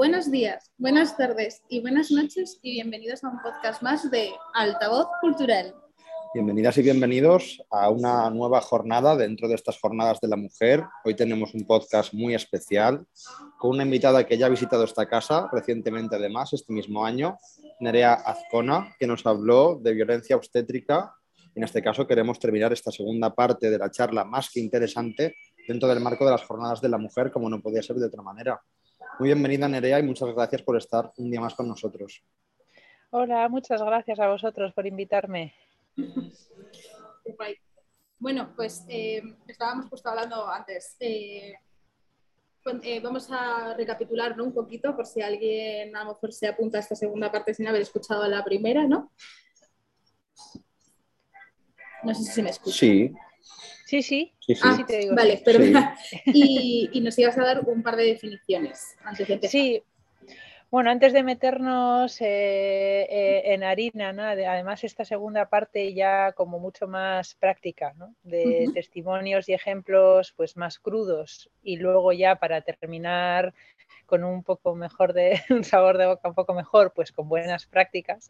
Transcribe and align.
Buenos 0.00 0.30
días, 0.30 0.72
buenas 0.78 1.14
tardes 1.18 1.60
y 1.68 1.82
buenas 1.82 2.10
noches 2.10 2.58
y 2.62 2.72
bienvenidos 2.72 3.22
a 3.22 3.28
un 3.28 3.38
podcast 3.42 3.82
más 3.82 4.10
de 4.10 4.30
Altavoz 4.54 5.08
Cultural. 5.20 5.74
Bienvenidas 6.32 6.78
y 6.78 6.82
bienvenidos 6.82 7.62
a 7.68 7.90
una 7.90 8.30
nueva 8.30 8.62
jornada 8.62 9.14
dentro 9.14 9.46
de 9.46 9.56
estas 9.56 9.78
jornadas 9.78 10.18
de 10.22 10.28
la 10.28 10.36
mujer. 10.36 10.84
Hoy 11.04 11.14
tenemos 11.16 11.52
un 11.52 11.66
podcast 11.66 12.14
muy 12.14 12.34
especial 12.34 13.04
con 13.58 13.72
una 13.72 13.82
invitada 13.82 14.26
que 14.26 14.38
ya 14.38 14.46
ha 14.46 14.48
visitado 14.48 14.84
esta 14.84 15.06
casa 15.06 15.50
recientemente, 15.52 16.16
además, 16.16 16.54
este 16.54 16.72
mismo 16.72 17.04
año, 17.04 17.36
Nerea 17.80 18.14
Azcona, 18.14 18.96
que 18.98 19.06
nos 19.06 19.26
habló 19.26 19.78
de 19.82 19.92
violencia 19.92 20.34
obstétrica. 20.34 21.14
En 21.54 21.62
este 21.62 21.82
caso 21.82 22.06
queremos 22.06 22.38
terminar 22.38 22.72
esta 22.72 22.90
segunda 22.90 23.34
parte 23.34 23.70
de 23.70 23.76
la 23.76 23.90
charla 23.90 24.24
más 24.24 24.48
que 24.48 24.60
interesante 24.60 25.36
dentro 25.68 25.90
del 25.90 26.00
marco 26.00 26.24
de 26.24 26.30
las 26.30 26.44
jornadas 26.44 26.80
de 26.80 26.88
la 26.88 26.96
mujer, 26.96 27.30
como 27.30 27.50
no 27.50 27.60
podía 27.60 27.82
ser 27.82 27.96
de 27.96 28.06
otra 28.06 28.22
manera. 28.22 28.62
Muy 29.18 29.28
bienvenida 29.28 29.68
Nerea 29.68 29.98
y 29.98 30.02
muchas 30.02 30.32
gracias 30.34 30.62
por 30.62 30.76
estar 30.76 31.12
un 31.16 31.30
día 31.30 31.40
más 31.40 31.54
con 31.54 31.68
nosotros. 31.68 32.22
Hola, 33.10 33.48
muchas 33.48 33.82
gracias 33.82 34.18
a 34.20 34.28
vosotros 34.28 34.72
por 34.72 34.86
invitarme. 34.86 35.54
Bueno, 38.18 38.52
pues 38.54 38.84
eh, 38.88 39.22
estábamos 39.48 39.86
justo 39.86 40.08
hablando 40.08 40.48
antes. 40.48 40.96
Eh, 41.00 41.54
eh, 42.82 43.00
vamos 43.00 43.28
a 43.30 43.74
recapitularlo 43.74 44.44
un 44.44 44.52
poquito 44.52 44.94
por 44.94 45.06
si 45.06 45.22
alguien 45.22 45.96
a 45.96 46.04
lo 46.04 46.12
mejor 46.12 46.32
se 46.32 46.46
apunta 46.46 46.78
a 46.78 46.80
esta 46.80 46.94
segunda 46.94 47.32
parte 47.32 47.54
sin 47.54 47.66
haber 47.66 47.80
escuchado 47.80 48.26
la 48.28 48.44
primera, 48.44 48.86
¿no? 48.86 49.12
No 52.02 52.14
sé 52.14 52.22
si 52.22 52.32
se 52.32 52.42
me 52.42 52.50
escucha. 52.50 52.76
Sí. 52.78 53.12
Sí, 53.90 54.02
sí, 54.04 54.32
sí, 54.38 54.54
ah, 54.62 54.84
te 54.86 54.98
digo. 54.98 55.16
Vale, 55.16 55.42
pero 55.44 55.58
y, 56.26 56.88
y, 56.92 57.00
nos 57.00 57.18
ibas 57.18 57.36
a 57.38 57.42
dar 57.42 57.64
un 57.66 57.82
par 57.82 57.96
de 57.96 58.04
definiciones 58.04 58.96
antes 59.02 59.26
de 59.26 59.34
empezar. 59.34 59.50
Sí, 59.50 59.82
bueno, 60.70 60.92
antes 60.92 61.12
de 61.12 61.24
meternos 61.24 62.20
eh, 62.20 63.02
eh, 63.10 63.42
en 63.46 63.64
harina, 63.64 64.10
además 64.10 64.84
esta 64.84 65.04
segunda 65.04 65.48
parte 65.48 65.92
ya 65.92 66.30
como 66.30 66.60
mucho 66.60 66.86
más 66.86 67.34
práctica, 67.34 67.92
de 68.22 68.70
testimonios 68.72 69.48
y 69.48 69.54
ejemplos 69.54 70.32
pues 70.36 70.56
más 70.56 70.78
crudos. 70.78 71.50
Y 71.64 71.78
luego 71.78 72.12
ya 72.12 72.36
para 72.36 72.60
terminar 72.60 73.52
con 74.10 74.24
un 74.24 74.42
poco 74.42 74.74
mejor 74.74 75.14
de 75.14 75.40
un 75.50 75.64
sabor 75.64 75.96
de 75.96 76.06
boca 76.06 76.28
un 76.28 76.34
poco 76.34 76.52
mejor, 76.52 76.92
pues 76.92 77.12
con 77.12 77.28
buenas 77.28 77.66
prácticas, 77.66 78.28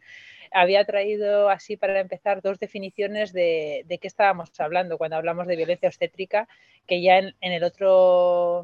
había 0.51 0.85
traído 0.85 1.49
así 1.49 1.75
para 1.75 1.99
empezar 1.99 2.41
dos 2.41 2.59
definiciones 2.59 3.33
de, 3.33 3.85
qué 3.89 4.07
estábamos 4.07 4.51
hablando 4.59 4.97
cuando 4.97 5.17
hablamos 5.17 5.47
de 5.47 5.55
violencia 5.55 5.89
obstétrica, 5.89 6.47
que 6.87 7.01
ya 7.01 7.17
en 7.17 7.33
el 7.41 7.63
otro 7.63 8.63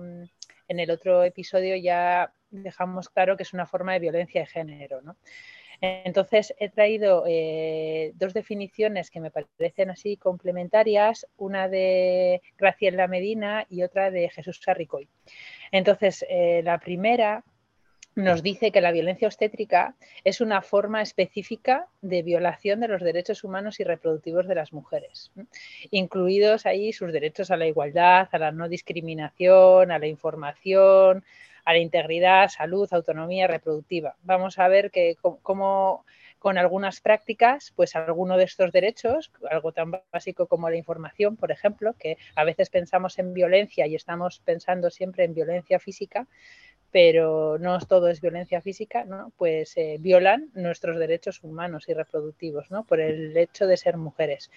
en 0.69 0.79
el 0.79 0.91
otro 0.91 1.23
episodio 1.23 1.75
ya 1.75 2.33
dejamos 2.49 3.09
claro 3.09 3.37
que 3.37 3.43
es 3.43 3.53
una 3.53 3.65
forma 3.65 3.93
de 3.93 3.99
violencia 3.99 4.41
de 4.41 4.47
género. 4.47 5.01
¿no? 5.01 5.15
Entonces 5.81 6.53
he 6.59 6.69
traído 6.69 7.23
eh, 7.27 8.11
dos 8.15 8.33
definiciones 8.33 9.11
que 9.11 9.19
me 9.19 9.31
parecen 9.31 9.91
así 9.91 10.17
complementarias, 10.17 11.27
una 11.37 11.69
de 11.69 12.41
Graciela 12.57 13.07
Medina 13.07 13.65
y 13.69 13.83
otra 13.83 14.09
de 14.09 14.29
Jesús 14.29 14.59
Sarricoy. 14.61 15.07
Entonces, 15.71 16.25
eh, 16.29 16.61
la 16.63 16.79
primera 16.79 17.43
nos 18.17 18.41
dice 18.41 18.71
que 18.71 18.81
la 18.81 18.91
violencia 18.91 19.27
obstétrica 19.27 19.95
es 20.23 20.41
una 20.41 20.63
forma 20.63 21.03
específica 21.03 21.87
de 22.01 22.23
violación 22.23 22.79
de 22.79 22.87
los 22.87 23.03
derechos 23.03 23.43
humanos 23.43 23.79
y 23.79 23.83
reproductivos 23.83 24.47
de 24.47 24.55
las 24.55 24.73
mujeres, 24.73 25.31
incluidos 25.91 26.65
ahí 26.65 26.93
sus 26.93 27.13
derechos 27.13 27.51
a 27.51 27.57
la 27.57 27.67
igualdad, 27.67 28.27
a 28.31 28.39
la 28.39 28.51
no 28.51 28.67
discriminación, 28.67 29.91
a 29.91 29.99
la 29.99 30.07
información, 30.07 31.23
a 31.63 31.73
la 31.73 31.77
integridad, 31.77 32.49
salud, 32.49 32.87
autonomía 32.91 33.45
reproductiva. 33.45 34.15
Vamos 34.23 34.57
a 34.57 34.67
ver 34.67 34.89
que 34.89 35.15
cómo 35.43 36.03
con 36.39 36.57
algunas 36.57 37.01
prácticas, 37.01 37.73
pues 37.75 37.95
alguno 37.95 38.37
de 38.37 38.43
estos 38.43 38.71
derechos, 38.71 39.31
algo 39.49 39.71
tan 39.71 39.91
básico 40.11 40.47
como 40.47 40.69
la 40.69 40.75
información, 40.75 41.35
por 41.35 41.51
ejemplo, 41.51 41.93
que 41.93 42.17
a 42.35 42.43
veces 42.43 42.69
pensamos 42.69 43.17
en 43.19 43.33
violencia 43.33 43.87
y 43.87 43.95
estamos 43.95 44.39
pensando 44.39 44.89
siempre 44.89 45.23
en 45.23 45.33
violencia 45.33 45.79
física, 45.79 46.27
pero 46.91 47.57
no 47.59 47.79
todo 47.79 48.07
es 48.07 48.21
violencia 48.21 48.61
física, 48.61 49.03
¿no? 49.03 49.31
pues 49.37 49.75
eh, 49.77 49.97
violan 49.99 50.49
nuestros 50.53 50.97
derechos 50.97 51.43
humanos 51.43 51.85
y 51.89 51.93
reproductivos 51.93 52.71
¿no? 52.71 52.85
por 52.85 52.99
el 52.99 53.35
hecho 53.35 53.67
de 53.67 53.77
ser 53.77 53.97
mujeres. 53.97 54.49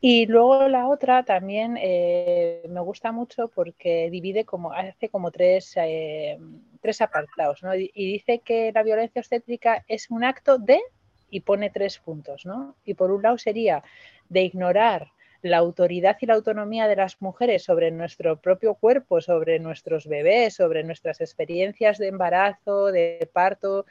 Y 0.00 0.26
luego 0.26 0.66
la 0.68 0.88
otra 0.88 1.24
también 1.24 1.76
eh, 1.78 2.62
me 2.70 2.80
gusta 2.80 3.12
mucho 3.12 3.48
porque 3.48 4.08
divide 4.10 4.46
como, 4.46 4.72
hace 4.72 5.10
como 5.10 5.30
tres, 5.30 5.74
eh, 5.76 6.38
tres 6.80 7.02
apartados, 7.02 7.62
¿no? 7.62 7.74
Y, 7.74 7.90
dice 7.94 8.38
que 8.38 8.72
la 8.72 8.82
violencia 8.82 9.20
obstétrica 9.20 9.84
es 9.88 10.10
un 10.10 10.24
acto 10.24 10.56
de, 10.56 10.80
y 11.28 11.40
pone 11.40 11.68
tres 11.68 11.98
puntos, 11.98 12.46
¿no? 12.46 12.76
Y 12.84 12.94
por 12.94 13.10
un 13.10 13.22
lado 13.22 13.36
sería 13.36 13.84
de 14.30 14.42
ignorar 14.42 15.08
la 15.42 15.58
autoridad 15.58 16.16
y 16.20 16.26
la 16.26 16.34
autonomía 16.34 16.88
de 16.88 16.96
las 16.96 17.20
mujeres 17.20 17.64
sobre 17.64 17.90
nuestro 17.90 18.40
propio 18.40 18.74
cuerpo, 18.74 19.20
sobre 19.20 19.58
nuestros 19.58 20.06
bebés, 20.06 20.54
sobre 20.54 20.82
nuestras 20.82 21.20
experiencias 21.20 21.98
de 21.98 22.08
embarazo, 22.08 22.86
de 22.86 23.28
parto 23.32 23.84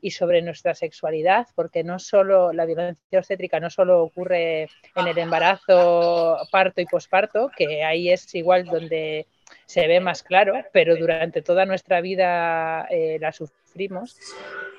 y 0.00 0.10
sobre 0.10 0.42
nuestra 0.42 0.74
sexualidad, 0.74 1.46
porque 1.54 1.84
no 1.84 1.98
solo 1.98 2.52
la 2.52 2.66
violencia 2.66 3.18
obstétrica 3.18 3.60
no 3.60 3.70
solo 3.70 4.02
ocurre 4.02 4.68
en 4.94 5.06
el 5.06 5.18
embarazo, 5.18 6.38
parto 6.50 6.80
y 6.80 6.86
posparto, 6.86 7.50
que 7.56 7.84
ahí 7.84 8.10
es 8.10 8.34
igual 8.34 8.64
donde 8.64 9.26
se 9.64 9.86
ve 9.86 10.00
más 10.00 10.22
claro, 10.22 10.54
pero 10.72 10.96
durante 10.96 11.42
toda 11.42 11.66
nuestra 11.66 12.00
vida 12.00 12.86
eh, 12.90 13.18
la 13.20 13.32
sufrimos. 13.32 14.16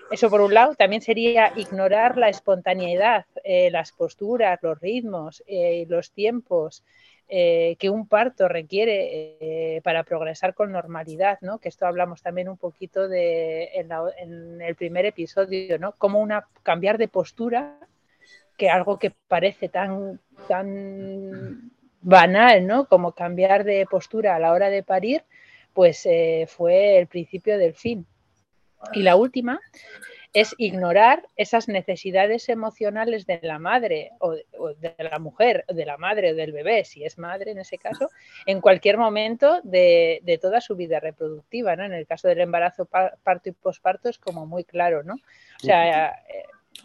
Eso 0.10 0.30
por 0.30 0.42
un 0.42 0.54
lado, 0.54 0.76
también 0.76 1.02
sería 1.02 1.52
ignorar 1.56 2.18
la 2.18 2.30
espontaneidad, 2.30 3.26
eh, 3.44 3.70
las 3.72 3.92
posturas, 3.92 4.60
los 4.62 4.80
ritmos, 4.80 5.44
eh, 5.48 5.86
los 5.90 6.12
tiempos 6.12 6.84
eh, 7.30 7.76
que 7.80 7.90
un 7.90 8.08
parto 8.08 8.48
requiere 8.48 9.82
para 9.84 10.04
progresar 10.04 10.54
con 10.54 10.72
normalidad, 10.72 11.40
¿no? 11.42 11.60
Que 11.60 11.70
esto 11.70 11.86
hablamos 11.86 12.22
también 12.22 12.50
un 12.50 12.58
poquito 12.58 13.12
en, 13.12 14.62
el 14.62 14.76
primer 14.76 15.06
episodio, 15.06 15.78
¿no? 15.78 15.92
Como 15.94 16.20
una, 16.20 16.48
cambiar 16.64 16.98
de 16.98 17.08
postura, 17.08 17.80
que 18.58 18.70
algo 18.70 18.98
que 18.98 19.12
parece 19.28 19.70
tan, 19.70 20.20
tan 20.48 21.72
banal, 22.02 22.66
¿no? 22.66 22.86
Como 22.86 23.12
cambiar 23.12 23.64
de 23.64 23.86
postura 23.86 24.36
a 24.36 24.40
la 24.40 24.52
hora 24.52 24.70
de 24.70 24.84
parir, 24.84 25.24
pues 25.74 26.08
fue 26.48 26.98
el 26.98 27.08
principio 27.08 27.58
del 27.58 27.74
fin. 27.74 28.06
Y 28.94 29.04
la 29.04 29.16
última 29.16 29.60
es 30.40 30.54
ignorar 30.60 31.28
esas 31.36 31.68
necesidades 31.68 32.48
emocionales 32.48 33.26
de 33.26 33.40
la 33.42 33.58
madre 33.58 34.12
o 34.20 34.36
de, 34.36 34.96
la 35.00 35.18
mujer, 35.18 35.66
de 35.68 35.84
la 35.84 35.98
madre 35.98 36.32
o 36.32 36.36
del 36.36 36.52
bebé, 36.52 36.84
si 36.86 37.04
es 37.04 37.18
madre 37.18 37.50
en 37.50 37.58
ese 37.58 37.80
caso, 37.80 38.12
en 38.46 38.62
cualquier 38.62 39.00
momento 39.00 39.62
de, 39.64 40.40
toda 40.40 40.62
su 40.62 40.76
vida 40.76 41.00
reproductiva. 41.00 41.76
¿no? 41.76 41.86
En 41.86 41.94
el 41.94 42.06
caso 42.06 42.28
del 42.28 42.42
embarazo, 42.42 42.86
parto 42.86 43.50
y 43.50 43.52
posparto 43.52 44.10
es 44.10 44.20
como 44.20 44.46
muy 44.46 44.64
claro, 44.64 45.02
¿no? 45.02 45.16
O 45.16 45.66
sea, 45.66 46.16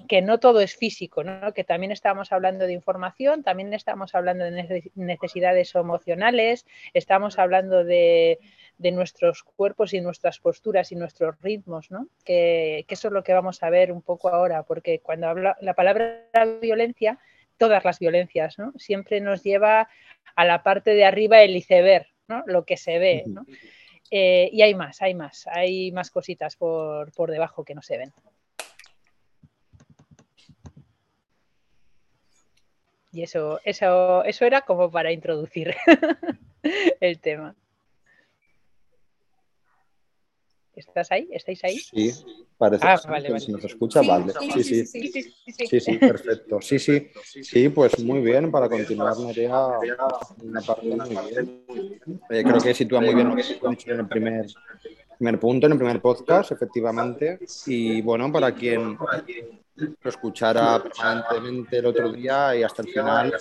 que 0.09 0.23
no 0.23 0.39
todo 0.39 0.61
es 0.61 0.77
físico, 0.77 1.25
¿no? 1.25 1.53
que 1.53 1.65
también 1.65 1.93
estamos 1.93 2.33
hablando 2.33 2.67
de 2.67 2.73
información, 2.73 3.43
también 3.43 3.73
estamos 3.75 4.15
hablando 4.15 4.45
de 4.45 4.91
necesidades 4.95 5.75
emocionales, 5.75 6.67
estamos 6.95 7.39
hablando 7.39 7.85
de 7.85 8.39
de 8.83 8.91
nuestros 8.91 9.45
cuerpos 9.45 9.95
y 9.95 10.01
nuestras 10.01 10.41
posturas 10.41 10.91
y 10.93 10.97
nuestros 10.97 11.41
ritmos, 11.41 11.91
¿no? 11.91 12.09
Que, 12.25 12.85
eso 12.89 13.09
es 13.09 13.15
lo 13.15 13.23
que 13.23 13.33
vamos 13.33 13.63
a 13.63 13.71
ver 13.71 13.93
un 13.93 14.03
poco 14.03 14.29
ahora, 14.29 14.65
porque 14.65 14.99
cuando 14.99 15.29
habla 15.29 15.57
la 15.61 15.75
palabra 15.75 16.29
violencia, 16.61 17.19
todas 17.57 17.85
las 17.85 18.01
violencias, 18.01 18.59
¿no? 18.59 18.73
Siempre 18.77 19.21
nos 19.21 19.43
lleva 19.43 19.89
a 20.35 20.45
la 20.45 20.63
parte 20.63 20.95
de 20.95 21.05
arriba 21.05 21.43
el 21.43 21.57
iceberg, 21.57 22.07
¿no? 22.27 22.43
Lo 22.47 22.65
que 22.65 22.77
se 22.77 22.99
ve, 22.99 23.25
¿no? 23.27 23.47
Eh, 24.11 24.51
y 24.53 24.63
hay 24.63 24.75
más, 24.75 25.01
hay 25.01 25.15
más, 25.15 25.47
hay 25.47 25.93
más 25.93 26.11
cositas 26.11 26.57
por, 26.57 27.13
por 27.13 27.31
debajo 27.31 27.65
que 27.65 27.75
no 27.75 27.83
se 27.83 27.99
ven. 27.99 28.13
Y 33.13 33.23
eso, 33.23 33.61
eso, 33.65 34.25
eso 34.25 34.45
era 34.47 34.63
como 34.63 34.91
para 34.91 35.13
introducir 35.13 35.75
el 37.01 37.19
tema. 37.21 37.55
¿Estás 40.75 41.13
ahí? 41.13 41.29
¿Estáis 41.31 41.63
ahí? 41.65 41.79
Sí, 41.79 42.11
parece 42.57 42.87
ah, 42.87 42.97
que 42.97 43.41
se 43.41 43.53
nos 43.53 43.65
escucha, 43.65 44.01
vale. 44.01 44.33
Sí 44.55 44.65
sí 44.65 44.87
sí, 44.87 45.81
sí 45.81 45.99
perfecto. 45.99 46.63
Sí, 46.63 46.79
sí, 46.79 47.11
sí, 47.43 47.69
pues 47.69 47.99
muy 47.99 48.21
bien, 48.23 48.51
para 48.51 48.71
continuar 48.71 49.19
Nerea, 49.19 49.79
una 50.43 50.61
parte 50.63 50.87
muy 50.87 51.31
bien. 51.31 51.65
Eh, 52.31 52.43
creo 52.43 52.61
que 52.63 52.73
sitúa 52.73 53.03
muy 53.03 53.15
bien 53.15 53.29
lo 53.29 53.37
que 53.37 53.43
se 53.43 53.59
en 53.91 54.01
el 54.01 54.09
primer, 54.09 54.47
primer 55.23 55.39
punto, 55.39 55.67
en 55.67 55.73
el 55.73 55.79
primer 55.79 56.01
podcast, 56.01 56.51
efectivamente. 56.51 57.39
Y 57.67 58.03
bueno, 58.03 58.33
para 58.33 58.53
quien 58.53 58.99
lo 59.77 60.11
escuchara 60.11 60.83
permanentemente 60.83 61.79
el 61.79 61.87
otro 61.87 62.11
día 62.11 62.57
y 62.57 62.65
hasta 62.65 62.83
el 62.83 62.89
final, 62.89 63.33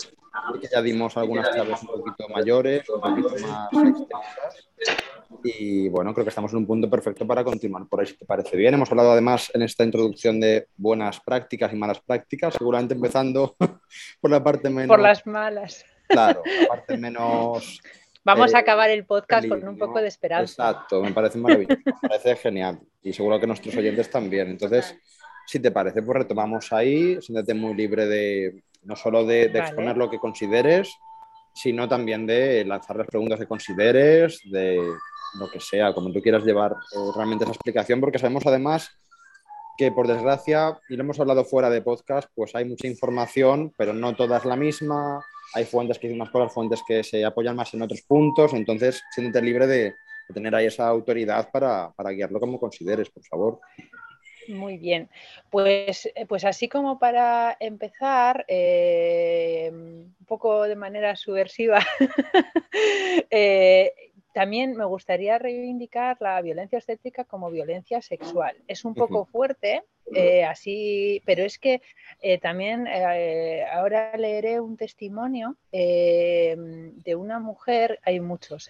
ya 0.72 0.82
dimos 0.84 1.18
algunas 1.18 1.50
claves 1.50 1.82
un 1.82 1.88
poquito 1.88 2.30
mayores, 2.30 2.88
un 2.88 3.02
poquito 3.02 3.30
más 3.48 3.70
extensas 3.74 4.68
Y 5.44 5.90
bueno, 5.90 6.14
creo 6.14 6.24
que 6.24 6.30
estamos 6.30 6.52
en 6.52 6.60
un 6.60 6.68
punto 6.68 6.88
perfecto 6.88 7.26
para 7.26 7.44
continuar 7.44 7.88
por 7.88 8.02
ahí, 8.02 8.06
si 8.06 8.16
te 8.16 8.26
parece 8.26 8.56
bien. 8.56 8.76
Hemos 8.76 8.92
hablado 8.92 9.14
además 9.14 9.50
en 9.56 9.64
esta 9.64 9.84
introducción 9.84 10.40
de 10.40 10.68
buenas 10.78 11.20
prácticas 11.20 11.74
y 11.74 11.78
malas 11.78 12.00
prácticas, 12.00 12.54
seguramente 12.54 12.94
empezando 12.94 13.56
por 14.22 14.30
la 14.30 14.44
parte 14.44 14.70
menos... 14.70 14.90
Por 14.90 15.00
las 15.00 15.26
malas. 15.26 15.84
Claro, 16.08 16.44
la 16.46 16.68
parte 16.68 16.96
menos... 16.96 17.82
Vamos 18.24 18.54
a 18.54 18.58
eh, 18.58 18.62
acabar 18.62 18.90
el 18.90 19.06
podcast 19.06 19.48
con 19.48 19.68
un 19.68 19.78
poco 19.78 20.00
de 20.00 20.08
esperanza. 20.08 20.70
Exacto, 20.70 21.02
me 21.02 21.12
parece 21.12 21.38
maravilloso, 21.38 21.82
me 22.04 22.10
parece 22.10 22.36
genial. 22.36 22.80
Y 23.02 23.14
seguro 23.14 23.40
que 23.40 23.48
nuestros 23.48 23.76
oyentes 23.76 24.10
también. 24.10 24.50
Entonces, 24.50 24.96
si 25.48 25.60
te 25.60 25.72
parece, 25.72 26.04
pues 26.04 26.20
retomamos 26.20 26.72
ahí, 26.72 27.20
siéntate 27.22 27.54
muy 27.54 27.74
libre 27.74 28.06
de 28.06 28.64
no 28.84 28.96
solo 28.96 29.26
de, 29.26 29.46
exponer 29.46 29.98
lo 29.98 30.10
que 30.10 30.20
consideres, 30.20 30.96
sino 31.54 31.88
también 31.88 32.26
de 32.26 32.64
lanzar 32.66 32.96
las 32.96 33.08
preguntas 33.08 33.40
que 33.40 33.48
consideres, 33.48 34.40
de 34.46 34.80
lo 35.40 35.50
que 35.50 35.60
sea, 35.60 35.94
como 35.94 36.12
tú 36.12 36.22
quieras 36.22 36.44
llevar 36.44 36.72
eh, 36.72 37.12
realmente 37.16 37.44
esa 37.44 37.54
explicación, 37.54 38.00
porque 38.00 38.20
sabemos 38.20 38.46
además 38.46 38.90
que 39.78 39.92
por 39.92 40.08
desgracia, 40.08 40.80
y 40.90 40.96
lo 40.96 41.04
hemos 41.04 41.20
hablado 41.20 41.44
fuera 41.44 41.70
de 41.70 41.82
podcast, 41.82 42.30
pues 42.36 42.54
hay 42.56 42.66
mucha 42.66 42.88
información, 42.88 43.74
pero 43.78 43.94
no 43.94 44.16
toda 44.16 44.38
es 44.38 44.46
la 44.46 44.56
misma, 44.56 45.24
hay 45.54 45.66
fuentes 45.66 46.00
que 46.00 46.08
dicen 46.08 46.22
unas 46.22 46.32
cosas, 46.32 46.54
fuentes 46.54 46.82
que 46.88 47.04
se 47.04 47.24
apoyan 47.26 47.56
más 47.56 47.74
en 47.74 47.82
otros 47.82 48.02
puntos, 48.04 48.54
entonces 48.54 49.04
siéntete 49.12 49.46
libre 49.46 49.68
de, 49.68 49.96
tener 50.34 50.56
ahí 50.56 50.68
esa 50.68 50.88
autoridad 50.88 51.52
para, 51.52 51.92
para 51.92 52.12
guiarlo 52.12 52.40
como 52.40 52.58
consideres, 52.58 53.10
por 53.10 53.22
favor. 53.26 53.60
Muy 54.48 54.78
bien, 54.78 55.10
pues, 55.50 56.10
eh, 56.16 56.26
pues 56.26 56.46
así 56.46 56.68
como 56.68 57.00
para 57.00 57.56
empezar, 57.60 58.46
eh, 58.48 59.70
un 59.72 60.26
poco 60.26 60.64
de 60.64 60.76
manera 60.76 61.16
subversiva, 61.16 61.80
eh, 63.30 64.11
también 64.34 64.76
me 64.76 64.86
gustaría 64.86 65.38
reivindicar 65.38 66.18
la 66.20 66.42
violencia 66.42 66.78
obstétrica 66.78 67.24
como 67.26 67.52
violencia 67.52 68.02
sexual. 68.02 68.56
Es 68.68 68.86
un 68.86 68.94
poco 68.94 69.26
fuerte, 69.26 69.84
así, 70.48 71.22
pero 71.26 71.44
es 71.44 71.58
que 71.58 71.82
también 72.42 72.88
ahora 73.72 74.16
leeré 74.18 74.60
un 74.60 74.78
testimonio 74.78 75.56
de 75.72 77.16
una 77.16 77.40
mujer, 77.40 78.00
hay 78.04 78.20
muchos, 78.20 78.70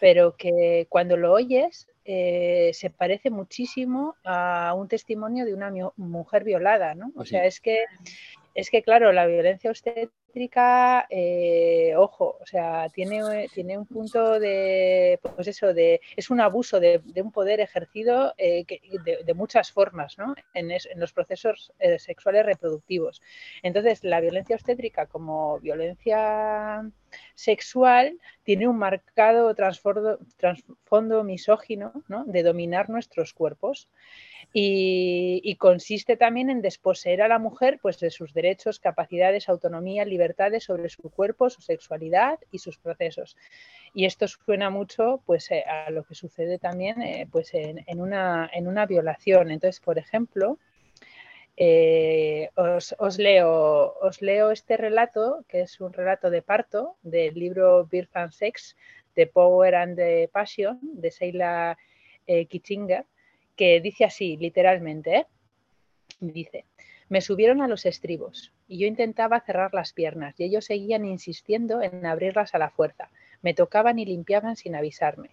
pero 0.00 0.36
que 0.36 0.86
cuando 0.88 1.16
lo 1.16 1.32
oyes 1.32 1.86
eh, 2.04 2.70
se 2.72 2.90
parece 2.90 3.30
muchísimo 3.30 4.16
a 4.24 4.74
un 4.74 4.88
testimonio 4.88 5.44
de 5.44 5.54
una 5.54 5.72
mujer 5.96 6.42
violada, 6.44 6.94
¿no? 6.94 7.12
O 7.14 7.24
sea, 7.24 7.44
es 7.44 7.60
que, 7.60 7.84
es 8.54 8.70
que, 8.70 8.82
claro, 8.82 9.12
la 9.12 9.26
violencia 9.26 9.70
obstétrica, 9.70 10.12
eh, 11.10 11.94
ojo, 11.96 12.36
o 12.40 12.46
sea, 12.46 12.88
tiene, 12.88 13.48
tiene 13.52 13.78
un 13.78 13.86
punto 13.86 14.38
de, 14.38 15.18
pues 15.22 15.48
eso, 15.48 15.72
de, 15.72 16.00
es 16.16 16.30
un 16.30 16.40
abuso 16.40 16.80
de, 16.80 17.02
un 17.16 17.32
poder 17.32 17.60
ejercido 17.60 18.34
eh, 18.38 18.64
de, 19.24 19.34
muchas 19.34 19.72
formas, 19.72 20.18
¿no? 20.18 20.34
En, 20.54 20.70
en 20.70 21.00
los 21.00 21.12
procesos 21.12 21.72
sexuales 21.98 22.46
reproductivos. 22.46 23.22
Entonces, 23.62 24.04
la 24.04 24.20
violencia 24.20 24.56
obstétrica 24.56 25.06
como 25.06 25.58
violencia 25.60 26.90
sexual 27.34 28.18
tiene 28.42 28.68
un 28.68 28.78
marcado 28.78 29.54
trasfondo, 29.54 31.24
misógino 31.24 31.92
de 32.26 32.42
dominar 32.42 32.90
nuestros 32.90 33.32
cuerpos 33.32 33.88
y, 34.52 35.56
consiste 35.56 36.16
también 36.16 36.50
en 36.50 36.62
desposeer 36.62 37.22
a 37.22 37.28
la 37.28 37.38
mujer 37.38 37.78
pues, 37.80 38.00
de 38.00 38.10
sus 38.10 38.32
derechos, 38.32 38.80
capacidades, 38.80 39.48
autonomía, 39.48 40.04
libertades 40.04 40.64
sobre 40.64 40.88
su 40.88 41.02
cuerpo, 41.10 41.50
su 41.50 41.60
sexualidad 41.60 42.38
y 42.50 42.58
sus 42.58 42.78
procesos. 42.78 43.36
Y 43.94 44.06
esto 44.06 44.26
suena 44.26 44.70
mucho 44.70 45.22
pues, 45.26 45.50
eh, 45.50 45.64
a 45.64 45.90
lo 45.90 46.04
que 46.04 46.14
sucede 46.14 46.58
también 46.58 47.02
eh, 47.02 47.28
pues, 47.30 47.50
en, 47.52 48.00
una, 48.00 48.50
en 48.52 48.66
una 48.66 48.86
violación. 48.86 49.50
Entonces, 49.50 49.80
por 49.80 49.98
ejemplo, 49.98 50.58
eh, 51.62 52.48
os, 52.56 53.18
leo, 53.18 54.50
este 54.50 54.78
relato, 54.78 55.44
que 55.46 55.60
es 55.60 55.78
un 55.78 55.92
relato 55.92 56.30
de 56.30 56.40
parto 56.40 56.96
del 57.02 57.34
libro 57.34 57.84
Birth 57.84 58.16
and 58.16 58.32
Sex, 58.32 58.78
The 59.12 59.26
Power 59.26 59.74
and 59.74 59.94
the 59.94 60.30
Passion, 60.32 60.78
de 60.80 61.10
Seila 61.10 61.76
eh, 62.26 62.48
que 63.56 63.80
dice 63.82 64.04
así, 64.06 64.38
literalmente, 64.38 65.16
¿eh? 65.16 65.26
dice, 66.20 66.64
me 67.10 67.20
subieron 67.20 67.60
a 67.60 67.68
los 67.68 67.84
estribos 67.84 68.54
y 68.66 68.78
yo 68.78 68.86
intentaba 68.86 69.38
cerrar 69.40 69.74
las 69.74 69.92
piernas 69.92 70.40
y 70.40 70.44
ellos 70.44 70.64
seguían 70.64 71.04
insistiendo 71.04 71.82
en 71.82 72.06
abrirlas 72.06 72.54
a 72.54 72.58
la 72.58 72.70
fuerza. 72.70 73.10
Me 73.42 73.52
tocaban 73.52 73.98
y 73.98 74.06
limpiaban 74.06 74.56
sin 74.56 74.76
avisarme. 74.76 75.28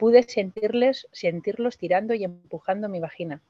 Pude 0.00 0.22
sentirles, 0.22 1.08
sentirlos 1.12 1.76
tirando 1.76 2.14
y 2.14 2.24
empujando 2.24 2.88
mi 2.88 3.00
vagina. 3.00 3.42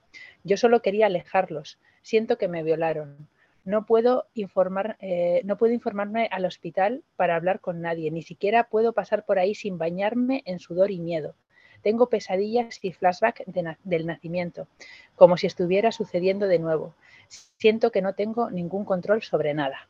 Yo 0.42 0.56
solo 0.56 0.82
quería 0.82 1.06
alejarlos. 1.06 1.78
Siento 2.02 2.38
que 2.38 2.48
me 2.48 2.64
violaron. 2.64 3.28
No 3.64 3.86
puedo, 3.86 4.26
informar, 4.34 4.96
eh, 4.98 5.42
no 5.44 5.56
puedo 5.56 5.72
informarme 5.72 6.28
al 6.32 6.44
hospital 6.44 7.04
para 7.14 7.36
hablar 7.36 7.60
con 7.60 7.80
nadie. 7.80 8.10
Ni 8.10 8.22
siquiera 8.22 8.64
puedo 8.64 8.92
pasar 8.92 9.24
por 9.24 9.38
ahí 9.38 9.54
sin 9.54 9.78
bañarme 9.78 10.42
en 10.44 10.58
sudor 10.58 10.90
y 10.90 10.98
miedo. 10.98 11.36
Tengo 11.82 12.08
pesadillas 12.08 12.80
y 12.82 12.90
flashback 12.90 13.44
del 13.84 14.06
nacimiento, 14.06 14.66
como 15.14 15.36
si 15.36 15.46
estuviera 15.46 15.92
sucediendo 15.92 16.48
de 16.48 16.58
nuevo. 16.58 16.96
Siento 17.28 17.92
que 17.92 18.02
no 18.02 18.14
tengo 18.14 18.50
ningún 18.50 18.84
control 18.84 19.22
sobre 19.22 19.54
nada. 19.54 19.88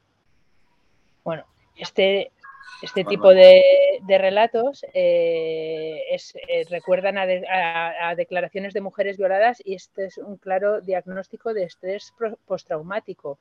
Bueno, 1.24 1.46
este 1.74 2.32
este 2.82 3.04
tipo 3.04 3.30
de, 3.30 3.62
relatos 4.06 4.84
eh, 4.94 6.00
eh, 6.10 6.64
recuerdan 6.70 7.18
a, 7.18 8.14
declaraciones 8.14 8.72
de 8.72 8.80
mujeres 8.80 9.18
violadas 9.18 9.62
y 9.64 9.74
este 9.74 10.06
es 10.06 10.18
un 10.18 10.36
claro 10.36 10.80
diagnóstico 10.80 11.52
de 11.52 11.64
estrés 11.64 12.12
postraumático 12.46 13.38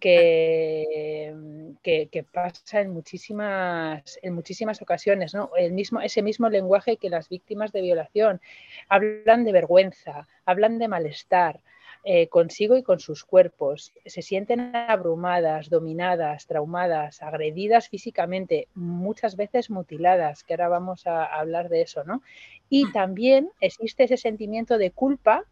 que, 0.00 1.34
que, 1.82 2.24
pasa 2.32 2.80
en 2.80 2.90
muchísimas, 2.90 4.18
en 4.22 4.34
muchísimas 4.34 4.80
ocasiones. 4.82 5.34
El 5.56 5.72
mismo, 5.72 6.00
ese 6.00 6.22
mismo 6.22 6.48
lenguaje 6.48 6.96
que 6.96 7.10
las 7.10 7.28
víctimas 7.28 7.70
de 7.72 7.82
violación 7.82 8.40
hablan 8.88 9.44
de 9.44 9.52
vergüenza, 9.52 10.26
hablan 10.46 10.78
de 10.78 10.88
malestar, 10.88 11.60
eh, 12.02 12.28
consigo 12.28 12.76
y 12.76 12.82
con 12.82 12.98
sus 12.98 13.24
cuerpos. 13.24 13.92
Se 14.06 14.22
sienten 14.22 14.74
abrumadas, 14.74 15.68
dominadas, 15.68 16.46
traumadas, 16.46 17.22
agredidas 17.22 17.88
físicamente, 17.88 18.68
muchas 18.74 19.36
veces 19.36 19.70
mutiladas, 19.70 20.42
que 20.42 20.54
ahora 20.54 20.68
vamos 20.68 21.06
a 21.06 21.24
hablar 21.24 21.68
de 21.68 21.82
eso, 21.82 22.04
¿no? 22.04 22.22
Y 22.70 22.86
mm. 22.86 22.92
también 22.92 23.50
existe 23.60 24.04
ese 24.04 24.16
sentimiento 24.16 24.78
de 24.78 24.92
culpa 24.92 25.44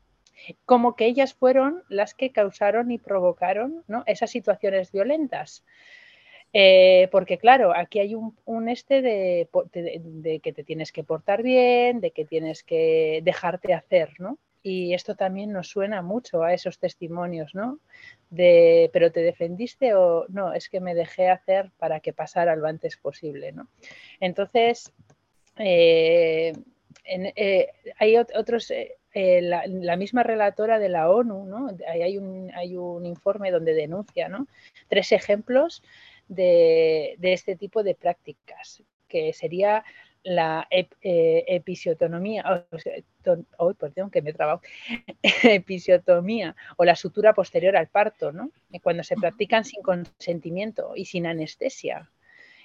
como 0.65 0.97
que 0.97 1.07
ellas 1.07 1.35
fueron 1.35 1.83
las 1.89 2.15
que 2.15 2.31
causaron 2.31 2.91
y 2.91 2.99
provocaron 2.99 3.85
esas 4.07 4.31
situaciones 4.31 4.93
violentas. 4.93 5.65
Eh, 6.53 7.09
porque 7.13 7.37
claro, 7.37 7.77
aquí 7.77 7.99
hay 7.99 8.15
un, 8.15 8.69
este 8.69 9.03
de, 9.03 9.49
de, 9.75 10.41
que 10.41 10.53
te 10.53 10.65
tienes 10.65 10.93
que 10.93 11.05
portar 11.05 11.43
bien, 11.43 12.01
de 12.01 12.11
que 12.11 12.25
tienes 12.25 12.63
que 12.63 13.21
dejarte 13.23 13.75
hacer, 13.75 14.15
¿no? 14.19 14.39
Y 14.63 14.95
esto 14.95 15.15
también 15.15 15.53
nos 15.53 15.69
suena 15.69 16.03
mucho 16.03 16.43
a 16.43 16.53
esos 16.53 16.79
testimonios, 16.79 17.55
¿no? 17.55 17.79
De, 18.31 18.91
pero 18.93 19.13
te 19.13 19.21
defendiste 19.21 19.95
o 19.95 20.27
no, 20.29 20.53
es 20.53 20.69
que 20.69 20.81
me 20.81 20.95
dejé 20.95 21.29
hacer 21.29 21.71
para 21.79 22.01
que 22.01 22.13
pasara 22.13 22.57
lo 22.57 22.67
antes 22.67 22.97
posible, 22.97 23.53
¿no? 23.53 23.69
Entonces, 24.21 24.93
eh, 25.57 26.53
eh, 27.05 27.69
hay 27.99 28.17
otros, 28.17 28.71
eh, 28.71 28.99
la, 29.43 29.97
misma 29.97 30.23
relatora 30.23 30.79
de 30.79 30.89
la 30.89 31.11
ONU, 31.11 31.45
¿no? 31.45 31.69
Hay 31.89 32.19
un, 32.19 32.51
hay 32.55 32.77
un 32.77 33.07
informe 33.07 33.51
donde 33.51 33.75
denuncia, 33.75 34.29
¿no? 34.29 34.47
Tres 34.89 35.13
ejemplos 35.13 35.83
de, 36.29 37.15
de 37.19 37.33
este 37.33 37.57
tipo 37.57 37.83
de 37.83 37.95
prácticas, 37.95 38.83
que 39.09 39.33
sería 39.33 39.85
la 40.23 40.67
eh, 40.71 41.45
episiotomía, 41.47 42.67
que 44.13 44.23
me 44.23 44.35
episiotomía 45.43 46.57
o 46.77 46.85
la 46.85 46.97
sutura 46.97 47.35
posterior 47.35 47.77
al 47.77 47.89
parto, 47.89 48.33
¿no? 48.33 48.51
cuando 48.83 49.03
se 49.03 49.17
practican 49.17 49.65
sin 49.65 49.83
consentimiento 49.83 50.93
y 50.95 51.07
sin 51.07 51.27
anestesia. 51.27 52.11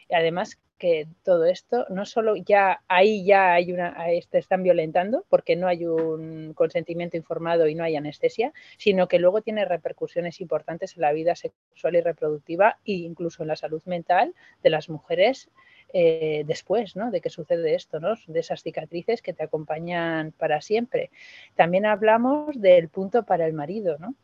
Y 0.10 0.15
además 0.15 0.60
que 0.77 1.07
todo 1.24 1.45
esto, 1.45 1.86
no 1.89 2.05
solo 2.05 2.36
ya 2.36 2.81
ahí 2.89 3.24
ya 3.24 3.53
hay 3.53 3.72
una, 3.72 3.95
te 4.29 4.38
están 4.38 4.63
violentando 4.63 5.24
porque 5.29 5.55
no 5.55 5.67
hay 5.67 5.86
un 5.86 6.53
consentimiento 6.53 7.15
informado 7.15 7.67
y 7.67 7.75
no 7.75 7.86
hay 7.86 7.95
anestesia, 7.95 8.51
sino 8.77 9.07
que 9.07 9.19
luego 9.19 9.41
tiene 9.41 9.63
repercusiones 9.63 10.41
importantes 10.41 10.98
en 10.98 11.03
la 11.03 11.13
vida 11.13 11.36
sexual 11.36 11.95
y 11.95 12.01
reproductiva 12.01 12.79
e 12.83 12.93
incluso 12.93 13.43
en 13.43 13.48
la 13.48 13.55
salud 13.55 13.81
mental 13.86 14.33
de 14.62 14.69
las 14.69 14.89
mujeres 14.89 15.50
eh, 15.93 16.43
después 16.45 16.95
¿no? 16.95 17.12
de 17.12 17.21
que 17.21 17.29
sucede 17.29 17.75
esto, 17.75 18.00
¿no? 18.00 18.15
de 18.27 18.39
esas 18.39 18.63
cicatrices 18.63 19.21
que 19.21 19.33
te 19.33 19.43
acompañan 19.43 20.31
para 20.31 20.59
siempre. 20.59 21.12
También 21.55 21.85
hablamos 21.85 22.59
del 22.59 22.89
punto 22.89 23.23
para 23.23 23.45
el 23.45 23.53
marido, 23.53 23.97
¿no? 24.00 24.15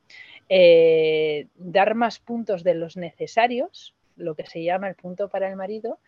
Eh, 0.51 1.45
dar 1.55 1.93
más 1.93 2.17
puntos 2.17 2.63
de 2.63 2.73
los 2.73 2.97
necesarios, 2.97 3.93
lo 4.15 4.33
que 4.33 4.47
se 4.47 4.63
llama 4.63 4.89
el 4.89 4.95
punto 4.95 5.29
para 5.29 5.47
el 5.47 5.55
marido, 5.55 5.99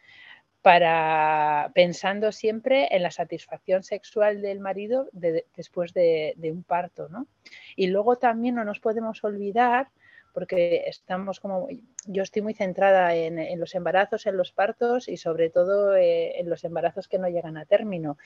para 0.61 1.71
pensando 1.73 2.31
siempre 2.31 2.87
en 2.91 3.03
la 3.03 3.11
satisfacción 3.11 3.83
sexual 3.83 4.41
del 4.41 4.59
marido 4.59 5.09
después 5.11 5.93
de, 5.93 6.35
un 6.43 6.63
parto. 6.63 7.07
¿no? 7.09 7.27
Y 7.75 7.87
luego 7.87 8.17
también 8.17 8.55
no 8.55 8.63
nos 8.63 8.79
podemos 8.79 9.23
olvidar, 9.23 9.89
porque 10.33 10.83
estamos 10.87 11.39
como, 11.39 11.67
yo 12.05 12.23
estoy 12.23 12.41
muy 12.41 12.53
centrada 12.53 13.15
en, 13.15 13.59
los 13.59 13.75
embarazos, 13.75 14.25
en 14.25 14.37
los 14.37 14.51
partos 14.51 15.07
y 15.07 15.17
sobre 15.17 15.49
todo 15.49 15.95
eh, 15.95 16.39
en 16.39 16.49
los 16.49 16.63
embarazos 16.63 17.07
que 17.07 17.19
no 17.19 17.27
llegan 17.27 17.57
a 17.57 17.65
término, 17.65 18.17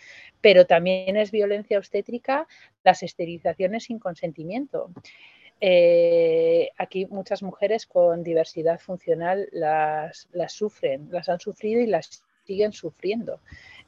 pero 0.41 0.65
también 0.65 1.17
es 1.17 1.31
violencia 1.31 1.77
obstétrica 1.77 2.47
las 2.83 3.03
esterilizaciones 3.03 3.85
sin 3.85 3.99
consentimiento. 3.99 4.91
Eh, 5.61 6.71
aquí 6.77 7.05
muchas 7.05 7.41
mujeres 7.41 7.85
con 7.85 8.23
diversidad 8.23 8.79
funcional 8.79 9.47
las, 9.51 10.27
sufren, 10.49 11.07
las 11.11 11.29
han 11.29 11.39
sufrido 11.39 11.81
y 11.81 11.87
las 11.87 12.23
siguen 12.45 12.73
sufriendo. 12.73 13.39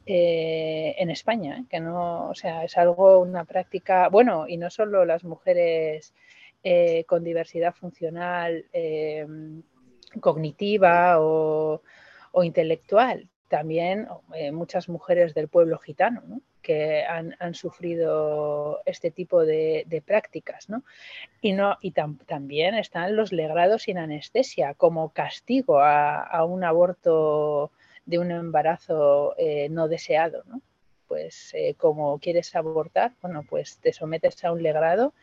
Eh, 0.09 0.95
en 0.99 1.09
España, 1.09 1.65
que 1.69 1.81
no, 1.81 2.29
o 2.29 2.33
sea, 2.33 2.63
es 2.63 2.77
algo, 2.77 3.19
una 3.19 3.43
práctica, 3.43 4.07
bueno, 4.07 4.47
y 4.47 4.55
no 4.55 4.69
solo 4.69 5.03
las 5.03 5.25
mujeres 5.25 6.13
con 7.07 7.23
diversidad 7.23 7.73
funcional 7.73 8.65
cognitiva 10.19 11.19
o, 11.19 11.81
intelectual, 12.43 13.29
también 13.47 14.07
muchas 14.51 14.89
mujeres 14.89 15.33
del 15.33 15.47
pueblo 15.47 15.77
gitano, 15.79 16.21
¿no? 16.27 16.41
que 16.67 17.05
han, 17.05 17.55
sufrido 17.55 18.81
este 18.85 19.09
tipo 19.09 19.45
de, 19.45 20.03
prácticas. 20.05 20.67
Y, 21.39 21.53
no, 21.53 21.77
y 21.79 21.91
también 21.91 22.75
están 22.75 23.15
los 23.15 23.31
legrados 23.31 23.83
sin 23.83 23.97
anestesia 23.97 24.73
como 24.73 25.13
castigo 25.13 25.79
a, 25.79 26.43
un 26.43 26.65
aborto 26.65 27.71
de 28.05 28.19
un 28.19 28.31
embarazo 28.31 29.33
eh, 29.37 29.69
no 29.69 29.87
deseado. 29.87 30.43
Pues 31.07 31.53
eh, 31.53 31.75
como 31.75 32.19
quieres 32.19 32.53
abortar, 32.53 33.13
bueno, 33.21 33.45
pues 33.49 33.77
te 33.77 33.93
sometes 33.93 34.43
a 34.43 34.51
un 34.51 34.61
legrado 34.61 35.13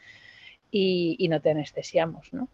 y, 0.76 1.28
no 1.28 1.40
te 1.40 1.50
anestesiamos. 1.50 2.32
¿no? 2.32 2.48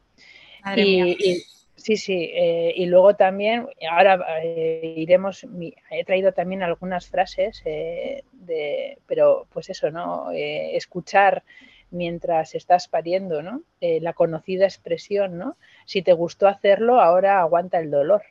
Sí, 0.75 1.97
sí, 1.97 2.31
eh, 2.35 2.75
y 2.77 2.85
luego 2.85 3.17
también, 3.17 3.67
ahora 3.91 4.21
eh, 4.43 4.95
iremos, 4.99 5.47
he 5.91 6.05
traído 6.05 6.33
también 6.33 6.63
algunas 6.63 7.09
frases, 7.09 7.63
eh, 7.65 8.23
de, 8.33 8.99
pero 9.07 9.47
pues 9.51 9.71
eso, 9.71 9.91
¿no? 9.91 10.31
escuchar 10.31 11.43
mientras 11.91 12.55
estás 12.55 12.87
pariendo, 12.87 13.43
¿no? 13.43 13.63
la 13.81 14.13
conocida 14.13 14.67
expresión, 14.67 15.39
¿no? 15.39 15.57
Si 15.87 16.03
te 16.03 16.13
gustó 16.13 16.47
hacerlo, 16.47 17.01
ahora 17.01 17.41
aguanta 17.41 17.81
el 17.81 17.91
dolor. 17.91 18.23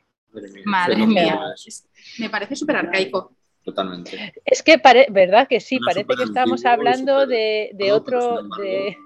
Madre 0.64 1.06
mía, 1.06 1.40
me 2.20 2.30
parece 2.30 2.54
súper 2.54 2.76
arcaico. 2.76 3.32
Totalmente. 3.64 4.32
Es 4.44 4.62
que, 4.62 4.80
¿verdad 5.10 5.46
que 5.48 5.60
sí? 5.60 5.78
parece 5.84 6.06
que 6.16 6.22
estamos 6.22 6.64
hablando 6.64 7.26
de, 7.26 7.70
de 7.74 7.92
otro, 7.92 8.44
de, 8.56 8.96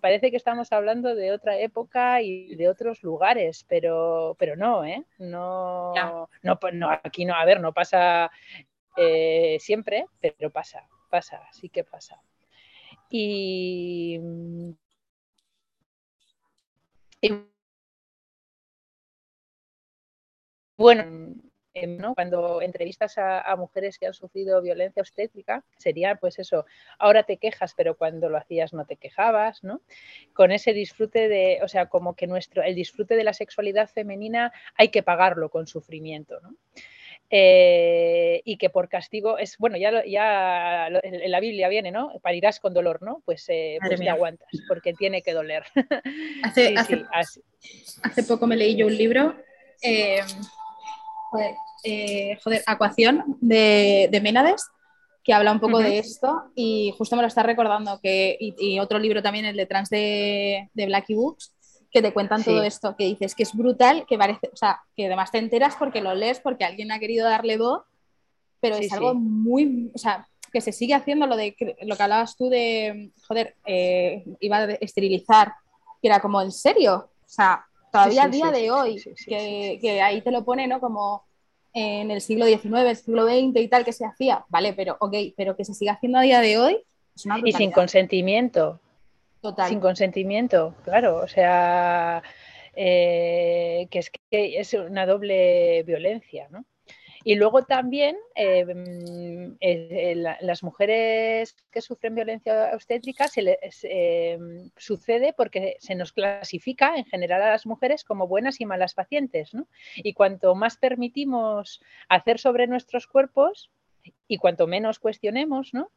parece 0.00 0.30
que 0.30 0.36
estamos 0.36 0.72
hablando 0.72 1.14
de 1.14 1.32
otra 1.32 1.58
época 1.58 2.22
y 2.22 2.54
de 2.56 2.68
otros 2.68 3.02
lugares, 3.02 3.64
pero, 3.68 4.36
pero 4.38 4.56
no, 4.56 4.84
¿eh? 4.84 5.04
No, 5.18 5.92
no, 6.42 6.90
aquí 7.02 7.24
no, 7.24 7.34
a 7.34 7.44
ver, 7.44 7.60
no 7.60 7.72
pasa 7.72 8.30
eh, 8.96 9.58
siempre, 9.60 10.06
pero 10.20 10.50
pasa, 10.50 10.86
pasa, 11.10 11.40
sí 11.52 11.68
que 11.68 11.84
pasa. 11.84 12.20
Y, 13.10 14.18
y 17.20 17.30
bueno, 20.76 21.34
Em, 21.74 21.98
cuando 22.14 22.62
entrevistas 22.62 23.18
a, 23.18 23.54
mujeres 23.56 23.98
que 23.98 24.06
han 24.06 24.14
sufrido 24.14 24.62
violencia 24.62 25.00
obstétrica, 25.02 25.64
sería 25.76 26.14
pues 26.14 26.38
eso, 26.38 26.66
ahora 27.00 27.24
te 27.24 27.36
quejas, 27.36 27.74
pero 27.76 27.96
cuando 27.96 28.28
lo 28.28 28.38
hacías 28.38 28.72
no 28.72 28.86
te 28.86 28.96
quejabas, 28.96 29.64
¿no? 29.64 29.80
Con 30.34 30.52
ese 30.52 30.72
disfrute 30.72 31.28
de, 31.28 31.58
o 31.62 31.68
sea, 31.68 31.86
como 31.86 32.14
que 32.14 32.28
nuestro, 32.28 32.62
el 32.62 32.76
disfrute 32.76 33.16
de 33.16 33.24
la 33.24 33.32
sexualidad 33.32 33.88
femenina 33.88 34.52
hay 34.76 34.88
que 34.88 35.02
pagarlo 35.02 35.50
con 35.50 35.66
sufrimiento, 35.66 36.38
¿no? 36.40 36.54
Eh, 37.30 38.42
y 38.44 38.56
que 38.56 38.70
por 38.70 38.88
castigo 38.88 39.38
es, 39.38 39.58
bueno, 39.58 39.76
ya, 39.76 40.04
ya 40.04 40.86
en 40.86 41.30
la 41.30 41.40
Biblia 41.40 41.68
viene, 41.68 41.90
¿no? 41.90 42.12
Parirás 42.22 42.60
con 42.60 42.72
dolor, 42.72 43.02
¿no? 43.02 43.22
Pues, 43.24 43.48
eh, 43.48 43.78
pues 43.80 43.98
te 43.98 44.08
aguantas, 44.08 44.48
porque 44.68 44.92
tiene 44.92 45.22
que 45.22 45.32
doler. 45.32 45.64
Hace, 46.44 46.74
hace, 47.12 48.22
poco 48.28 48.46
me 48.46 48.56
leí 48.56 48.76
yo 48.76 48.86
un 48.86 48.96
libro 48.96 49.34
eh, 49.82 50.20
eh, 51.84 52.38
joder, 52.42 52.62
Acuación 52.66 53.36
de, 53.40 54.08
de 54.10 54.20
Ménades, 54.20 54.66
que 55.22 55.32
habla 55.32 55.52
un 55.52 55.60
poco 55.60 55.78
de 55.78 55.98
esto 55.98 56.50
y 56.54 56.94
justo 56.98 57.16
me 57.16 57.22
lo 57.22 57.28
está 57.28 57.42
recordando, 57.42 57.98
que, 58.02 58.36
y, 58.38 58.78
otro 58.78 58.98
libro 58.98 59.22
también, 59.22 59.46
el 59.46 59.56
de 59.56 59.66
Trans 59.66 59.88
de, 59.88 60.70
de 60.74 60.86
Blackie 60.86 61.14
Books, 61.14 61.54
que 61.90 62.02
te 62.02 62.12
cuentan 62.12 62.42
todo 62.44 62.62
esto, 62.62 62.94
que 62.96 63.04
dices 63.04 63.34
que 63.34 63.44
es 63.44 63.54
brutal, 63.54 64.04
que 64.06 64.18
parece, 64.18 64.50
o 64.52 64.56
sea, 64.56 64.80
que 64.96 65.06
además 65.06 65.30
te 65.30 65.38
enteras 65.38 65.76
porque 65.76 66.00
lo 66.02 66.14
lees, 66.14 66.40
porque 66.40 66.64
alguien 66.64 66.92
ha 66.92 66.98
querido 66.98 67.26
darle 67.26 67.56
voz, 67.56 67.84
pero 68.60 68.76
es 68.76 68.92
algo 68.92 69.14
muy, 69.14 69.90
o 69.94 69.98
sea, 69.98 70.28
que 70.52 70.60
se 70.60 70.72
sigue 70.72 70.94
haciendo 70.94 71.26
lo 71.26 71.36
de 71.36 71.56
lo 71.82 71.96
que 71.96 72.02
hablabas 72.02 72.36
tú 72.36 72.48
de, 72.48 73.12
joder, 73.26 73.56
eh, 73.64 74.24
iba 74.40 74.58
a 74.58 74.72
esterilizar, 74.72 75.54
que 76.02 76.08
era 76.08 76.20
como 76.20 76.42
en 76.42 76.52
serio, 76.52 77.10
o 77.24 77.28
sea, 77.28 77.64
todavía 77.94 78.24
a 78.24 78.28
día 78.28 78.50
de 78.50 78.70
hoy, 78.72 79.00
que, 79.26 79.78
que, 79.80 80.02
ahí 80.02 80.20
te 80.20 80.32
lo 80.32 80.44
pone, 80.44 80.66
¿no? 80.66 80.80
Como 80.80 81.24
en 81.72 82.10
el 82.10 82.20
siglo 82.20 82.46
XIX, 82.46 82.64
el 82.80 82.96
siglo 82.96 83.24
XX 83.24 83.60
y 83.60 83.68
tal 83.68 83.84
que 83.84 83.92
se 83.92 84.04
hacía, 84.04 84.44
vale, 84.48 84.72
pero 84.72 84.96
ok, 84.98 85.14
pero 85.36 85.56
que 85.56 85.64
se 85.64 85.74
siga 85.74 85.92
haciendo 85.92 86.18
a 86.18 86.22
día 86.22 86.40
de 86.40 86.58
hoy 86.58 86.82
Y 87.44 87.52
sin 87.52 87.70
consentimiento. 87.70 88.80
Total. 89.40 89.68
Sin 89.68 89.78
consentimiento, 89.78 90.74
claro, 90.84 91.18
o 91.18 91.28
sea, 91.28 92.22
eh, 92.74 93.86
que 93.90 93.98
es 93.98 94.10
que 94.10 94.58
es 94.58 94.72
una 94.74 95.06
doble 95.06 95.82
violencia, 95.82 96.48
¿no? 96.50 96.64
Y 97.24 97.36
luego 97.36 97.64
también 97.64 98.16
eh, 98.34 98.64
mm, 98.66 99.56
eh, 99.60 100.36
las 100.40 100.62
mujeres 100.62 101.56
que 101.70 101.80
sufren 101.80 102.14
violencia 102.14 102.70
obstétrica 102.74 103.28
se 103.28 103.42
les, 103.42 103.58
eh, 103.84 104.38
sucede 104.76 105.32
porque 105.32 105.76
se 105.80 105.94
nos 105.94 106.12
clasifica 106.12 106.96
en 106.96 107.06
general 107.06 107.42
a 107.42 107.50
las 107.50 107.64
mujeres 107.64 108.04
como 108.04 108.28
buenas 108.28 108.60
y 108.60 108.66
malas 108.66 108.92
pacientes. 108.92 109.54
¿no? 109.54 109.66
Y 109.96 110.12
cuanto 110.12 110.54
más 110.54 110.76
permitimos 110.76 111.80
hacer 112.10 112.38
sobre 112.38 112.66
nuestros 112.66 113.06
cuerpos 113.06 113.70
y 114.28 114.36
cuanto 114.36 114.66
menos 114.66 114.98
cuestionemos, 114.98 115.72
¿no? 115.72 115.90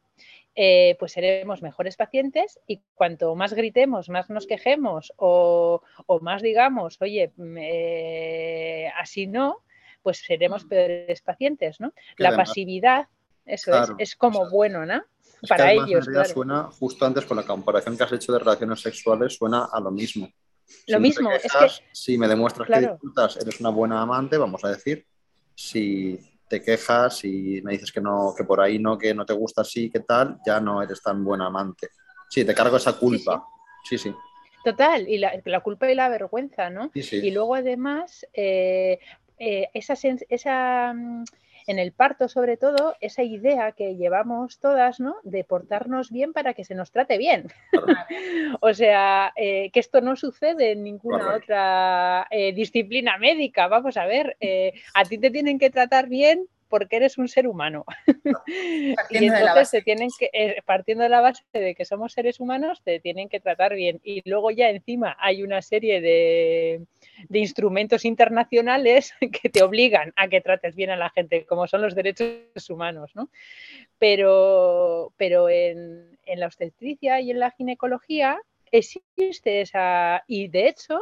pues 0.98 1.12
seremos 1.12 1.62
mejores 1.62 1.96
pacientes 1.96 2.58
y 2.66 2.80
cuanto 2.94 3.36
más 3.36 3.52
gritemos, 3.52 4.08
más 4.08 4.28
nos 4.28 4.48
quejemos 4.48 5.12
o, 5.16 5.82
o 6.06 6.20
más 6.20 6.42
digamos, 6.42 7.00
oye, 7.00 7.32
mm, 7.36 7.58
así 8.98 9.28
no, 9.28 9.62
pues 10.02 10.18
seremos 10.18 10.64
mm. 10.64 10.68
peores 10.68 11.22
pacientes, 11.22 11.80
¿no? 11.80 11.92
la 12.16 12.34
pasividad, 12.34 13.08
eso 13.44 13.74
es, 13.74 13.90
es 13.98 14.16
como 14.16 14.50
bueno, 14.50 14.84
¿no? 14.84 15.02
Para 15.46 15.72
ellos. 15.72 16.06
suena, 16.32 16.64
justo 16.64 17.06
antes 17.06 17.24
con 17.24 17.36
la 17.36 17.44
comparación 17.44 17.96
que 17.96 18.04
has 18.04 18.12
hecho 18.12 18.32
de 18.32 18.40
relaciones 18.40 18.80
sexuales, 18.80 19.36
suena 19.36 19.68
a 19.72 19.80
lo 19.80 19.90
mismo. 19.90 20.28
Lo 20.86 21.00
mismo, 21.00 21.30
es 21.30 21.42
que. 21.42 21.84
Si 21.92 22.18
me 22.18 22.28
demuestras 22.28 22.68
que 22.68 22.80
disfrutas, 22.80 23.36
eres 23.36 23.60
una 23.60 23.70
buena 23.70 24.02
amante, 24.02 24.36
vamos 24.36 24.64
a 24.64 24.70
decir. 24.70 25.06
Si 25.54 26.18
te 26.48 26.62
quejas 26.62 27.24
y 27.24 27.60
me 27.62 27.72
dices 27.72 27.92
que 27.92 28.00
no, 28.00 28.34
que 28.36 28.44
por 28.44 28.60
ahí 28.60 28.78
no, 28.78 28.98
que 28.98 29.14
no 29.14 29.24
te 29.24 29.32
gusta 29.32 29.62
así, 29.62 29.90
que 29.90 30.00
tal, 30.00 30.38
ya 30.46 30.60
no 30.60 30.82
eres 30.82 31.02
tan 31.02 31.24
buena 31.24 31.46
amante. 31.46 31.90
Sí, 32.28 32.44
te 32.44 32.54
cargo 32.54 32.76
esa 32.76 32.94
culpa. 32.94 33.44
Sí, 33.88 33.98
sí. 33.98 34.14
Total, 34.64 35.08
y 35.08 35.18
la, 35.18 35.60
culpa 35.60 35.90
y 35.90 35.94
la 35.94 36.08
vergüenza, 36.08 36.68
¿no? 36.68 36.90
Y 36.94 37.30
luego 37.30 37.54
además, 37.54 38.26
eh, 38.32 38.98
eh, 39.38 39.68
esa, 39.74 39.94
esa, 40.28 40.92
mm, 40.94 41.24
en 41.66 41.78
el 41.78 41.92
parto 41.92 42.28
sobre 42.28 42.56
todo, 42.56 42.96
esa 43.00 43.22
idea 43.22 43.72
que 43.72 43.96
llevamos 43.96 44.58
todas, 44.58 45.00
¿no? 45.00 45.16
De 45.22 45.44
portarnos 45.44 46.10
bien 46.10 46.32
para 46.32 46.54
que 46.54 46.64
se 46.64 46.74
nos 46.74 46.90
trate 46.90 47.18
bien. 47.18 47.48
o 48.60 48.74
sea, 48.74 49.32
eh, 49.36 49.70
que 49.72 49.80
esto 49.80 50.00
no 50.00 50.16
sucede 50.16 50.72
en 50.72 50.82
ninguna 50.82 51.36
otra 51.36 52.26
eh, 52.30 52.52
disciplina 52.52 53.18
médica. 53.18 53.68
Vamos 53.68 53.96
a 53.96 54.06
ver, 54.06 54.36
a 54.94 55.04
ti 55.04 55.18
te 55.18 55.30
tienen 55.30 55.58
que 55.58 55.70
tratar 55.70 56.08
bien 56.08 56.48
porque 56.68 56.96
eres 56.96 57.18
un 57.18 57.28
ser 57.28 57.46
humano. 57.46 57.84
y 59.10 59.16
entonces 59.16 59.68
se 59.68 59.82
tienen 59.82 60.10
que, 60.18 60.30
eh, 60.32 60.62
partiendo 60.64 61.02
de 61.04 61.10
la 61.10 61.20
base 61.20 61.42
de 61.52 61.74
que 61.74 61.84
somos 61.84 62.12
seres 62.12 62.40
humanos, 62.40 62.82
te 62.84 63.00
tienen 63.00 63.28
que 63.28 63.40
tratar 63.40 63.74
bien. 63.74 64.00
Y 64.04 64.28
luego 64.28 64.50
ya 64.50 64.70
encima 64.70 65.16
hay 65.18 65.42
una 65.42 65.62
serie 65.62 66.00
de, 66.00 66.82
instrumentos 67.30 68.04
internacionales 68.04 69.14
que 69.42 69.48
te 69.48 69.62
obligan 69.62 70.12
a 70.16 70.28
que 70.28 70.40
trates 70.40 70.74
bien 70.76 70.90
a 70.90 70.96
la 70.96 71.10
gente, 71.10 71.44
como 71.46 71.66
son 71.66 71.82
los 71.82 71.94
derechos 71.94 72.70
humanos. 72.70 73.10
¿no? 73.14 73.30
Pero, 73.98 75.12
pero 75.16 75.48
en, 75.48 76.18
la 76.26 76.46
obstetricia 76.46 77.20
y 77.20 77.30
en 77.30 77.40
la 77.40 77.50
ginecología 77.50 78.38
existe 78.70 79.62
esa, 79.62 80.24
y 80.26 80.48
de 80.48 80.68
hecho 80.68 81.00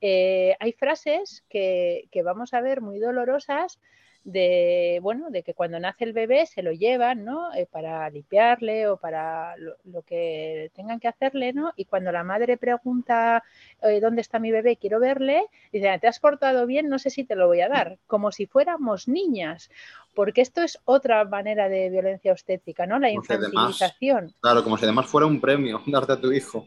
eh, 0.00 0.56
hay 0.58 0.72
frases 0.72 1.44
que, 1.50 2.08
que, 2.10 2.22
vamos 2.22 2.54
a 2.54 2.62
ver 2.62 2.80
muy 2.80 2.98
dolorosas 2.98 3.78
de, 4.24 5.00
bueno, 5.02 5.30
de 5.30 5.42
que 5.42 5.54
cuando 5.54 5.80
nace 5.80 6.04
el 6.04 6.12
bebé 6.12 6.46
se 6.46 6.62
lo 6.62 6.72
llevan, 6.72 7.24
¿no? 7.24 7.52
Eh, 7.54 7.66
para 7.70 8.08
limpiarle 8.10 8.88
o 8.88 8.96
para 8.96 9.56
lo, 9.56 10.02
que 10.02 10.70
tengan 10.74 11.00
que 11.00 11.08
hacerle, 11.08 11.52
¿no? 11.52 11.72
Y 11.76 11.86
cuando 11.86 12.12
la 12.12 12.22
madre 12.22 12.56
pregunta 12.56 13.42
eh, 13.82 14.00
dónde 14.00 14.20
está 14.20 14.38
mi 14.38 14.52
bebé, 14.52 14.76
quiero 14.76 15.00
verle, 15.00 15.44
dice, 15.72 15.98
¿te 16.00 16.06
has 16.06 16.20
portado 16.20 16.66
bien? 16.66 16.88
No 16.88 16.98
sé 16.98 17.10
si 17.10 17.24
te 17.24 17.34
lo 17.34 17.48
voy 17.48 17.60
a 17.60 17.68
dar, 17.68 17.98
como 18.06 18.30
si 18.30 18.46
fuéramos 18.46 19.08
niñas, 19.08 19.70
porque 20.14 20.40
esto 20.40 20.62
es 20.62 20.78
otra 20.84 21.24
manera 21.24 21.68
de 21.68 21.90
violencia 21.90 22.32
obstétrica, 22.32 22.86
¿no? 22.86 22.98
La 22.98 23.10
infantilización. 23.10 24.34
claro, 24.40 24.62
como 24.62 24.76
si 24.76 24.84
además 24.84 25.06
fuera 25.06 25.26
un 25.26 25.40
premio 25.40 25.82
darte 25.86 26.12
a 26.12 26.20
tu 26.20 26.32
hijo. 26.32 26.66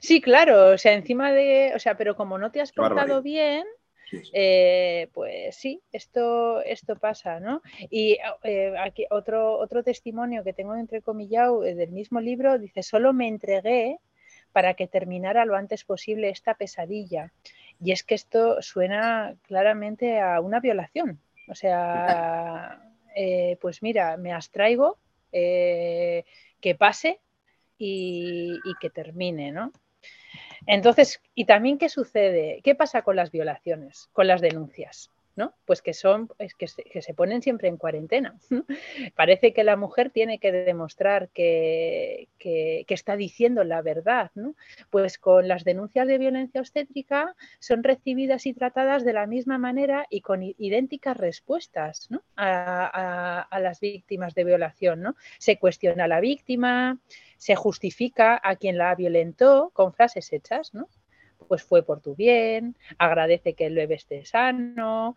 Sí, 0.00 0.20
claro, 0.20 0.70
o 0.70 0.78
sea, 0.78 0.94
encima 0.94 1.32
de, 1.32 1.72
o 1.76 1.78
sea, 1.78 1.96
pero 1.96 2.16
como 2.16 2.38
no 2.38 2.50
te 2.50 2.60
has 2.60 2.72
portado 2.72 3.20
bien, 3.20 3.66
eh, 4.32 5.08
pues 5.12 5.56
sí, 5.56 5.80
esto, 5.92 6.60
esto 6.62 6.96
pasa, 6.96 7.40
¿no? 7.40 7.62
Y 7.90 8.18
eh, 8.42 8.74
aquí 8.78 9.06
otro, 9.10 9.58
otro 9.58 9.82
testimonio 9.82 10.44
que 10.44 10.52
tengo 10.52 10.74
entrecomillado 10.74 11.64
eh, 11.64 11.74
del 11.74 11.90
mismo 11.90 12.20
libro 12.20 12.58
dice, 12.58 12.82
solo 12.82 13.12
me 13.12 13.28
entregué 13.28 13.98
para 14.52 14.74
que 14.74 14.86
terminara 14.86 15.44
lo 15.44 15.56
antes 15.56 15.84
posible 15.84 16.28
esta 16.28 16.54
pesadilla. 16.54 17.32
Y 17.82 17.92
es 17.92 18.04
que 18.04 18.14
esto 18.14 18.62
suena 18.62 19.34
claramente 19.42 20.20
a 20.20 20.40
una 20.40 20.60
violación. 20.60 21.18
O 21.48 21.54
sea, 21.54 22.80
pues 23.60 23.82
mira, 23.82 24.16
me 24.16 24.32
abstraigo, 24.32 24.98
que 25.32 26.74
pase 26.78 27.20
y, 27.76 28.60
y 28.64 28.74
que 28.80 28.90
termine, 28.90 29.50
¿no? 29.50 29.72
Entonces, 30.66 31.20
¿y 31.34 31.44
también 31.46 31.78
qué 31.78 31.88
sucede? 31.88 32.60
¿Qué 32.62 32.74
pasa 32.74 33.02
con 33.02 33.16
las 33.16 33.30
violaciones, 33.30 34.08
con 34.12 34.26
las 34.26 34.40
denuncias? 34.40 35.10
¿No? 35.36 35.54
Pues 35.64 35.82
que 35.82 35.94
son, 35.94 36.28
es 36.38 36.54
que, 36.54 36.68
se, 36.68 37.14
ponen 37.14 37.42
siempre 37.42 37.68
en 37.68 37.76
cuarentena. 37.76 38.38
Parece 39.16 39.52
que 39.52 39.64
la 39.64 39.76
mujer 39.76 40.10
tiene 40.10 40.38
que 40.38 40.52
demostrar 40.52 41.28
que, 41.30 42.28
está 42.88 43.16
diciendo 43.16 43.64
la 43.64 43.82
verdad, 43.82 44.30
¿no? 44.34 44.54
Pues 44.90 45.18
con 45.18 45.48
las 45.48 45.64
denuncias 45.64 46.06
de 46.06 46.18
violencia 46.18 46.60
obstétrica 46.60 47.34
son 47.58 47.82
recibidas 47.82 48.46
y 48.46 48.54
tratadas 48.54 49.04
de 49.04 49.12
la 49.12 49.26
misma 49.26 49.58
manera 49.58 50.06
y 50.10 50.20
con 50.20 50.42
idénticas 50.42 51.16
respuestas 51.16 52.08
a, 52.36 53.40
a, 53.40 53.60
las 53.60 53.80
víctimas 53.80 54.34
de 54.34 54.44
violación, 54.44 55.02
¿no? 55.02 55.16
Se 55.38 55.58
cuestiona 55.58 56.04
a 56.04 56.08
la 56.08 56.20
víctima, 56.20 56.98
se 57.36 57.56
justifica 57.56 58.40
a 58.42 58.56
quien 58.56 58.78
la 58.78 58.94
violentó 58.94 59.70
con 59.74 59.92
frases 59.92 60.32
hechas, 60.32 60.72
¿no? 60.72 60.88
Pues 61.48 61.62
fue 61.62 61.82
por 61.82 62.00
tu 62.00 62.14
bien, 62.14 62.76
agradece 62.98 63.54
que 63.54 63.66
el 63.66 63.74
bebé 63.74 63.94
esté 63.96 64.24
sano, 64.24 65.16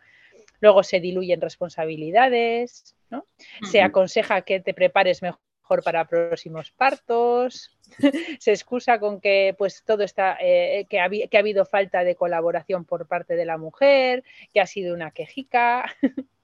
luego 0.60 0.84
se 0.84 1.00
diluyen 1.00 1.42
responsabilidades, 1.42 2.96
¿no? 3.10 3.26
Se 3.70 3.82
aconseja 3.82 4.42
que 4.42 4.60
te 4.60 4.74
prepares 4.74 5.22
mejor 5.22 5.42
para 5.84 6.08
próximos 6.08 6.72
partos, 6.72 7.78
se 8.40 8.52
excusa 8.52 9.00
con 9.00 9.20
que 9.20 9.56
pues 9.58 9.84
todo 9.86 10.04
está, 10.04 10.38
eh, 10.40 10.86
que, 10.90 11.00
ha, 11.00 11.10
que 11.10 11.38
ha 11.38 11.40
habido 11.40 11.66
falta 11.66 12.04
de 12.04 12.16
colaboración 12.16 12.86
por 12.86 13.08
parte 13.08 13.36
de 13.36 13.46
la 13.46 13.58
mujer, 13.58 14.24
que 14.54 14.62
ha 14.62 14.68
sido 14.68 14.94
una 14.94 15.12
quejica. 15.12 15.86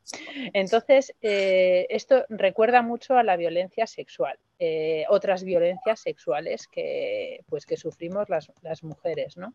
Entonces, 0.54 1.16
eh, 1.22 1.88
esto 1.90 2.26
recuerda 2.30 2.82
mucho 2.82 3.18
a 3.18 3.24
la 3.24 3.38
violencia 3.38 3.88
sexual, 3.88 4.38
eh, 4.60 5.06
otras 5.10 5.44
violencias 5.44 6.00
sexuales 6.02 6.68
que, 6.68 7.44
pues, 7.48 7.66
que 7.66 7.78
sufrimos 7.78 8.30
las, 8.30 8.52
mujeres, 8.84 9.38
¿no? 9.38 9.54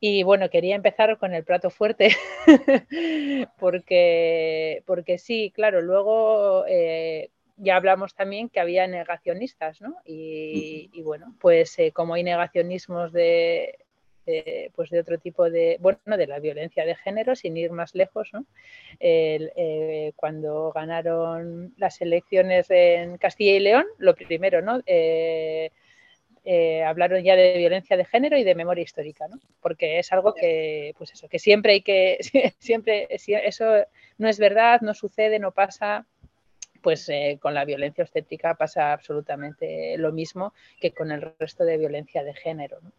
Y 0.00 0.22
bueno, 0.22 0.50
quería 0.50 0.74
empezar 0.74 1.18
con 1.18 1.34
el 1.34 1.44
plato 1.44 1.70
fuerte, 1.70 2.14
porque, 3.58 4.82
porque 4.86 5.18
sí, 5.18 5.52
claro, 5.54 5.80
luego 5.80 6.64
eh, 6.68 7.30
ya 7.56 7.76
hablamos 7.76 8.14
también 8.14 8.48
que 8.48 8.60
había 8.60 8.86
negacionistas, 8.86 9.80
¿no? 9.80 9.96
Y, 10.04 10.90
y 10.92 11.02
bueno, 11.02 11.34
pues 11.40 11.76
como 11.94 12.14
hay 12.14 12.22
negacionismos 12.22 13.12
de, 13.12 13.78
de, 14.24 14.70
pues 14.74 14.90
de 14.90 15.00
otro 15.00 15.18
tipo 15.18 15.50
de, 15.50 15.76
bueno, 15.80 16.16
de 16.16 16.26
la 16.26 16.38
violencia 16.38 16.84
de 16.84 16.94
género, 16.94 17.36
sin 17.36 17.56
ir 17.56 17.70
más 17.70 17.94
lejos, 17.94 18.30
¿no? 18.32 18.44
Eh, 19.00 20.12
cuando 20.16 20.72
ganaron 20.72 21.74
las 21.76 22.00
elecciones 22.00 22.66
en 22.70 23.18
Castilla 23.18 23.52
y 23.52 23.60
León, 23.60 23.86
lo 23.98 24.14
primero, 24.14 24.62
¿no? 24.62 24.80
Eh, 24.86 25.70
eh, 26.46 26.82
hablaron 26.84 27.22
ya 27.22 27.36
de 27.36 27.56
violencia 27.56 27.96
de 27.96 28.04
género 28.04 28.36
y 28.36 28.44
de 28.44 28.54
memoria 28.54 28.84
histórica, 28.84 29.26
¿no? 29.28 29.38
Porque 29.60 29.98
es 29.98 30.12
algo 30.12 30.34
que, 30.34 30.94
pues 30.98 31.12
eso, 31.12 31.28
que 31.28 31.38
siempre 31.38 31.72
hay 31.72 31.82
que, 31.82 32.18
siempre, 32.58 33.06
eso 33.10 33.64
no 34.18 34.28
es 34.28 34.38
verdad, 34.38 34.80
no 34.82 34.94
sucede, 34.94 35.38
no 35.38 35.52
pasa, 35.52 36.06
pues 36.82 37.10
con 37.40 37.54
la 37.54 37.64
violencia 37.64 38.04
obstétrica 38.04 38.54
pasa 38.56 38.92
absolutamente 38.92 39.96
lo 39.96 40.12
mismo 40.12 40.52
que 40.78 40.90
con 40.92 41.10
el 41.12 41.34
resto 41.38 41.64
de 41.64 41.78
violencia 41.78 42.22
de 42.22 42.34
género. 42.34 42.78
¿no? 42.82 42.92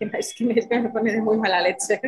Es 0.00 0.34
que 0.34 0.44
me, 0.44 0.54
pone 0.90 1.12
de 1.12 1.20
muy 1.20 1.36
mala 1.38 1.60
leche. 1.60 2.00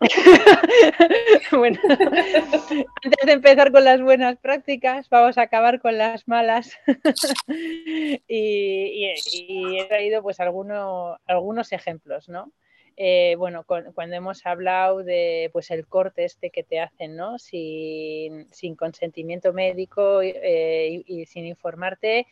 bueno, 1.52 1.78
antes 1.88 3.26
de 3.26 3.32
empezar 3.32 3.70
con 3.70 3.84
las 3.84 4.00
buenas 4.00 4.38
prácticas, 4.38 5.08
vamos 5.08 5.38
a 5.38 5.42
acabar 5.42 5.80
con 5.80 5.98
las 5.98 6.26
malas. 6.26 6.76
y, 8.28 9.04
he 9.06 9.84
traído 9.88 10.22
pues 10.22 10.40
algunos 10.40 11.72
ejemplos, 11.72 12.28
¿no? 12.28 12.52
Eh, 12.96 13.34
bueno, 13.36 13.64
cuando 13.64 14.14
hemos 14.14 14.46
hablado 14.46 15.02
de 15.02 15.50
pues 15.52 15.70
el 15.72 15.86
corte 15.86 16.24
este 16.24 16.50
que 16.50 16.62
te 16.62 16.80
hacen, 16.80 17.16
¿no? 17.16 17.38
Sin, 17.38 18.46
consentimiento 18.78 19.52
médico 19.52 20.22
eh, 20.22 21.02
y, 21.04 21.26
sin 21.26 21.46
informarte 21.46 22.26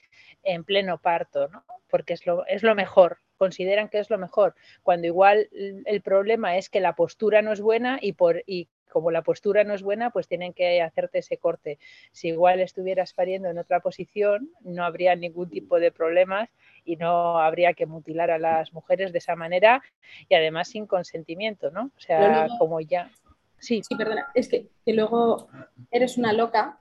en 0.45 0.65
pleno 0.65 0.99
parto, 0.99 1.49
¿no? 1.49 1.65
Porque 1.91 2.13
es 2.15 2.27
lo, 2.27 2.47
es 2.47 2.63
lo 2.63 2.75
mejor, 2.75 3.19
consideran 3.43 3.89
que 3.89 3.99
es 3.99 4.09
lo 4.09 4.19
mejor, 4.19 4.55
cuando 4.85 5.09
igual 5.09 5.49
el 5.85 6.01
problema 6.01 6.57
es 6.59 6.71
que 6.71 6.79
la 6.79 6.95
postura 6.95 7.43
no 7.43 7.53
es 7.53 7.61
buena 7.61 7.99
y, 8.01 8.13
por, 8.13 8.45
y 8.47 8.69
como 8.89 9.11
la 9.11 9.23
postura 9.23 9.65
no 9.65 9.75
es 9.75 9.83
buena, 9.83 10.11
pues 10.11 10.29
tienen 10.29 10.53
que 10.53 10.81
hacerte 10.81 11.19
ese 11.19 11.39
corte. 11.39 11.81
Si 12.13 12.29
igual 12.29 12.61
estuvieras 12.61 13.15
pariendo 13.15 13.49
en 13.49 13.59
otra 13.59 13.81
posición, 13.81 14.51
no 14.61 14.85
habría 14.85 15.17
ningún 15.17 15.51
tipo 15.51 15.81
de 15.81 15.91
problemas 15.91 16.51
y 16.85 16.95
no 16.95 17.41
habría 17.41 17.75
que 17.75 17.87
mutilar 17.87 18.31
a 18.31 18.39
las 18.39 18.73
mujeres 18.73 19.11
de 19.11 19.19
esa 19.19 19.35
manera 19.35 19.83
y 20.29 20.37
además 20.37 20.69
sin 20.69 20.87
consentimiento, 20.87 21.73
¿no? 21.73 21.91
O 21.97 22.01
sea, 22.01 22.47
como 22.61 22.81
ya. 22.81 23.11
Sí. 23.59 23.83
sí, 23.83 23.97
perdona, 23.97 24.29
es 24.35 24.49
que, 24.49 24.69
luego 24.87 25.49
eres 25.91 26.17
una 26.17 26.33
loca 26.33 26.79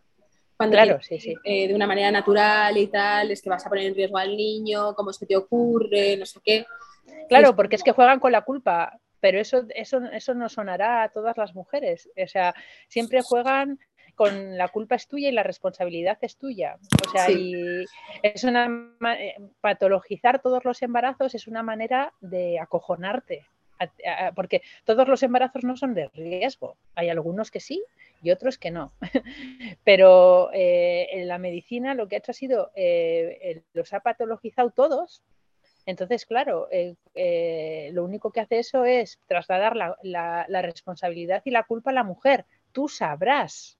cuando 0.61 0.75
claro, 0.75 1.01
sí, 1.01 1.19
sí. 1.19 1.35
Eh, 1.43 1.67
de 1.67 1.75
una 1.75 1.87
manera 1.87 2.11
natural 2.11 2.77
y 2.77 2.87
tal, 2.87 3.31
es 3.31 3.41
que 3.41 3.49
vas 3.49 3.65
a 3.65 3.69
poner 3.69 3.87
en 3.87 3.95
riesgo 3.95 4.17
al 4.17 4.35
niño, 4.35 4.93
cómo 4.95 5.11
es 5.11 5.17
que 5.17 5.25
te 5.25 5.35
ocurre, 5.35 6.17
no 6.17 6.25
sé 6.25 6.39
qué. 6.43 6.65
Claro, 7.27 7.55
porque 7.55 7.75
es 7.75 7.83
que 7.83 7.91
juegan 7.91 8.19
con 8.19 8.31
la 8.31 8.41
culpa 8.41 8.99
pero 9.21 9.39
eso, 9.39 9.65
eso, 9.75 10.01
eso 10.11 10.33
no 10.33 10.49
sonará 10.49 11.03
a 11.03 11.09
todas 11.09 11.37
las 11.37 11.53
mujeres. 11.53 12.09
O 12.21 12.27
sea, 12.27 12.55
siempre 12.87 13.21
juegan 13.21 13.79
con 14.15 14.57
la 14.57 14.67
culpa 14.67 14.95
es 14.95 15.07
tuya 15.07 15.29
y 15.29 15.31
la 15.31 15.43
responsabilidad 15.43 16.17
es 16.21 16.37
tuya. 16.37 16.77
O 17.07 17.09
sea, 17.11 17.31
y 17.31 17.85
es 18.21 18.43
una 18.43 18.67
eh, 19.17 19.35
patologizar 19.61 20.41
todos 20.41 20.65
los 20.65 20.81
embarazos 20.81 21.35
es 21.35 21.47
una 21.47 21.63
manera 21.63 22.13
de 22.19 22.59
acojonarte. 22.59 23.45
Porque 24.35 24.61
todos 24.83 25.07
los 25.07 25.23
embarazos 25.23 25.63
no 25.63 25.75
son 25.75 25.95
de 25.95 26.07
riesgo. 26.09 26.77
Hay 26.93 27.09
algunos 27.09 27.49
que 27.49 27.59
sí 27.59 27.83
y 28.21 28.31
otros 28.31 28.57
que 28.57 28.71
no. 28.71 28.93
Pero 29.83 30.51
eh, 30.53 31.07
en 31.11 31.27
la 31.27 31.37
medicina 31.37 31.95
lo 31.95 32.07
que 32.07 32.15
ha 32.15 32.19
hecho 32.19 32.31
ha 32.31 32.35
sido, 32.35 32.71
eh, 32.75 33.63
los 33.73 33.93
ha 33.93 34.01
patologizado 34.01 34.71
todos 34.71 35.23
entonces, 35.85 36.25
claro, 36.25 36.67
eh, 36.71 36.95
eh, 37.15 37.89
lo 37.93 38.03
único 38.03 38.31
que 38.31 38.41
hace 38.41 38.59
eso 38.59 38.85
es 38.85 39.19
trasladar 39.27 39.75
la, 39.75 40.61
responsabilidad 40.61 41.41
y 41.45 41.51
la 41.51 41.63
culpa 41.63 41.91
a 41.91 41.93
la 41.93 42.03
mujer. 42.03 42.45
Tú 42.71 42.87
sabrás. 42.87 43.77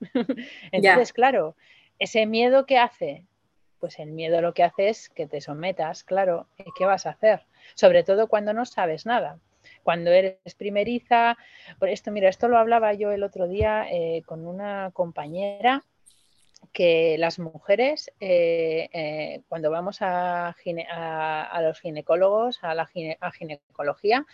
Entonces, 0.72 1.12
claro, 1.12 1.56
ese 1.98 2.26
miedo 2.26 2.66
que 2.66 2.78
hace, 2.78 3.24
pues 3.78 3.98
el 3.98 4.12
miedo 4.12 4.40
lo 4.40 4.54
que 4.54 4.62
hace 4.62 4.88
es 4.88 5.08
que 5.10 5.26
te 5.26 5.40
sometas, 5.40 6.04
claro, 6.04 6.48
¿qué 6.76 6.84
vas 6.84 7.06
a 7.06 7.10
hacer? 7.10 7.46
Sobre 7.74 8.02
todo 8.02 8.28
cuando 8.28 8.52
no 8.52 8.64
sabes 8.64 9.06
nada. 9.06 9.38
Cuando 9.86 10.10
eres 10.10 10.56
primeriza, 10.58 11.38
por 11.78 11.88
esto, 11.88 12.10
mira, 12.10 12.28
esto 12.28 12.48
lo 12.48 12.58
hablaba 12.58 12.92
yo 12.94 13.12
el 13.12 13.22
otro 13.22 13.46
día 13.46 13.86
eh, 13.88 14.24
con 14.26 14.44
una 14.44 14.90
compañera 14.92 15.84
que 16.72 17.14
las 17.18 17.38
mujeres, 17.38 18.10
eh, 18.18 18.88
eh, 18.92 19.42
cuando 19.48 19.70
vamos 19.70 19.98
a, 20.00 20.56
los 21.62 21.78
ginecólogos, 21.78 22.58
a 22.64 22.74
la 22.74 22.86
ginecología, 22.86 24.26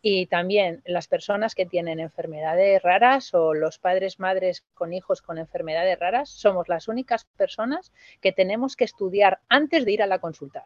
y 0.00 0.26
también 0.26 0.80
las 0.84 1.08
personas 1.08 1.56
que 1.56 1.66
tienen 1.66 1.98
enfermedades 1.98 2.80
raras 2.80 3.34
o 3.34 3.52
los 3.52 3.80
padres, 3.80 4.20
madres 4.20 4.64
con 4.74 4.92
hijos 4.92 5.22
con 5.22 5.38
enfermedades 5.38 5.98
raras, 5.98 6.28
somos 6.30 6.68
las 6.68 6.86
únicas 6.86 7.24
personas 7.36 7.90
que 8.20 8.30
tenemos 8.30 8.76
que 8.76 8.84
estudiar 8.84 9.40
antes 9.48 9.84
de 9.84 9.90
ir 9.90 10.04
a 10.04 10.06
la 10.06 10.20
consulta. 10.20 10.62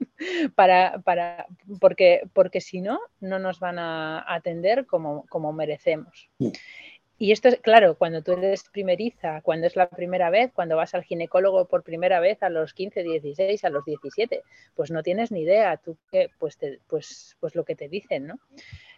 para, 0.54 1.00
para, 1.04 1.46
porque, 1.80 2.22
porque 2.32 2.60
si 2.60 2.80
no, 2.80 2.98
no 3.20 3.38
nos 3.38 3.60
van 3.60 3.78
a 3.78 4.24
atender 4.32 4.86
como, 4.86 5.26
como 5.28 5.52
merecemos. 5.52 6.28
y 7.18 7.32
esto 7.32 7.48
es, 7.48 7.60
claro, 7.60 7.96
cuando 7.96 8.22
tú 8.22 8.32
eres 8.32 8.64
primeriza, 8.70 9.40
cuando 9.42 9.66
es 9.66 9.76
la 9.76 9.88
primera 9.88 10.30
vez, 10.30 10.52
cuando 10.52 10.76
vas 10.76 10.94
al 10.94 11.04
ginecólogo 11.04 11.66
por 11.66 11.82
primera 11.82 12.20
vez 12.20 12.42
a 12.42 12.50
los 12.50 12.74
15, 12.74 13.02
16, 13.02 13.64
a 13.64 13.70
los 13.70 13.84
17, 13.84 14.42
pues 14.74 14.90
no 14.90 15.02
tienes 15.02 15.30
ni 15.30 15.40
idea, 15.40 15.76
tú 15.76 15.96
qué, 16.10 16.30
pues, 16.38 16.58
pues, 16.86 17.36
pues 17.40 17.54
lo 17.54 17.64
que 17.64 17.76
te 17.76 17.88
dicen, 17.88 18.26
¿no? 18.26 18.38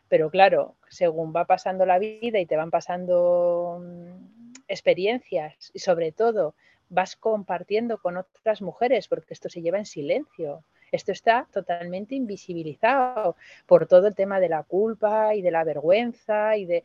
Pero 0.09 0.31
claro, 0.31 0.77
según 0.89 1.35
va 1.37 1.45
pasando 1.45 1.85
la 1.85 1.99
vida 1.99 2.39
y 2.39 2.47
te 2.47 2.57
van 2.57 2.71
pasando 2.71 3.81
mm, 3.83 4.53
experiencias 4.67 5.71
y 5.75 5.81
sobre 5.81 6.13
todo 6.13 6.55
vas 6.89 7.17
compartiendo 7.17 7.99
con 7.99 8.17
otras 8.17 8.63
mujeres, 8.63 9.09
porque 9.09 9.35
esto 9.35 9.49
se 9.49 9.61
lleva 9.61 9.79
en 9.79 9.87
silencio. 9.87 10.65
Esto 10.93 11.13
está 11.13 11.47
totalmente 11.53 12.15
invisibilizado 12.15 13.37
por 13.67 13.87
todo 13.87 14.07
el 14.07 14.15
tema 14.15 14.41
de 14.41 14.49
la 14.49 14.63
culpa 14.63 15.35
y 15.35 15.43
de 15.43 15.51
la 15.51 15.65
vergüenza 15.65 16.57
y 16.57 16.67
de 16.67 16.85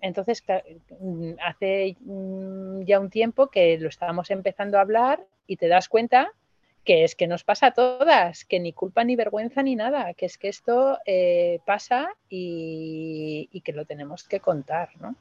entonces, 0.00 0.42
mm, 0.98 1.32
hace 1.44 1.96
mm, 2.00 2.82
ya 2.82 2.98
un 2.98 3.10
tiempo 3.10 3.48
que 3.48 3.78
lo 3.78 3.88
estábamos 3.88 4.30
empezando 4.30 4.78
a 4.78 4.82
hablar 4.82 5.26
y 5.46 5.56
te 5.56 5.68
das 5.68 5.88
cuenta 5.88 6.32
que 6.84 7.04
es 7.04 7.14
que 7.14 7.26
nos 7.26 7.44
pasa 7.44 7.66
a 7.66 7.70
todas, 7.72 8.44
que 8.46 8.58
ni 8.58 8.72
culpa 8.72 9.04
ni 9.04 9.14
vergüenza 9.14 9.62
ni 9.62 9.76
nada, 9.76 10.14
que 10.14 10.26
es 10.26 10.38
que 10.38 10.48
esto 10.48 10.98
eh, 11.04 11.60
pasa 11.66 12.14
y, 12.28 13.60
que 13.62 13.72
lo 13.72 13.84
tenemos 13.84 14.24
que 14.24 14.40
contar, 14.40 14.88
¿no? 14.98 15.14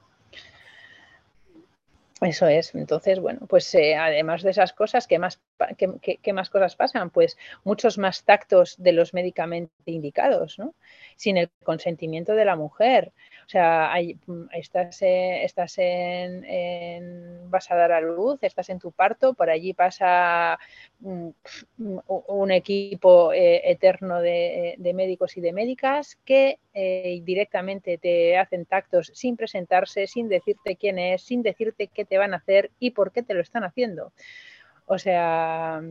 Eso 2.22 2.48
es. 2.48 2.74
Entonces, 2.76 3.20
bueno, 3.20 3.42
pues 3.48 3.74
eh, 3.76 3.96
además 3.96 4.42
de 4.42 4.52
esas 4.52 4.74
cosas, 4.74 5.08
¿qué 5.08 5.20
más, 5.20 5.42
qué, 5.78 6.34
más 6.34 6.50
cosas 6.50 6.76
pasan? 6.76 7.10
Pues 7.10 7.38
muchos 7.64 7.98
más 7.98 8.24
tactos 8.24 8.76
de 8.78 8.94
los 8.94 9.14
medicamentos 9.14 9.76
indicados, 9.86 10.60
¿no? 10.60 10.74
Sin 11.16 11.38
el 11.38 11.50
consentimiento 11.64 12.34
de 12.34 12.46
la 12.46 12.56
mujer. 12.56 13.12
O 13.46 13.50
sea, 13.50 13.94
mm, 14.28 14.44
estás, 14.54 15.02
estás 15.02 15.76
en, 15.78 17.50
vas 17.50 17.70
a 17.72 17.76
dar 17.76 17.92
a 17.92 18.02
luz, 18.02 18.40
estás 18.44 18.70
en 18.70 18.80
tu 18.80 18.92
parto, 18.92 19.34
por 19.34 19.50
allí 19.50 19.74
pasa 19.74 20.60
mm, 21.00 21.30
un 21.78 22.52
equipo 22.52 23.34
eh, 23.34 23.62
eterno 23.72 24.22
de, 24.22 24.76
médicos 24.94 25.38
y 25.38 25.42
de 25.42 25.54
médicas 25.54 26.18
que 26.26 26.60
eh, 26.74 27.22
directamente 27.24 27.98
te 27.98 28.38
hacen 28.38 28.66
tactos 28.66 29.12
sin 29.14 29.36
presentarse, 29.36 30.08
sin 30.08 30.30
decirte 30.30 30.76
quién 30.76 31.00
es, 31.00 31.24
sin 31.24 31.42
decirte 31.42 31.88
qué 31.88 32.06
te 32.06 32.18
van 32.18 32.34
a 32.34 32.38
hacer 32.38 32.72
y 32.80 32.92
por 32.92 33.12
qué 33.12 33.24
te 33.24 33.34
lo 33.34 33.42
están 33.42 33.64
haciendo. 33.64 34.12
O 34.92 34.98
sea, 34.98 35.84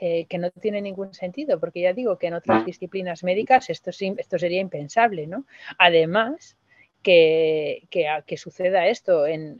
eh, 0.00 0.26
que 0.26 0.38
no 0.38 0.52
tiene 0.52 0.80
ningún 0.80 1.12
sentido, 1.12 1.58
porque 1.58 1.80
ya 1.80 1.92
digo 1.92 2.16
que 2.16 2.28
en 2.28 2.34
otras 2.34 2.64
disciplinas 2.64 3.24
médicas 3.24 3.68
esto, 3.70 3.90
esto 3.90 4.38
sería 4.38 4.60
impensable, 4.60 5.26
¿no? 5.26 5.44
Además, 5.76 6.56
que, 7.02 7.88
que, 7.90 8.36
suceda 8.36 8.86
esto 8.86 9.26
en, 9.26 9.58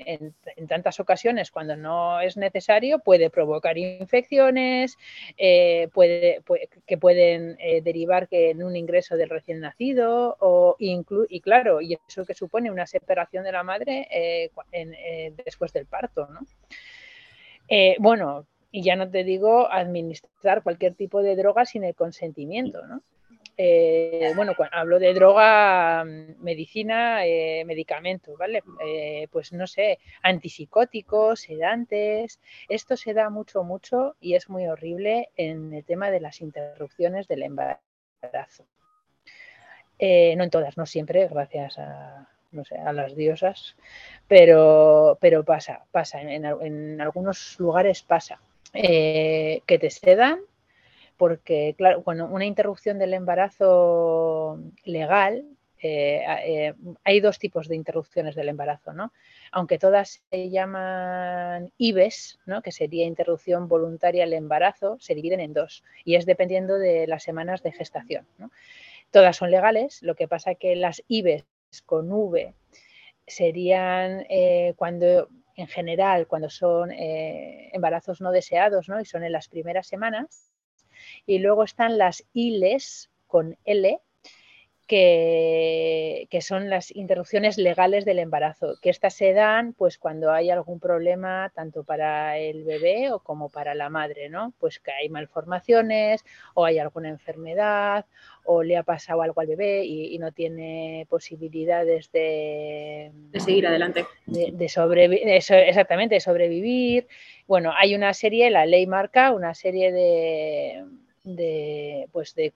tantas 0.68 1.00
ocasiones 1.00 1.50
cuando 1.50 1.74
no 1.74 2.20
es 2.20 2.36
necesario 2.36 3.00
puede 3.00 3.30
provocar 3.30 3.76
infecciones, 3.76 4.96
eh, 5.36 5.88
puede, 5.92 6.40
que 6.86 6.98
pueden 6.98 7.56
eh, 7.58 7.80
derivar 7.80 8.28
que 8.28 8.50
en 8.50 8.62
un 8.62 8.76
ingreso 8.76 9.16
del 9.16 9.30
recién 9.30 9.58
nacido 9.58 10.36
o 10.38 10.76
y 10.78 11.40
claro, 11.40 11.80
y 11.80 11.98
eso 12.06 12.24
que 12.24 12.34
supone 12.34 12.70
una 12.70 12.86
separación 12.86 13.42
de 13.42 13.52
la 13.52 13.64
madre 13.64 14.50
después 15.44 15.72
del 15.72 15.86
parto. 15.86 16.28
¿no? 16.28 16.40
Bueno, 17.98 18.46
y 18.70 18.82
ya 18.82 18.96
no 18.96 19.10
te 19.10 19.24
digo 19.24 19.70
administrar 19.70 20.62
cualquier 20.62 20.94
tipo 20.94 21.22
de 21.22 21.36
droga 21.36 21.64
sin 21.64 21.84
el 21.84 21.94
consentimiento, 21.94 22.86
¿no? 22.86 23.02
Eh, 23.60 24.32
bueno, 24.36 24.54
cuando 24.56 24.76
hablo 24.76 25.00
de 25.00 25.12
droga, 25.12 26.04
mm, 26.04 26.40
medicina, 26.40 27.26
eh, 27.26 27.64
medicamentos, 27.64 28.38
¿vale? 28.38 28.62
Eh, 28.86 29.26
pues 29.32 29.52
no 29.52 29.66
sé, 29.66 29.98
antipsicóticos, 30.22 31.40
sedantes, 31.40 32.38
esto 32.68 32.96
se 32.96 33.14
da 33.14 33.30
mucho, 33.30 33.64
mucho 33.64 34.14
y 34.20 34.34
es 34.34 34.48
muy 34.48 34.68
horrible 34.68 35.30
en 35.34 35.74
el 35.74 35.84
tema 35.84 36.12
de 36.12 36.20
las 36.20 36.40
interrupciones 36.40 37.26
del 37.26 37.42
embarazo. 37.42 38.64
no 40.00 40.44
en 40.44 40.50
todas, 40.50 40.76
no 40.76 40.86
siempre, 40.86 41.26
gracias 41.26 41.78
a, 41.78 42.28
no 42.58 42.64
sé, 42.64 42.76
a 42.76 42.92
las 42.92 43.16
diosas, 43.16 43.74
pero, 44.26 45.16
pero 45.20 45.44
pasa, 45.44 45.86
pasa, 45.90 46.20
en 46.20 47.00
algunos 47.00 47.58
lugares 47.58 48.02
pasa. 48.02 48.40
Eh, 48.74 49.62
que 49.66 49.78
te 49.78 49.90
sedan, 49.90 50.40
porque, 51.16 51.74
claro, 51.76 52.02
bueno, 52.02 52.26
una 52.26 52.44
interrupción 52.44 52.98
del 52.98 53.14
embarazo 53.14 54.58
legal, 54.84 55.44
eh, 55.80 56.22
eh, 56.44 56.74
hay 57.04 57.20
dos 57.20 57.38
tipos 57.38 57.68
de 57.68 57.76
interrupciones 57.76 58.34
del 58.34 58.48
embarazo, 58.48 58.92
¿no? 58.92 59.12
Aunque 59.52 59.78
todas 59.78 60.22
se 60.30 60.50
llaman 60.50 61.72
IBES, 61.78 62.40
¿no? 62.46 62.62
que 62.62 62.72
sería 62.72 63.06
interrupción 63.06 63.68
voluntaria 63.68 64.24
del 64.24 64.34
embarazo, 64.34 64.96
se 65.00 65.14
dividen 65.14 65.40
en 65.40 65.54
dos 65.54 65.84
y 66.04 66.16
es 66.16 66.26
dependiendo 66.26 66.78
de 66.78 67.06
las 67.06 67.22
semanas 67.22 67.62
de 67.62 67.72
gestación. 67.72 68.26
Todas 69.10 69.36
son 69.36 69.50
legales, 69.50 70.02
lo 70.02 70.16
que 70.16 70.28
pasa 70.28 70.56
que 70.56 70.76
las 70.76 71.02
IBES 71.08 71.44
con 71.84 72.10
V 72.10 72.54
serían 73.26 74.24
cuando 74.76 75.28
en 75.58 75.66
general 75.66 76.28
cuando 76.28 76.48
son 76.48 76.92
eh, 76.92 77.70
embarazos 77.72 78.20
no 78.20 78.30
deseados 78.30 78.88
¿no? 78.88 79.00
y 79.00 79.04
son 79.04 79.24
en 79.24 79.32
las 79.32 79.48
primeras 79.48 79.88
semanas. 79.88 80.52
Y 81.26 81.40
luego 81.40 81.64
están 81.64 81.98
las 81.98 82.24
ILES 82.32 83.10
con 83.26 83.58
L, 83.64 84.00
que, 84.88 86.26
son 86.40 86.70
las 86.70 86.94
interrupciones 86.96 87.58
legales 87.58 88.04
del 88.04 88.18
embarazo, 88.18 88.76
que 88.80 88.90
estas 88.90 89.14
se 89.14 89.32
dan 89.34 89.74
pues 89.74 89.98
cuando 89.98 90.32
hay 90.32 90.50
algún 90.50 90.80
problema 90.80 91.52
tanto 91.54 91.84
para 91.84 92.38
el 92.38 92.64
bebé 92.64 93.12
o 93.12 93.20
como 93.20 93.50
para 93.50 93.74
la 93.74 93.90
madre, 93.90 94.28
¿no? 94.30 94.54
Pues 94.58 94.80
que 94.80 94.90
hay 94.90 95.08
malformaciones 95.08 96.24
o 96.54 96.64
hay 96.64 96.78
alguna 96.78 97.10
enfermedad 97.10 98.06
o 98.44 98.62
le 98.62 98.78
ha 98.78 98.82
pasado 98.82 99.20
algo 99.22 99.40
al 99.42 99.46
bebé 99.46 99.84
y, 99.84 100.18
no 100.18 100.32
tiene 100.32 101.06
posibilidades 101.10 102.10
de, 102.10 103.12
seguir 103.34 103.66
adelante. 103.66 104.06
De, 104.26 104.68
sobrevivir, 104.68 105.28
exactamente, 105.28 106.14
de 106.14 106.20
sobrevivir. 106.20 107.06
Bueno, 107.46 107.72
hay 107.76 107.94
una 107.94 108.14
serie, 108.14 108.50
la 108.50 108.64
ley 108.64 108.86
marca 108.86 109.32
una 109.32 109.54
serie 109.54 109.92
de 109.92 110.82
de, 111.36 112.08
pues 112.12 112.34
de, 112.34 112.52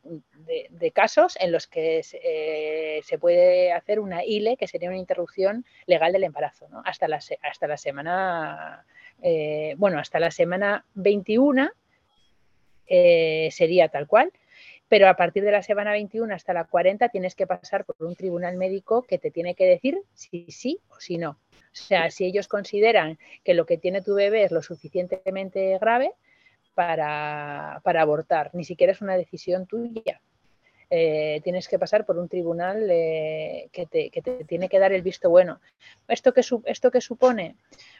casos 0.92 1.36
en 1.40 1.52
los 1.52 1.66
que 1.66 2.02
eh, 2.12 3.00
se 3.04 3.18
puede 3.18 3.72
hacer 3.72 4.00
una 4.00 4.24
ILE, 4.24 4.56
que 4.56 4.66
sería 4.66 4.88
una 4.88 4.98
interrupción 4.98 5.64
legal 5.86 6.12
del 6.12 6.24
embarazo, 6.24 6.68
hasta, 6.84 7.08
la, 7.08 7.20
hasta 7.42 7.66
la 7.66 7.76
semana, 7.76 8.84
eh, 9.22 9.74
bueno, 9.78 9.98
hasta 9.98 10.20
la 10.20 10.30
semana 10.30 10.84
21 10.94 11.70
eh, 12.86 13.48
sería 13.52 13.88
tal 13.88 14.06
cual, 14.06 14.32
pero 14.88 15.08
a 15.08 15.16
partir 15.16 15.44
de 15.44 15.52
la 15.52 15.62
semana 15.62 15.92
21 15.92 16.34
hasta 16.34 16.52
la 16.52 16.64
40 16.64 17.08
tienes 17.08 17.34
que 17.34 17.46
pasar 17.46 17.84
por 17.84 17.96
un 18.00 18.14
tribunal 18.14 18.56
médico 18.56 19.02
que 19.02 19.18
te 19.18 19.30
tiene 19.30 19.54
que 19.54 19.64
decir 19.64 19.98
si 20.12 20.50
sí 20.50 20.80
o 20.88 21.00
si 21.00 21.16
no. 21.16 21.30
O 21.30 21.74
sea, 21.74 22.10
si 22.10 22.26
ellos 22.26 22.48
consideran 22.48 23.18
que 23.44 23.54
lo 23.54 23.64
que 23.64 23.78
tiene 23.78 24.02
tu 24.02 24.14
bebé 24.14 24.44
es 24.44 24.50
lo 24.50 24.60
suficientemente 24.60 25.78
grave, 25.78 26.12
para, 26.74 27.80
abortar, 27.84 28.50
ni 28.54 28.64
siquiera 28.64 28.92
es 28.92 29.00
una 29.00 29.16
decisión 29.16 29.66
tuya. 29.66 30.20
Eh, 30.94 31.40
tienes 31.42 31.68
que 31.68 31.78
pasar 31.78 32.04
por 32.04 32.18
un 32.18 32.28
tribunal 32.28 32.86
eh, 32.90 33.70
que, 33.72 33.86
te, 33.86 34.10
tiene 34.46 34.68
que 34.68 34.78
dar 34.78 34.92
el 34.92 35.00
visto 35.00 35.30
bueno. 35.30 35.58
¿Esto 36.06 36.34
qué, 36.34 36.42
¿Esto 36.66 36.90
qué 36.90 37.00
supone? 37.00 37.56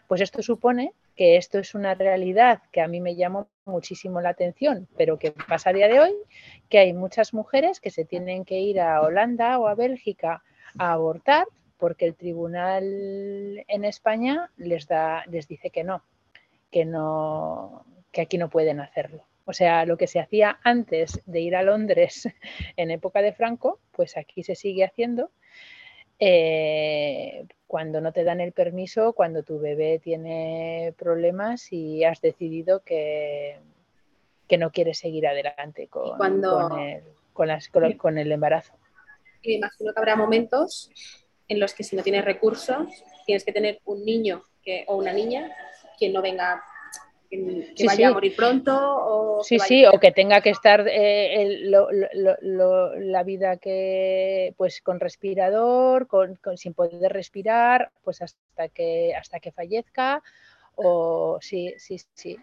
Pues 0.06 0.20
esto 0.20 0.42
supone 0.42 0.92
que 1.16 1.36
esto 1.36 1.58
es 1.58 1.74
una 1.74 1.94
realidad 1.94 2.60
que 2.70 2.82
a 2.82 2.88
mí 2.88 3.00
me 3.00 3.16
llamó 3.16 3.48
muchísimo 3.64 4.20
la 4.20 4.28
atención, 4.28 4.88
pero 4.98 5.18
que 5.18 5.32
pasa 5.32 5.70
a 5.70 5.72
día 5.72 5.88
de 5.88 6.00
hoy, 6.00 6.14
que 6.68 6.78
hay 6.80 6.92
muchas 6.92 7.32
mujeres 7.32 7.80
que 7.80 7.90
se 7.90 8.04
tienen 8.04 8.44
que 8.44 8.60
ir 8.60 8.78
a 8.78 9.00
Holanda 9.00 9.58
o 9.58 9.68
a 9.68 9.74
Bélgica 9.74 10.42
a 10.78 10.92
abortar 10.92 11.46
porque 11.82 12.04
el 12.04 12.14
tribunal 12.14 12.84
en 13.66 13.84
España 13.84 14.52
les, 14.56 14.86
da, 14.86 15.24
les 15.26 15.48
dice 15.48 15.70
que 15.70 15.82
no, 15.82 16.04
que 16.70 16.84
no, 16.84 17.84
que 18.12 18.20
aquí 18.20 18.38
no 18.38 18.50
pueden 18.50 18.80
hacerlo. 18.80 19.24
O 19.44 19.52
sea, 19.52 19.84
lo 19.86 19.96
que 19.96 20.06
se 20.06 20.20
hacía 20.20 20.60
antes 20.62 21.20
de 21.26 21.40
ir 21.40 21.56
a 21.56 21.62
Londres 21.62 22.28
en 22.76 22.90
época 22.90 23.22
de 23.22 23.32
Franco, 23.32 23.80
pues 23.90 24.16
aquí 24.16 24.42
se 24.42 24.54
sigue 24.54 24.84
haciendo. 24.84 25.30
Eh, 26.18 27.46
cuando 27.66 28.00
no 28.00 28.12
te 28.12 28.22
dan 28.22 28.40
el 28.40 28.52
permiso, 28.52 29.12
cuando 29.12 29.42
tu 29.42 29.58
bebé 29.58 29.98
tiene 29.98 30.94
problemas 30.96 31.72
y 31.72 32.04
has 32.04 32.20
decidido 32.20 32.84
que, 32.84 33.58
que 34.46 34.58
no 34.58 34.70
quieres 34.70 34.98
seguir 34.98 35.26
adelante 35.26 35.88
con, 35.88 36.16
con, 36.18 36.78
el, 36.78 37.96
con, 37.96 38.18
el 38.18 38.30
embarazo. 38.30 38.74
Y 39.40 39.48
me 39.48 39.54
imagino 39.54 39.92
que 39.92 39.98
habrá 39.98 40.14
momentos 40.14 40.90
en 41.48 41.58
los 41.58 41.74
que 41.74 41.82
si 41.82 41.96
no 41.96 42.02
tienes 42.02 42.24
recursos, 42.24 42.86
tienes 43.26 43.42
que 43.42 43.52
tener 43.52 43.80
un 43.84 44.04
niño 44.04 44.44
que, 44.62 44.84
o 44.86 44.96
una 44.96 45.12
niña 45.12 45.50
que 45.98 46.10
no 46.10 46.22
venga 46.22 46.62
que, 47.32 47.86
vaya 47.86 48.08
a 48.08 48.12
morir 48.12 48.36
pronto 48.36 48.72
o 48.76 49.44
sí, 49.44 49.58
sí, 49.58 49.84
o 49.86 49.98
que 49.98 50.12
tenga 50.12 50.40
que 50.40 50.50
estar 50.50 50.84
eh, 50.88 51.64
la 51.64 53.22
vida 53.24 53.56
que, 53.56 54.54
pues 54.56 54.82
con 54.82 55.00
respirador, 55.00 56.06
con, 56.06 56.38
sin 56.56 56.74
poder 56.74 57.12
respirar, 57.12 57.90
pues 58.04 58.20
hasta 58.20 58.68
que, 58.68 59.14
hasta 59.14 59.40
que 59.40 59.52
fallezca, 59.52 60.22
o 60.76 61.38
sí, 61.40 61.74
sí, 61.78 61.96
sí. 62.14 62.38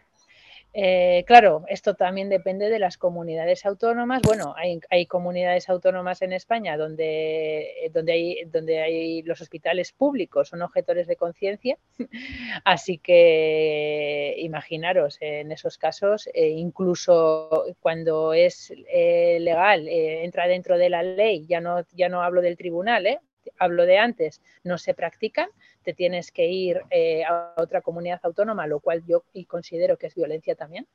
Eh, 0.71 1.23
claro, 1.25 1.63
esto 1.67 1.95
también 1.95 2.29
depende 2.29 2.69
de 2.69 2.77
las 2.77 2.97
comunidades 2.97 3.65
autónomas. 3.65 4.21
Bueno, 4.21 4.53
hay, 4.55 5.05
comunidades 5.07 5.67
autónomas 5.67 6.21
en 6.21 6.33
España 6.33 6.77
donde, 6.77 7.85
eh, 7.85 7.89
donde, 7.91 8.11
hay, 8.11 8.45
donde 8.45 8.81
hay 8.81 9.21
los 9.23 9.41
hospitales 9.41 9.91
públicos, 9.91 10.49
son 10.49 10.61
objetores 10.61 11.07
de 11.07 11.15
conciencia. 11.15 11.77
Así 12.65 12.99
que 12.99 14.35
imaginaros, 14.37 15.17
en 15.21 15.51
esos 15.51 15.77
casos, 15.77 16.29
eh, 16.33 16.49
incluso 16.49 17.65
cuando 17.79 18.33
es 18.33 18.71
legal, 18.93 19.87
entra 19.87 20.47
dentro 20.47 20.77
de 20.77 20.89
la 20.89 21.01
ley, 21.01 21.45
ya 21.47 21.61
no, 21.61 21.83
ya 21.93 22.09
no 22.09 22.21
hablo 22.21 22.41
del 22.41 22.57
tribunal, 22.57 23.19
hablo 23.57 23.85
de 23.85 23.97
antes, 23.97 24.41
no 24.63 24.77
se 24.77 24.93
practican, 24.93 25.49
te 25.83 25.93
tienes 25.93 26.31
que 26.31 26.47
ir 26.47 26.81
eh, 26.89 27.23
a 27.23 27.53
otra 27.57 27.81
comunidad 27.81 28.19
autónoma, 28.23 28.67
lo 28.67 28.79
cual 28.79 29.03
yo 29.05 29.23
considero 29.47 29.97
que 29.97 30.07
es 30.07 30.15
violencia 30.15 30.55
también. 30.55 30.87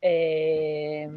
Eh, 0.00 1.08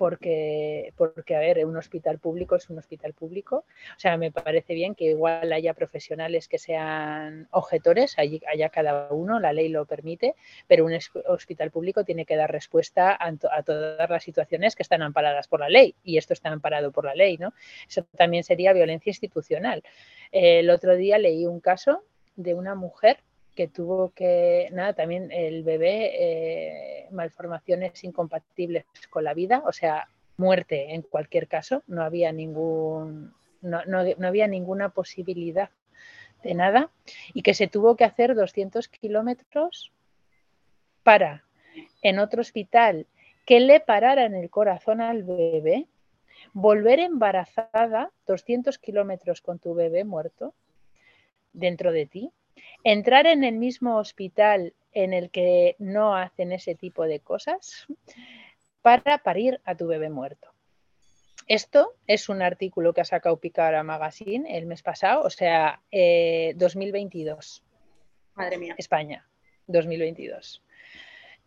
porque, 0.00 0.94
porque, 0.96 1.36
a 1.36 1.40
ver, 1.40 1.62
un 1.66 1.76
hospital 1.76 2.18
público 2.18 2.56
es 2.56 2.70
un 2.70 2.78
hospital 2.78 3.12
público. 3.12 3.66
O 3.98 4.00
sea, 4.00 4.16
me 4.16 4.32
parece 4.32 4.72
bien 4.72 4.94
que 4.94 5.04
igual 5.04 5.52
haya 5.52 5.74
profesionales 5.74 6.48
que 6.48 6.56
sean 6.56 7.48
objetores, 7.50 8.18
allí, 8.18 8.40
haya 8.50 8.70
cada 8.70 9.12
uno, 9.12 9.38
la 9.40 9.52
ley 9.52 9.68
lo 9.68 9.84
permite, 9.84 10.36
pero 10.66 10.86
un 10.86 10.98
hospital 11.26 11.70
público 11.70 12.02
tiene 12.02 12.24
que 12.24 12.34
dar 12.34 12.50
respuesta 12.50 13.14
a, 13.20 13.62
todas 13.62 14.08
las 14.08 14.24
situaciones 14.24 14.74
que 14.74 14.82
están 14.82 15.02
amparadas 15.02 15.48
por 15.48 15.60
la 15.60 15.68
ley, 15.68 15.94
y 16.02 16.16
esto 16.16 16.32
está 16.32 16.48
amparado 16.48 16.92
por 16.92 17.04
la 17.04 17.14
ley, 17.14 17.36
¿no? 17.36 17.52
Eso 17.86 18.02
también 18.16 18.42
sería 18.42 18.72
violencia 18.72 19.10
institucional. 19.10 19.82
el 20.32 20.70
otro 20.70 20.96
día 20.96 21.18
leí 21.18 21.44
un 21.44 21.60
caso 21.60 22.04
de 22.36 22.54
una 22.54 22.74
mujer 22.74 23.18
que 23.54 23.68
tuvo 23.68 24.10
que, 24.10 24.68
nada, 24.72 24.92
también 24.92 25.30
el 25.32 25.62
bebé, 25.62 26.10
eh, 26.14 27.08
malformaciones 27.10 28.02
incompatibles 28.04 28.84
con 29.10 29.24
la 29.24 29.34
vida, 29.34 29.62
o 29.66 29.72
sea, 29.72 30.08
muerte 30.36 30.94
en 30.94 31.02
cualquier 31.02 31.46
caso, 31.48 31.82
no 31.86 32.02
había 32.02 32.32
ningún, 32.32 33.34
no, 33.60 33.84
no, 33.84 34.26
había 34.26 34.46
ninguna 34.46 34.88
posibilidad 34.88 35.70
de 36.42 36.54
nada, 36.54 36.90
y 37.34 37.42
que 37.42 37.54
se 37.54 37.66
tuvo 37.66 37.96
que 37.96 38.04
hacer 38.04 38.34
200 38.34 38.88
kilómetros 38.88 39.92
para 41.02 41.44
en 42.02 42.18
otro 42.18 42.40
hospital 42.40 43.06
que 43.44 43.60
le 43.60 43.80
pararan 43.80 44.34
el 44.34 44.48
corazón 44.48 45.00
al 45.00 45.22
bebé, 45.22 45.86
volver 46.52 47.00
embarazada 47.00 48.10
200 48.26 48.78
kilómetros 48.78 49.42
con 49.42 49.58
tu 49.58 49.74
bebé 49.74 50.04
muerto 50.04 50.54
dentro 51.52 51.92
de 51.92 52.06
ti, 52.06 52.32
entrar 52.84 53.26
en 53.26 53.44
el 53.44 53.56
mismo 53.56 53.96
hospital 53.96 54.74
en 54.92 55.12
el 55.12 55.30
que 55.30 55.76
no 55.78 56.16
hacen 56.16 56.52
ese 56.52 56.74
tipo 56.74 57.04
de 57.04 57.20
cosas 57.20 57.86
para 58.82 59.18
parir 59.18 59.60
a 59.64 59.74
tu 59.74 59.86
bebé 59.86 60.10
muerto. 60.10 60.48
Esto 61.46 61.94
es 62.06 62.28
un 62.28 62.42
artículo 62.42 62.92
que 62.92 63.00
ha 63.00 63.04
sacado 63.04 63.38
Picara 63.38 63.82
Magazine 63.82 64.56
el 64.56 64.66
mes 64.66 64.82
pasado, 64.82 65.22
o 65.22 65.30
sea, 65.30 65.80
2022. 65.90 67.62
Eh, 67.64 67.70
Madre 68.36 68.58
mía. 68.58 68.74
España, 68.78 69.26
2022. 69.66 70.62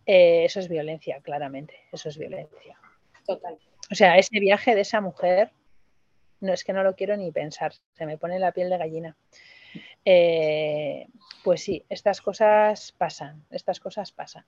Eh, 0.06 0.44
eso 0.44 0.60
es 0.60 0.68
violencia, 0.68 1.22
claramente, 1.22 1.80
eso 1.92 2.10
es 2.10 2.18
violencia. 2.18 2.78
Total. 3.26 3.58
O 3.90 3.96
sea, 3.96 4.18
ese 4.18 4.40
viaje 4.40 4.76
de 4.76 4.82
esa 4.82 5.00
mujer, 5.00 5.52
no 6.42 6.52
es 6.52 6.64
que 6.66 6.74
no 6.74 6.84
lo 6.84 6.96
quiero 6.96 7.16
ni 7.16 7.32
pensar, 7.32 7.74
se 7.94 8.06
me 8.06 8.18
pone 8.18 8.40
la 8.40 8.52
piel 8.52 8.70
de 8.70 8.78
gallina. 8.78 9.16
Eh, 10.06 11.08
pues 11.44 11.64
sí, 11.64 11.84
estas 11.90 12.22
cosas 12.22 12.94
pasan, 12.98 13.44
estas 13.52 13.80
cosas 13.80 14.12
pasan. 14.12 14.46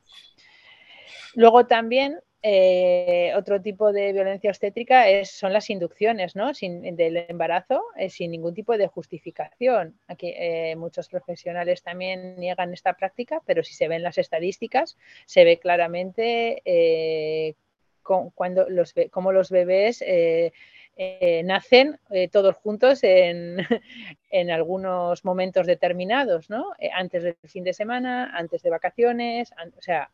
Luego 1.36 1.66
también 1.66 2.20
eh, 2.42 3.34
otro 3.36 3.62
tipo 3.62 3.92
de 3.92 4.14
violencia 4.14 4.50
obstétrica 4.50 5.10
es, 5.10 5.32
son 5.32 5.52
las 5.52 5.70
inducciones 5.70 6.36
¿no? 6.36 6.54
sin, 6.54 6.96
del 6.96 7.18
embarazo 7.28 7.84
eh, 7.98 8.10
sin 8.10 8.32
ningún 8.32 8.54
tipo 8.54 8.78
de 8.78 8.88
justificación. 8.88 10.00
Aquí 10.08 10.34
muchos 10.78 11.10
profesionales 11.10 11.84
también 11.84 12.38
niegan 12.38 12.74
esta 12.74 12.94
práctica, 12.94 13.42
pero 13.46 13.64
si 13.64 13.74
se 13.74 13.88
ven 13.88 14.04
las 14.04 14.18
estadísticas, 14.18 14.98
se 15.26 15.44
ve 15.44 15.60
claramente 15.60 17.56
cuando 18.02 18.70
los, 18.70 18.94
cómo 19.12 19.32
los 19.32 19.50
bebés 19.50 20.02
eh, 20.98 21.44
nacen 21.44 22.00
eh, 22.10 22.30
todos 22.30 22.56
juntos 22.56 23.00
en, 23.04 23.60
algunos 24.50 25.26
momentos 25.26 25.68
determinados, 25.68 26.50
¿no? 26.50 26.74
Eh, 26.80 26.90
antes 26.94 27.24
del 27.24 27.36
fin 27.44 27.64
de 27.64 27.74
semana, 27.74 28.32
antes 28.36 28.62
de 28.64 28.70
vacaciones, 28.70 29.52
o 29.78 29.82
sea, 29.82 30.10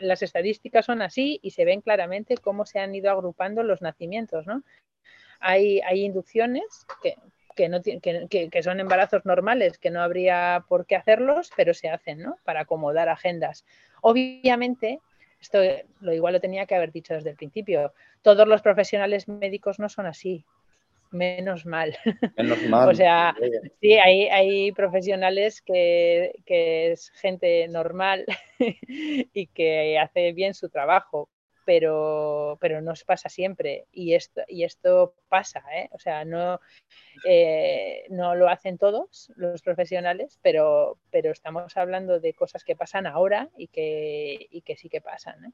las 0.00 0.22
estadísticas 0.22 0.86
son 0.86 1.02
así 1.02 1.40
y 1.42 1.50
se 1.50 1.64
ven 1.64 1.80
claramente 1.80 2.36
cómo 2.36 2.66
se 2.66 2.78
han 2.78 2.94
ido 2.94 3.10
agrupando 3.10 3.62
los 3.62 3.82
nacimientos, 3.82 4.46
¿no? 4.46 4.62
Hay, 5.40 5.80
hay 5.80 6.04
inducciones 6.04 6.86
que, 7.02 7.16
que, 7.56 7.68
no, 7.68 7.82
que, 7.82 8.48
que, 8.50 8.62
son 8.62 8.78
embarazos 8.78 9.24
normales, 9.24 9.78
que 9.78 9.90
no 9.90 10.02
habría 10.02 10.64
por 10.68 10.86
qué 10.86 10.94
hacerlos, 10.94 11.50
pero 11.56 11.74
se 11.74 11.88
hacen, 11.88 12.20
¿no? 12.20 12.36
Para 12.44 12.60
acomodar 12.60 13.08
agendas. 13.08 13.64
Obviamente, 14.02 15.00
esto 15.42 15.58
lo 16.00 16.14
igual 16.14 16.34
lo 16.34 16.40
tenía 16.40 16.66
que 16.66 16.74
haber 16.74 16.92
dicho 16.92 17.14
desde 17.14 17.30
el 17.30 17.36
principio. 17.36 17.92
Todos 18.22 18.46
los 18.46 18.62
profesionales 18.62 19.28
médicos 19.28 19.78
no 19.78 19.88
son 19.88 20.06
así. 20.06 20.46
Menos 21.10 21.66
mal. 21.66 21.96
Menos 22.38 22.62
mal. 22.68 22.88
o 22.88 22.94
sea, 22.94 23.34
sí, 23.80 23.92
hay, 23.94 24.28
hay 24.28 24.72
profesionales 24.72 25.60
que, 25.60 26.32
que 26.46 26.92
es 26.92 27.10
gente 27.10 27.66
normal 27.68 28.24
y 28.58 29.46
que 29.48 29.98
hace 29.98 30.32
bien 30.32 30.54
su 30.54 30.68
trajo, 30.70 31.28
pero, 31.64 32.58
pero 32.60 32.80
no 32.80 32.92
pasa 33.06 33.28
siempre 33.28 33.86
y 33.92 34.14
esto, 34.14 34.42
y 34.48 34.64
esto 34.64 35.14
pasa, 35.28 35.62
¿eh? 35.74 35.88
o 35.92 35.98
sea, 35.98 36.24
no, 36.24 36.60
eh, 37.24 38.04
no 38.10 38.34
lo 38.34 38.48
hacen 38.48 38.78
todos 38.78 39.32
los 39.36 39.62
profesionales, 39.62 40.38
pero, 40.42 40.98
pero 41.10 41.30
estamos 41.30 41.76
hablando 41.76 42.20
de 42.20 42.34
cosas 42.34 42.64
que 42.64 42.76
pasan 42.76 43.06
ahora 43.06 43.48
y 43.56 43.68
que, 43.68 44.46
y 44.50 44.62
que 44.62 44.76
sí 44.76 44.88
que 44.88 45.00
pasan. 45.00 45.44
¿eh? 45.44 45.52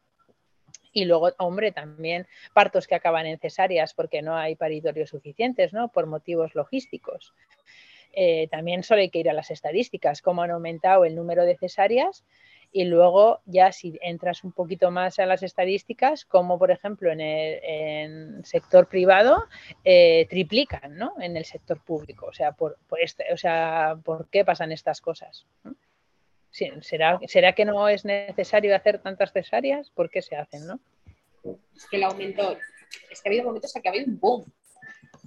Y 0.92 1.05
luego, 1.05 1.31
hombre, 1.38 1.73
también 1.73 2.27
partos 2.55 2.87
que 2.87 2.94
acaban 2.94 3.27
en 3.27 3.38
cesáreas 3.38 3.94
porque 3.94 4.23
no 4.23 4.37
hay 4.37 4.57
paritorios 4.57 5.11
suficientes, 5.11 5.73
¿no? 5.73 5.88
Por 5.88 6.07
motivos 6.07 6.55
logísticos. 6.55 7.35
también 8.51 8.83
solo 8.83 9.03
hay 9.03 9.11
que 9.11 9.21
ir 9.21 9.31
a 9.31 9.35
las 9.35 9.51
estadísticas, 9.51 10.23
cómo 10.23 10.42
han 10.42 10.51
aumentado 10.51 11.05
el 11.05 11.14
número 11.14 11.44
de 11.44 11.57
cesáreas 11.57 12.25
y 12.71 12.85
luego 12.85 13.41
ya 13.47 13.73
si 13.73 13.99
entras 14.03 14.45
un 14.45 14.53
poquito 14.53 14.91
más 14.91 15.19
a 15.19 15.27
las 15.27 15.43
estadísticas, 15.43 16.25
como 16.25 16.59
por 16.59 16.71
ejemplo 16.71 17.11
en 17.11 17.21
el 17.21 18.45
sector 18.45 18.89
privado, 18.89 19.45
eh, 19.85 20.27
triplican 20.29 20.97
¿no? 20.97 21.15
en 21.19 21.37
el 21.37 21.45
sector 21.45 21.81
público. 21.83 22.27
O 22.27 22.33
sea, 22.33 22.53
por, 22.53 22.79
este, 23.01 23.33
o 23.33 23.37
sea, 23.37 23.99
¿por 24.05 24.29
qué 24.29 24.45
pasan 24.45 24.73
estas 24.73 25.01
cosas? 25.01 25.47
¿Será, 26.51 27.21
¿Será 27.27 27.55
que 27.55 27.65
no 27.65 27.89
es 27.89 28.05
necesario 28.05 28.75
hacer 28.75 29.01
tantas 29.01 29.33
cesáreas? 29.33 29.91
¿Por 29.91 30.11
qué 30.11 30.23
se 30.23 30.37
hacen? 30.37 30.67
¿no? 30.67 30.81
Es 31.75 31.87
que 31.91 31.97
el 31.97 32.05
aumento, 32.05 32.57
es 33.11 33.23
que 33.23 33.29
ha 33.29 33.31
habido 33.31 33.45
momentos 33.45 33.75
en 33.75 33.83
que 33.83 33.89
ha 33.89 33.93
habido 33.93 34.07
un 34.07 34.19
boom. 34.19 34.45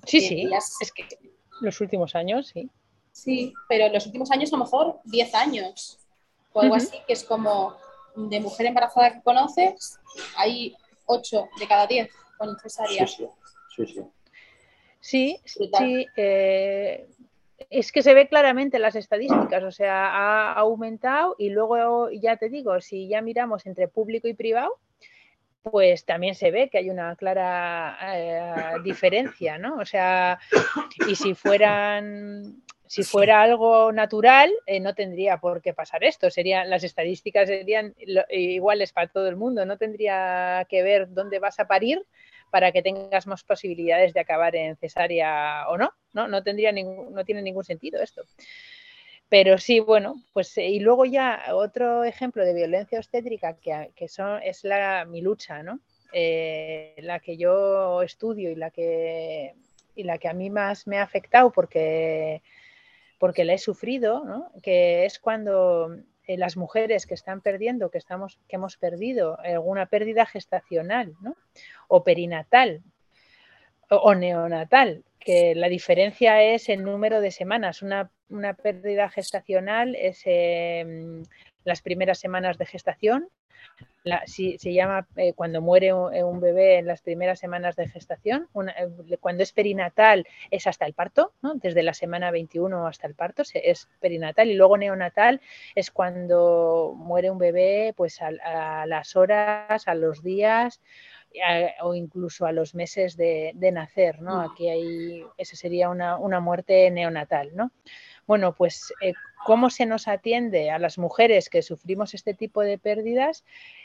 Sí, 0.06 0.22
sí, 0.22 0.50
es 0.82 0.92
que 0.92 1.06
los 1.62 1.80
últimos 1.80 2.16
años, 2.16 2.48
sí. 2.48 2.70
Sí, 3.12 3.54
pero 3.68 3.86
en 3.86 3.94
los 3.94 4.06
últimos 4.06 4.32
años 4.32 4.52
a 4.54 4.58
lo 4.58 4.64
mejor 4.64 5.00
10 5.06 5.36
años 5.36 6.01
o 6.54 6.62
algo 6.62 6.76
así, 6.76 6.98
que 7.08 7.14
es 7.14 7.24
como 7.24 7.76
de 8.16 8.40
mujer 8.40 8.66
embarazada 8.68 9.14
que 9.14 9.22
conoces, 9.22 10.00
hay 10.36 10.76
8 11.06 11.50
de 11.60 11.68
cada 11.68 11.88
10 11.88 12.10
con 12.38 12.58
cesárea. 12.60 13.08
Sí, 13.08 13.28
sí. 13.76 14.02
Sí, 15.00 15.40
sí, 15.46 16.06
eh, 16.16 17.08
es 17.70 17.92
que 17.92 18.04
se 18.04 18.14
ve 18.14 18.28
claramente 18.28 18.78
las 18.78 18.96
estadísticas, 18.96 19.64
o 19.64 19.72
sea, 19.72 20.10
ha 20.10 20.54
aumentado 20.54 21.36
y 21.40 21.50
luego 21.50 22.12
ya 22.12 22.38
te 22.38 22.50
digo, 22.50 22.80
si 22.82 23.08
ya 23.08 23.22
miramos 23.22 23.66
entre 23.66 23.88
público 23.88 24.28
y 24.28 24.36
privado, 24.36 24.78
pues 25.64 26.06
también 26.06 26.36
se 26.36 26.52
ve 26.52 26.70
que 26.70 26.80
hay 26.80 26.90
una 26.90 27.16
clara 27.16 27.98
eh, 28.14 28.80
diferencia, 28.84 29.58
¿no? 29.58 29.78
O 29.78 29.86
sea, 29.86 30.40
y 31.08 31.16
si 31.16 31.34
fueran 31.34 32.64
si 32.92 33.04
fuera 33.04 33.42
algo 33.42 33.94
natural, 33.94 34.52
eh, 34.66 34.82
no 34.82 34.94
tendría 34.94 35.38
por 35.38 35.62
qué 35.62 35.74
pasar 35.74 36.04
esto. 36.04 36.30
Serían, 36.30 36.70
las 36.70 36.84
estadísticas 36.84 37.48
serían 37.48 37.96
iguales 38.30 38.92
para 38.92 39.08
todo 39.08 39.30
el 39.30 39.38
mundo. 39.38 39.66
No 39.66 39.78
tendría 39.78 40.68
que 40.70 40.84
ver 40.84 41.08
dónde 41.10 41.40
vas 41.40 41.58
a 41.62 41.68
parir 41.68 42.06
para 42.50 42.74
que 42.74 42.82
tengas 42.82 43.28
más 43.28 43.46
posibilidades 43.46 44.14
de 44.14 44.20
acabar 44.20 44.58
en 44.58 44.76
cesárea 44.76 45.70
o 45.70 45.78
no. 45.78 45.94
No, 46.12 46.28
no, 46.28 46.44
tendría 46.44 46.74
ningún, 46.74 47.14
no 47.14 47.24
tiene 47.24 47.42
ningún 47.42 47.64
sentido 47.64 48.02
esto. 48.02 48.24
Pero 49.30 49.58
sí, 49.58 49.80
bueno, 49.80 50.22
pues 50.34 50.58
y 50.58 50.82
luego 50.82 51.06
ya 51.06 51.46
otro 51.54 52.04
ejemplo 52.04 52.44
de 52.44 52.54
violencia 52.54 53.00
obstétrica 53.00 53.56
que, 53.56 54.08
son, 54.10 54.44
es 54.44 54.66
la, 54.66 55.06
mi 55.06 55.22
lucha, 55.22 55.64
¿no? 55.64 55.80
la 56.12 57.20
que 57.22 57.38
yo 57.38 58.02
estudio 58.02 58.52
y 58.52 58.56
la 58.56 58.70
que, 58.70 59.54
y 59.96 60.04
la 60.04 60.18
que 60.18 60.28
a 60.28 60.34
mí 60.34 60.50
más 60.50 60.88
me 60.88 60.98
ha 60.98 61.04
afectado 61.04 61.52
porque, 61.52 62.42
porque 63.22 63.46
la 63.46 63.54
he 63.54 63.60
sufrido, 63.60 64.24
¿no? 64.26 64.52
que 64.64 65.06
es 65.06 65.20
cuando 65.20 65.96
eh, 66.26 66.38
las 66.38 66.58
mujeres 66.58 67.06
que 67.06 67.14
están 67.14 67.40
perdiendo, 67.40 67.92
que, 67.92 68.00
estamos, 68.00 68.40
que 68.48 68.56
hemos 68.56 68.78
perdido 68.78 69.40
alguna 69.42 69.86
pérdida 69.86 70.26
gestacional 70.26 71.14
¿no? 71.22 71.36
o 71.88 72.04
perinatal 72.04 72.82
o, 73.92 74.16
neonatal, 74.16 75.04
que 75.24 75.56
la 75.56 75.70
diferencia 75.70 76.42
es 76.44 76.70
el 76.70 76.84
número 76.84 77.22
de 77.22 77.32
semanas. 77.32 77.82
Una, 77.82 78.10
pérdida 78.62 79.10
gestacional 79.10 79.96
es 79.96 80.22
em, 80.26 81.24
las 81.64 81.82
primeras 81.82 82.20
semanas 82.20 82.58
de 82.58 82.66
gestación 82.66 83.30
si, 84.26 84.58
se 84.58 84.74
llama 84.74 85.08
eh, 85.16 85.34
cuando 85.34 85.62
muere 85.62 85.88
eh, 85.88 86.24
un, 86.24 86.40
bebé 86.40 86.80
en 86.80 86.88
las 86.88 87.02
primeras 87.02 87.40
semanas 87.40 87.76
de 87.76 87.88
gestación. 87.88 88.48
Eh, 88.56 89.18
cuando 89.20 89.44
es 89.44 89.52
perinatal 89.52 90.26
es 90.50 90.66
hasta 90.66 90.86
el 90.86 90.94
parto, 90.94 91.34
desde 91.56 91.84
la 91.84 91.94
semana 91.94 92.32
21 92.32 92.88
hasta 92.88 93.08
el 93.08 93.14
parto 93.14 93.44
es 93.54 93.88
perinatal. 94.00 94.50
Y 94.50 94.56
luego 94.56 94.78
neonatal 94.78 95.42
es 95.76 95.92
cuando 95.92 96.94
muere 96.98 97.30
un 97.30 97.38
bebé 97.38 97.94
pues 97.96 98.20
a, 98.22 98.86
las 98.88 99.16
horas, 99.16 99.88
a 99.88 99.94
los 99.94 100.24
días 100.24 100.82
o 101.82 101.96
incluso 101.96 102.46
a 102.46 102.52
los 102.52 102.76
meses 102.76 103.18
de, 103.18 103.54
nacer. 103.74 104.22
¿no? 104.22 104.42
Aquí 104.42 104.70
hay, 104.70 105.24
esa 105.38 105.56
sería 105.56 105.90
una, 105.90 106.18
una 106.18 106.40
muerte 106.40 106.90
neonatal. 106.92 107.56
¿no? 107.56 107.72
Bueno, 108.28 108.54
pues 108.54 108.94
cómo 109.46 109.70
se 109.70 109.86
nos 109.86 110.08
atiende 110.08 110.70
a 110.70 110.80
las 110.80 110.98
mujeres 110.98 111.50
que 111.50 111.62
sufrimos 111.62 112.14
este 112.14 112.34
tipo 112.34 112.62
de 112.62 112.78
pérdidas 112.78 113.44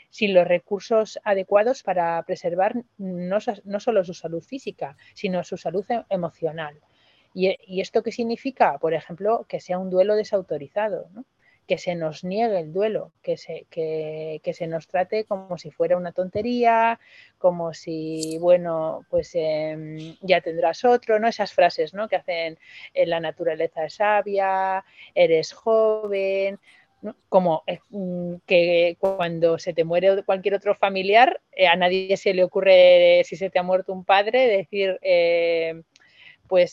sin 0.09 0.33
los 0.33 0.47
recursos 0.47 1.19
adecuados 1.23 1.83
para 1.83 2.21
preservar 2.23 2.75
no, 2.97 3.39
solo 3.41 4.03
su 4.03 4.13
salud 4.13 4.41
física, 4.41 4.95
sino 5.13 5.43
su 5.43 5.57
salud 5.57 5.85
e-, 5.89 6.05
emocional. 6.09 6.79
¿Y, 7.33 7.81
esto 7.81 8.01
qué 8.01 8.11
significa? 8.11 8.77
Por 8.79 8.93
ejemplo, 8.93 9.45
que 9.47 9.59
sea 9.59 9.77
un 9.77 9.89
duelo 9.89 10.15
desautorizado, 10.15 11.09
que 11.67 11.77
se 11.77 11.95
nos 11.95 12.23
niegue 12.23 12.59
el 12.59 12.71
duelo, 12.73 13.11
que 13.21 13.35
se, 13.37 13.65
que, 13.69 14.53
se, 14.53 14.67
nos 14.67 14.87
trate 14.87 15.25
como 15.25 15.57
si 15.57 15.69
fuera 15.69 15.97
una 15.97 16.13
tontería, 16.13 16.99
como 17.37 17.73
si, 17.73 18.37
bueno, 18.39 19.05
pues 19.09 19.31
em, 19.35 20.15
ya 20.21 20.41
tendrás 20.41 20.85
otro, 20.85 21.19
¿no? 21.19 21.27
Esas 21.27 21.53
frases 21.53 21.93
¿no? 21.93 22.07
que 22.07 22.15
hacen 22.15 22.57
en 22.93 23.09
la 23.09 23.19
naturaleza 23.19 23.85
es 23.85 23.95
sabia, 23.95 24.85
eres 25.13 25.51
joven, 25.51 26.57
como 27.29 27.63
eh, 27.67 27.79
mm, 27.89 28.35
que 28.45 28.97
cuando 28.99 29.59
se 29.59 29.73
te 29.73 29.83
muere 29.83 30.23
cualquier 30.23 30.55
otro 30.55 30.73
familiar, 30.73 31.41
eh, 31.51 31.67
a 31.67 31.75
nadie 31.75 32.15
se 32.15 32.33
le 32.33 32.43
ocurre, 32.45 33.23
si 33.25 33.35
se 33.35 33.49
te 33.49 33.59
ha 33.59 33.63
muerto 33.63 33.91
un 33.91 34.05
padre, 34.05 34.47
decir, 34.47 34.99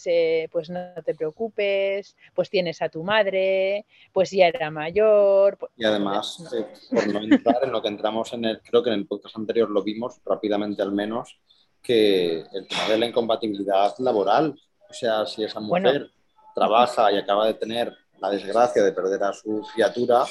eh, 0.06 0.48
pues, 0.50 0.68
pues 0.68 0.70
no 0.70 1.02
te 1.04 1.14
preocupes, 1.14 2.16
pues 2.34 2.50
tienes 2.50 2.80
a 2.82 2.88
tu 2.88 3.02
madre, 3.02 3.87
pues 4.12 4.30
ya 4.30 4.48
era 4.48 4.70
mayor. 4.70 5.58
Y 5.76 5.84
además, 5.84 6.42
por 6.90 7.06
no 7.06 7.20
entrar 7.20 7.64
en 7.64 7.72
lo 7.72 7.82
que 7.82 7.88
entramos 7.88 8.32
en 8.32 8.44
el, 8.44 8.60
creo 8.60 8.82
que 8.82 8.90
en 8.90 9.00
el 9.00 9.06
podcast 9.06 9.37
anterior 9.37 9.70
lo 9.70 9.82
vimos 9.82 10.20
rápidamente 10.24 10.82
al 10.82 10.92
menos, 10.92 11.38
que 11.82 12.40
el 12.40 12.68
tema 12.68 12.88
de 12.88 12.98
la 12.98 13.06
incompatibilidad 13.06 13.94
laboral, 13.98 14.58
o 14.88 14.92
sea, 14.92 15.26
si 15.26 15.44
esa 15.44 15.60
mujer 15.60 16.10
trabaja 16.54 17.12
y 17.12 17.18
acaba 17.18 17.46
de 17.46 17.54
tener 17.54 17.92
la 18.20 18.30
desgracia 18.30 18.82
de 18.82 18.92
perder 18.92 19.22
a 19.22 19.32
su 19.32 19.62
criatura, 19.74 20.24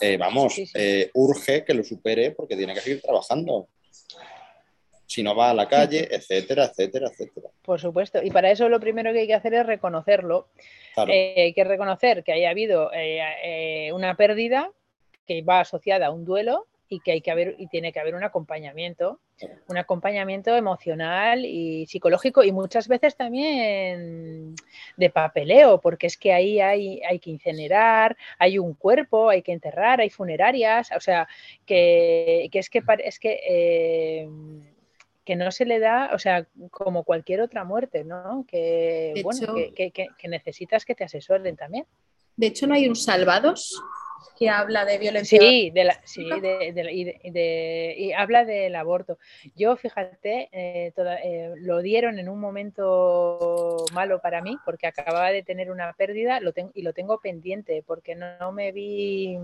eh, 0.00 0.16
vamos, 0.16 0.54
eh, 0.74 1.10
urge 1.14 1.64
que 1.64 1.74
lo 1.74 1.84
supere 1.84 2.30
porque 2.32 2.56
tiene 2.56 2.74
que 2.74 2.80
seguir 2.80 3.02
trabajando. 3.02 3.68
Si 5.08 5.22
no 5.22 5.34
va 5.34 5.50
a 5.50 5.54
la 5.54 5.66
calle, 5.66 6.06
etcétera, 6.14 6.66
etcétera, 6.66 7.08
etcétera. 7.08 7.48
Por 7.62 7.80
supuesto. 7.80 8.22
Y 8.22 8.30
para 8.30 8.50
eso 8.50 8.68
lo 8.68 8.78
primero 8.78 9.12
que 9.12 9.20
hay 9.20 9.26
que 9.26 9.34
hacer 9.34 9.54
es 9.54 9.66
reconocerlo. 9.66 10.48
Eh, 11.08 11.34
hay 11.36 11.52
que 11.54 11.64
reconocer 11.64 12.22
que 12.22 12.32
haya 12.32 12.50
habido 12.50 12.90
una 13.92 14.16
pérdida 14.16 14.70
que 15.26 15.42
va 15.42 15.60
asociada 15.60 16.06
a 16.06 16.10
un 16.10 16.24
duelo 16.24 16.66
y 16.88 17.00
que 17.00 17.12
hay 17.12 17.20
que 17.20 17.30
haber 17.30 17.54
y 17.58 17.66
tiene 17.66 17.92
que 17.92 18.00
haber 18.00 18.14
un 18.14 18.24
acompañamiento, 18.24 19.20
un 19.68 19.76
acompañamiento 19.76 20.56
emocional 20.56 21.44
y 21.44 21.86
psicológico 21.86 22.42
y 22.42 22.50
muchas 22.50 22.88
veces 22.88 23.14
también 23.16 24.54
de 24.96 25.10
papeleo, 25.10 25.80
porque 25.80 26.06
es 26.06 26.16
que 26.16 26.32
ahí 26.32 26.60
hay, 26.60 27.00
hay 27.02 27.18
que 27.18 27.30
incinerar, 27.30 28.16
hay 28.38 28.58
un 28.58 28.74
cuerpo, 28.74 29.28
hay 29.28 29.42
que 29.42 29.52
enterrar, 29.52 30.00
hay 30.00 30.10
funerarias, 30.10 30.90
o 30.96 31.00
sea, 31.00 31.28
que, 31.66 32.48
es 32.50 32.70
que 32.70 32.82
es 33.04 33.18
que 33.18 33.40
eh, 33.46 34.28
que 35.28 35.36
no 35.36 35.52
se 35.52 35.66
le 35.66 35.78
da, 35.78 36.08
o 36.14 36.18
sea, 36.18 36.46
como 36.70 37.04
cualquier 37.04 37.42
otra 37.42 37.62
muerte, 37.62 38.02
¿no? 38.02 38.46
Que, 38.48 39.12
bueno, 39.22 39.54
que, 39.76 39.92
que 39.92 40.28
necesitas 40.28 40.86
que 40.86 40.94
te 40.94 41.04
asesoren 41.04 41.54
también. 41.54 41.84
De 42.34 42.46
hecho, 42.46 42.66
no 42.66 42.72
hay 42.72 42.88
un 42.88 42.96
salvados 42.96 43.78
que 44.38 44.48
habla 44.48 44.84
de 44.84 44.98
violencia. 44.98 45.38
Sí, 45.38 45.70
de 45.70 45.92
sí 46.04 46.26
y, 47.34 48.12
habla 48.12 48.44
del 48.44 48.74
aborto. 48.76 49.18
Yo, 49.56 49.76
fíjate, 49.76 50.48
eh, 50.52 50.92
eh, 50.96 51.54
lo 51.56 51.82
dieron 51.82 52.18
en 52.18 52.28
un 52.28 52.38
momento 52.40 53.84
malo 53.92 54.20
para 54.20 54.40
mí 54.40 54.56
porque 54.64 54.86
acababa 54.86 55.30
de 55.30 55.42
tener 55.42 55.70
una 55.70 55.92
pérdida 55.92 56.40
lo 56.40 56.52
tengo, 56.52 56.70
y 56.74 56.82
lo 56.82 56.92
tengo 56.92 57.18
pendiente 57.18 57.82
porque 57.86 58.14
no, 58.14 58.52
me 58.52 58.72
vi, 58.72 59.36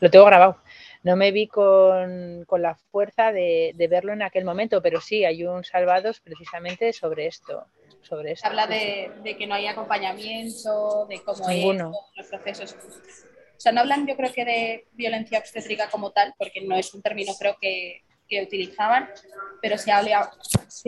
lo 0.00 0.10
tengo 0.10 0.24
grabado, 0.24 0.58
no 1.04 1.16
me 1.16 1.30
vi 1.30 1.46
con, 1.46 2.44
la 2.58 2.74
fuerza 2.90 3.30
de, 3.30 3.74
verlo 3.88 4.12
en 4.12 4.22
aquel 4.22 4.44
momento, 4.44 4.82
pero 4.82 5.00
sí, 5.00 5.24
hay 5.24 5.44
un 5.44 5.62
Salvados 5.62 6.20
precisamente 6.20 6.92
sobre 6.92 7.26
esto. 7.26 7.66
Sobre 8.00 8.32
esto. 8.32 8.46
Habla 8.48 8.66
de, 8.66 9.36
que 9.38 9.46
no 9.46 9.54
hay 9.54 9.66
acompañamiento, 9.66 11.06
de 11.06 11.22
cómo 11.22 11.48
Ninguno. 11.48 11.92
los 12.16 12.26
procesos 12.26 12.76
o 13.56 13.60
sea, 13.60 13.72
no 13.72 13.80
hablan 13.80 14.06
yo 14.06 14.16
creo 14.16 14.32
que 14.32 14.44
de 14.44 14.86
violencia 14.92 15.38
obstétrica 15.38 15.88
como 15.88 16.10
tal, 16.10 16.34
porque 16.36 16.60
no 16.62 16.76
es 16.76 16.92
un 16.92 17.02
término 17.02 17.32
creo 17.38 17.56
que, 17.60 18.02
que 18.28 18.42
utilizaban, 18.42 19.08
pero 19.62 19.76
sí, 19.78 19.90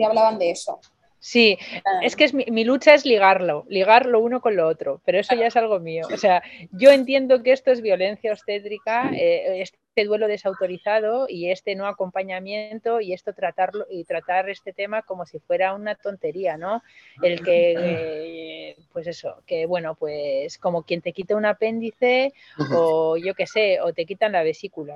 hablaban 0.03 0.37
de 0.37 0.51
eso. 0.51 0.79
Sí, 1.19 1.57
ah. 1.83 1.99
es 2.03 2.15
que 2.15 2.25
es 2.25 2.33
mi, 2.33 2.63
lucha 2.63 2.93
es 2.93 3.05
ligarlo, 3.05 3.65
ligar 3.67 4.05
lo 4.05 4.19
uno 4.19 4.41
con 4.41 4.55
lo 4.55 4.67
otro, 4.67 5.01
pero 5.05 5.19
eso 5.19 5.33
ya 5.35 5.47
es 5.47 5.55
algo 5.55 5.79
mío. 5.79 6.05
O 6.13 6.17
sea, 6.17 6.43
yo 6.71 6.91
entiendo 6.91 7.41
que 7.41 7.51
esto 7.51 7.71
es 7.71 7.81
violencia 7.81 8.31
obstétrica, 8.31 9.09
eh, 9.13 9.63
este 9.97 10.07
duelo 10.07 10.27
desautorizado 10.27 11.25
y 11.27 11.49
este 11.49 11.73
no 11.73 11.87
acompañamiento 11.87 13.01
y 13.01 13.13
esto 13.13 13.33
tratarlo 13.33 13.87
y 13.89 14.03
tratar 14.03 14.47
este 14.47 14.71
tema 14.71 15.01
como 15.01 15.25
si 15.25 15.39
fuera 15.39 15.73
una 15.73 15.95
tontería, 15.95 16.55
¿no? 16.55 16.83
El 17.23 17.41
que, 17.43 17.73
eh, 17.75 18.77
pues 18.93 19.07
eso, 19.07 19.41
que 19.47 19.65
bueno, 19.65 19.95
pues 19.95 20.59
como 20.59 20.83
quien 20.83 21.01
te 21.01 21.13
quita 21.13 21.35
un 21.35 21.47
apéndice 21.47 22.31
o 22.75 23.17
yo 23.17 23.33
qué 23.33 23.47
sé, 23.47 23.81
o 23.81 23.91
te 23.91 24.05
quitan 24.05 24.33
la 24.33 24.43
vesícula, 24.43 24.93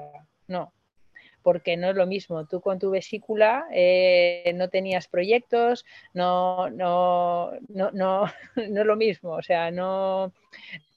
no, 0.47 0.71
porque 1.43 1.77
no 1.77 1.89
es 1.89 1.95
lo 1.95 2.05
mismo. 2.05 2.45
Tú 2.45 2.61
con 2.61 2.79
tu 2.79 2.91
vesícula 2.91 3.65
eh, 3.71 4.51
no 4.55 4.69
tenías 4.69 5.07
proyectos, 5.07 5.85
no, 6.13 6.69
no, 6.69 7.51
no, 7.69 7.91
no, 7.91 8.25
no 8.55 8.81
es 8.81 8.87
lo 8.87 8.95
mismo, 8.95 9.31
o 9.31 9.41
sea, 9.41 9.71
no, 9.71 10.31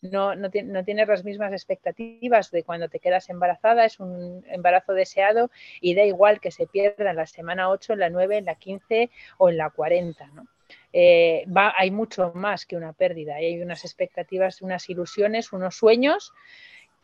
no, 0.03 0.35
no, 0.35 0.51
tienes 0.51 1.09
las 1.09 1.25
mismas 1.25 1.53
expectativas 1.53 2.51
de 2.51 2.63
cuando 2.63 2.89
te 2.89 3.01
quedas 3.01 3.31
embarazada, 3.31 3.85
es 3.85 4.01
un 4.01 4.45
embarazo 4.49 4.93
deseado 4.93 5.51
y 5.81 5.95
da 5.95 6.05
igual 6.05 6.41
que 6.41 6.51
se 6.51 6.67
pierda 6.67 7.11
en 7.11 7.17
la 7.17 7.27
semana 7.27 7.71
8, 7.71 7.95
en 7.95 7.99
la 8.01 8.11
9, 8.11 8.39
en 8.39 8.45
la 8.45 8.55
15 8.55 9.11
o 9.39 9.49
en 9.49 9.57
la 9.57 9.71
40, 9.71 10.27
¿no? 10.29 10.47
Eh, 10.93 11.45
va, 11.47 11.75
hay 11.77 11.91
mucho 11.91 12.33
más 12.35 12.67
que 12.67 12.77
una 12.77 12.93
pérdida, 12.93 13.37
hay 13.37 13.61
unas 13.61 13.85
expectativas, 13.85 14.63
unas 14.63 14.89
ilusiones, 14.89 15.53
unos 15.53 15.77
sueños 15.77 16.33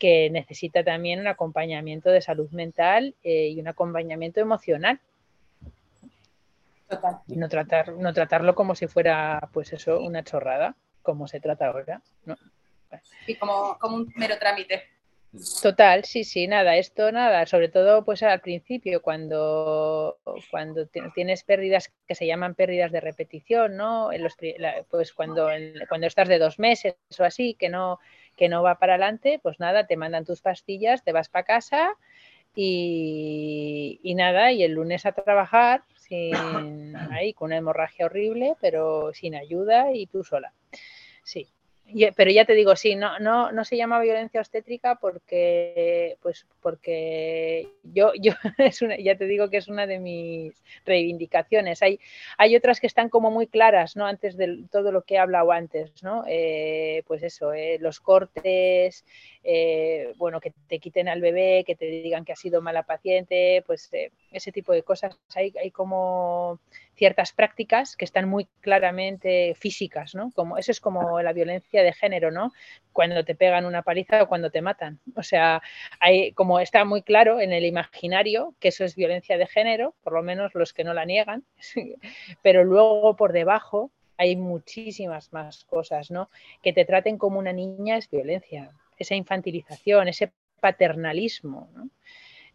que 0.00 0.30
necesita 0.30 0.82
también 0.82 1.20
un 1.20 1.28
acompañamiento 1.28 2.10
de 2.10 2.22
salud 2.22 2.50
mental 2.50 3.14
eh, 3.22 3.48
y 3.48 3.60
un 3.60 3.68
acompañamiento 3.68 4.40
emocional. 4.40 4.98
Y 7.28 7.36
no, 7.36 7.48
tratar, 7.48 7.92
no 7.92 8.12
tratarlo 8.12 8.56
como 8.56 8.74
si 8.74 8.88
fuera, 8.88 9.48
pues 9.52 9.72
eso, 9.72 10.00
una 10.00 10.24
chorrada, 10.24 10.74
como 11.02 11.28
se 11.28 11.38
trata 11.38 11.66
ahora. 11.66 12.02
¿no? 12.24 12.36
Y 13.26 13.36
como, 13.36 13.78
como 13.78 13.96
un 13.96 14.12
mero 14.16 14.36
trámite. 14.38 14.88
Total, 15.62 16.04
sí, 16.04 16.24
sí, 16.24 16.48
nada, 16.48 16.74
esto 16.76 17.12
nada, 17.12 17.46
sobre 17.46 17.68
todo 17.68 18.04
pues 18.04 18.20
al 18.24 18.40
principio, 18.40 19.00
cuando, 19.00 20.18
cuando 20.50 20.88
tienes 21.14 21.44
pérdidas 21.44 21.92
que 22.08 22.16
se 22.16 22.26
llaman 22.26 22.56
pérdidas 22.56 22.90
de 22.90 23.00
repetición, 23.00 23.76
¿no? 23.76 24.12
En 24.12 24.24
los, 24.24 24.36
pues 24.90 25.12
cuando, 25.12 25.48
cuando 25.88 26.08
estás 26.08 26.26
de 26.26 26.40
dos 26.40 26.58
meses 26.58 26.96
o 27.16 27.22
así, 27.22 27.54
que 27.54 27.68
no, 27.68 28.00
que 28.40 28.48
no 28.48 28.62
va 28.62 28.76
para 28.76 28.94
adelante, 28.94 29.38
pues 29.42 29.60
nada, 29.60 29.86
te 29.86 29.98
mandan 29.98 30.24
tus 30.24 30.40
pastillas, 30.40 31.04
te 31.04 31.12
vas 31.12 31.28
para 31.28 31.44
casa 31.44 31.90
y, 32.54 34.00
nada, 34.16 34.50
y 34.50 34.62
el 34.62 34.72
lunes 34.72 35.04
a 35.04 35.12
trabajar 35.12 35.82
sin, 35.98 36.96
ahí, 37.12 37.34
con 37.34 37.48
una 37.48 37.58
hemorragia 37.58 38.06
horrible, 38.06 38.56
pero 38.58 39.12
sin 39.12 39.34
ayuda 39.34 39.92
y 39.92 40.06
tú 40.06 40.24
sola. 40.24 40.54
Sí, 41.22 41.52
pero 42.16 42.30
ya 42.30 42.44
te 42.44 42.54
digo, 42.54 42.76
sí, 42.76 42.96
no, 42.96 43.18
no, 43.18 43.52
no 43.52 43.64
se 43.64 43.76
llama 43.76 44.00
violencia 44.00 44.40
obstétrica 44.40 44.96
porque, 44.96 46.16
pues, 46.22 46.46
porque 46.60 47.68
yo, 47.82 48.12
yo 48.20 48.32
es 48.58 48.82
una, 48.82 48.96
ya 48.98 49.16
te 49.16 49.26
digo 49.26 49.50
que 49.50 49.58
es 49.58 49.68
una 49.68 49.86
de 49.86 49.98
mis 49.98 50.54
reivindicaciones. 50.84 51.82
Hay, 51.82 52.00
hay 52.38 52.56
otras 52.56 52.80
que 52.80 52.86
están 52.86 53.08
como 53.08 53.30
muy 53.30 53.46
claras, 53.46 53.96
¿no? 53.96 54.06
Antes 54.06 54.36
de 54.36 54.64
todo 54.70 54.92
lo 54.92 55.02
que 55.02 55.14
he 55.14 55.18
hablado 55.18 55.52
antes, 55.52 56.02
¿no? 56.02 56.24
Eh, 56.26 57.02
pues 57.06 57.22
eso, 57.22 57.52
eh, 57.52 57.78
los 57.80 58.00
cortes, 58.00 59.04
eh, 59.42 60.12
bueno, 60.16 60.40
que 60.40 60.52
te 60.68 60.78
quiten 60.78 61.08
al 61.08 61.20
bebé, 61.20 61.64
que 61.66 61.76
te 61.76 61.86
digan 61.86 62.24
que 62.24 62.32
ha 62.32 62.36
sido 62.36 62.62
mala 62.62 62.82
paciente, 62.82 63.62
pues 63.66 63.90
ese 64.30 64.52
tipo 64.52 64.72
de 64.72 64.82
cosas. 64.82 65.18
Hay, 65.34 65.52
hay 65.60 65.70
como 65.70 66.60
ciertas 67.00 67.32
prácticas 67.32 67.96
que 67.96 68.04
están 68.04 68.28
muy 68.28 68.44
claramente 68.60 69.54
físicas, 69.54 70.14
¿no? 70.14 70.32
Como, 70.32 70.58
eso 70.58 70.70
es 70.70 70.80
como 70.80 71.22
la 71.22 71.32
violencia 71.32 71.82
de 71.82 71.94
género, 71.94 72.30
¿no? 72.30 72.52
Cuando 72.92 73.24
te 73.24 73.34
pegan 73.34 73.64
una 73.64 73.80
paliza 73.80 74.22
o 74.22 74.28
cuando 74.28 74.50
te 74.50 74.60
matan. 74.60 75.00
O 75.16 75.22
sea, 75.22 75.62
hay, 75.98 76.32
como 76.32 76.60
está 76.60 76.84
muy 76.84 77.00
claro 77.00 77.40
en 77.40 77.54
el 77.54 77.64
imaginario 77.64 78.54
que 78.60 78.68
eso 78.68 78.84
es 78.84 78.96
violencia 78.96 79.38
de 79.38 79.46
género, 79.46 79.94
por 80.02 80.12
lo 80.12 80.22
menos 80.22 80.54
los 80.54 80.74
que 80.74 80.84
no 80.84 80.92
la 80.92 81.06
niegan, 81.06 81.42
pero 82.42 82.64
luego 82.64 83.16
por 83.16 83.32
debajo 83.32 83.90
hay 84.18 84.36
muchísimas 84.36 85.32
más 85.32 85.64
cosas, 85.64 86.10
¿no? 86.10 86.28
Que 86.62 86.74
te 86.74 86.84
traten 86.84 87.16
como 87.16 87.38
una 87.38 87.54
niña 87.54 87.96
es 87.96 88.10
violencia, 88.10 88.72
esa 88.98 89.14
infantilización, 89.14 90.08
ese 90.08 90.32
paternalismo, 90.60 91.70
¿no? 91.74 91.88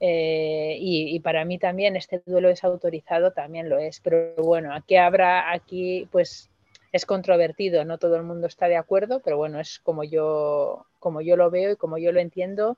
Eh, 0.08 0.78
y, 0.80 1.20
para 1.22 1.46
mí 1.46 1.58
también 1.58 1.96
este 1.96 2.22
duelo 2.28 2.50
desautorizado 2.50 3.32
también 3.32 3.70
lo 3.70 3.80
es. 3.80 4.02
Pero 4.02 4.36
bueno, 4.36 4.72
aquí 4.72 4.98
habrá, 4.98 5.52
aquí 5.52 6.08
pues 6.12 6.52
es 6.92 7.08
controvertido, 7.08 7.84
no 7.86 7.98
todo 7.98 8.16
el 8.16 8.22
mundo 8.22 8.46
está 8.46 8.68
de 8.68 8.78
acuerdo, 8.78 9.22
pero 9.22 9.38
bueno, 9.38 9.60
es 9.60 9.80
como 9.80 10.04
yo, 10.04 10.86
como 11.00 11.22
yo 11.22 11.36
lo 11.38 11.50
veo 11.50 11.72
y 11.72 11.76
como 11.76 11.98
yo 11.98 12.12
lo 12.12 12.20
entiendo. 12.20 12.78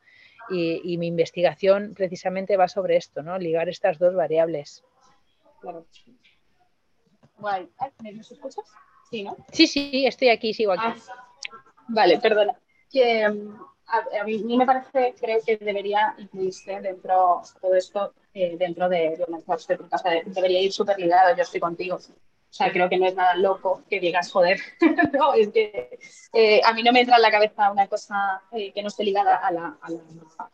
Y, 0.49 0.97
mi 0.97 1.07
investigación 1.07 1.93
precisamente 1.93 2.55
va 2.55 2.69
sobre 2.69 2.95
esto, 2.95 3.21
¿no? 3.21 3.38
Ligar 3.38 3.67
estas 3.67 3.99
dos 3.99 4.15
variables. 4.15 4.86
Claro. 5.59 5.86
¿Me 8.01 8.21
escuchas? 8.21 8.63
Sí, 9.09 9.23
¿no? 9.23 9.36
Sí, 9.51 9.67
sí, 9.67 10.05
estoy 10.05 10.30
aquí, 10.30 10.53
sigo 10.53 10.71
aquí. 10.71 10.86
Ah, 10.86 10.95
vale, 11.89 12.19
perdona. 12.19 12.57
Que, 12.89 13.28
mm, 13.88 14.22
a, 14.22 14.24
mí 14.24 14.58
me 14.58 14.66
parece, 14.66 15.16
creo 15.20 15.40
que 15.46 15.58
debería 15.58 16.16
incluirse 16.18 16.80
dentro 16.82 17.42
todo 17.62 17.76
esto, 17.76 18.14
eh, 18.34 18.56
dentro 18.58 18.90
de 18.90 19.16
violencia 19.18 19.54
obstétrica. 19.54 19.96
O 19.96 20.00
sea, 20.00 20.22
debería 20.26 20.62
ir 20.62 20.72
súper 20.72 21.00
ligado, 21.00 21.36
yo 21.36 21.44
estoy 21.44 21.60
contigo. 21.60 21.98
O 21.98 22.54
sea, 22.54 22.72
creo 22.72 22.90
que 22.90 22.98
no 22.98 23.06
es 23.06 23.16
nada 23.16 23.36
loco 23.36 23.84
que 23.90 24.00
digas, 24.00 24.32
joder, 24.32 24.60
no, 25.14 25.34
es 25.34 25.50
que 25.50 26.00
eh, 26.34 26.62
a 26.64 26.74
mí 26.74 26.82
no 26.82 26.92
me 26.92 27.02
entra 27.02 27.18
en 27.18 27.22
la 27.22 27.32
cabeza 27.32 27.72
una 27.72 27.88
cosa 27.88 28.42
eh, 28.52 28.72
que 28.74 28.82
no 28.82 28.88
esté 28.88 29.04
ligada 29.04 29.36
a 29.36 29.52
la, 29.52 29.78
a 29.82 29.92
la, 29.92 30.00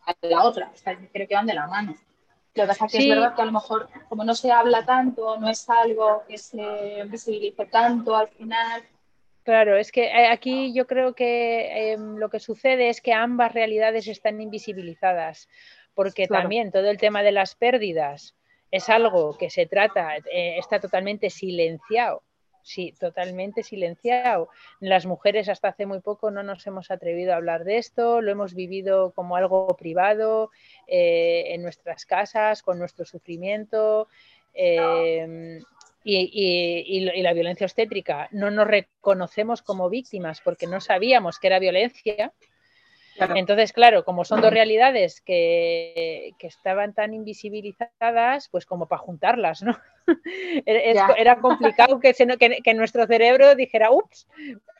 a 0.04 0.14
la 0.22 0.42
otra. 0.42 0.70
O 0.74 0.76
sea, 0.76 0.98
creo 1.12 1.28
que 1.28 1.34
van 1.34 1.46
de 1.46 1.54
la 1.54 1.66
mano. 1.66 1.94
Lo 2.54 2.62
que 2.62 2.68
pasa 2.68 2.86
es 2.86 2.92
que 2.92 2.98
es 2.98 3.08
verdad 3.08 3.34
que 3.34 3.42
a 3.42 3.46
lo 3.46 3.52
mejor, 3.52 3.88
como 4.08 4.22
no 4.22 4.34
se 4.34 4.52
habla 4.52 4.84
tanto, 4.84 5.36
no 5.38 5.48
es 5.48 5.68
algo 5.68 6.22
que 6.28 6.38
se 6.38 7.04
visibilice 7.06 7.66
tanto 7.66 8.14
al 8.14 8.28
final, 8.28 8.84
Claro, 9.44 9.76
es 9.76 9.92
que 9.92 10.06
eh, 10.06 10.26
aquí 10.26 10.72
yo 10.72 10.86
creo 10.86 11.14
que 11.14 11.92
em, 11.92 12.16
lo 12.16 12.30
que 12.30 12.40
sucede 12.40 12.88
es 12.88 13.02
que 13.02 13.12
ambas 13.12 13.52
realidades 13.52 14.08
están 14.08 14.40
invisibilizadas, 14.40 15.48
porque 15.94 16.26
también 16.26 16.72
todo 16.72 16.88
el 16.88 16.96
tema 16.96 17.22
de 17.22 17.32
las 17.32 17.54
pérdidas 17.54 18.34
es 18.70 18.88
algo 18.88 19.36
que 19.36 19.50
se 19.50 19.66
trata, 19.66 20.16
eh, 20.16 20.56
está 20.58 20.80
totalmente 20.80 21.28
silenciado. 21.28 22.22
Sí, 22.62 22.94
totalmente 22.98 23.62
silenciado. 23.62 24.48
Las 24.80 25.04
mujeres 25.04 25.50
hasta 25.50 25.68
hace 25.68 25.84
muy 25.84 26.00
poco 26.00 26.30
no 26.30 26.42
nos 26.42 26.66
hemos 26.66 26.90
atrevido 26.90 27.34
a 27.34 27.36
hablar 27.36 27.64
de 27.64 27.76
esto, 27.76 28.22
lo 28.22 28.32
hemos 28.32 28.54
vivido 28.54 29.12
como 29.12 29.36
algo 29.36 29.66
privado 29.76 30.50
eh, 30.86 31.48
en 31.48 31.62
nuestras 31.62 32.06
casas, 32.06 32.62
con 32.62 32.78
nuestro 32.78 33.04
sufrimiento. 33.04 34.08
Y, 36.06 37.22
la 37.22 37.32
violencia 37.32 37.64
obstétrica 37.64 38.28
no 38.30 38.50
nos 38.50 38.66
reconocemos 38.66 39.62
como 39.62 39.88
víctimas 39.88 40.40
porque 40.42 40.66
no 40.66 40.80
sabíamos 40.80 41.38
que 41.38 41.46
era 41.46 41.58
violencia. 41.58 42.32
Entonces, 43.16 43.72
claro, 43.72 44.04
como 44.04 44.24
son 44.24 44.40
dos 44.40 44.52
realidades 44.52 45.20
que, 45.20 46.32
estaban 46.40 46.94
tan 46.94 47.14
invisibilizadas, 47.14 48.48
pues 48.48 48.66
como 48.66 48.86
para 48.86 49.00
juntarlas, 49.00 49.62
¿no? 49.62 49.78
era 50.66 51.36
complicado 51.40 52.00
que, 52.00 52.12
que, 52.12 52.74
nuestro 52.74 53.06
cerebro 53.06 53.54
dijera, 53.54 53.90
ups, 53.90 54.26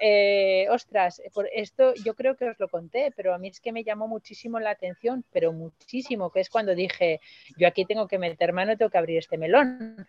eh, 0.01 0.67
ostras, 0.69 1.23
por 1.33 1.49
esto 1.55 1.95
yo 2.05 2.15
creo 2.15 2.37
que 2.37 2.51
os 2.51 2.59
lo 2.59 2.69
conté, 2.69 3.13
pero 3.17 3.33
a 3.33 3.39
mí 3.39 3.49
es 3.49 3.61
que 3.61 3.73
me 3.73 3.85
llamó 3.85 4.09
muchísimo 4.09 4.59
la 4.61 4.71
atención, 4.71 5.25
pero 5.33 5.53
muchísimo, 5.53 6.31
que 6.31 6.41
es 6.41 6.51
cuando 6.51 6.75
dije, 6.75 7.21
yo 7.57 7.69
aquí 7.69 7.85
tengo 7.85 8.09
que 8.09 8.19
meter 8.19 8.53
mano, 8.53 8.77
tengo 8.77 8.91
que 8.91 8.99
abrir 8.99 9.19
este 9.19 9.39
melón. 9.39 10.07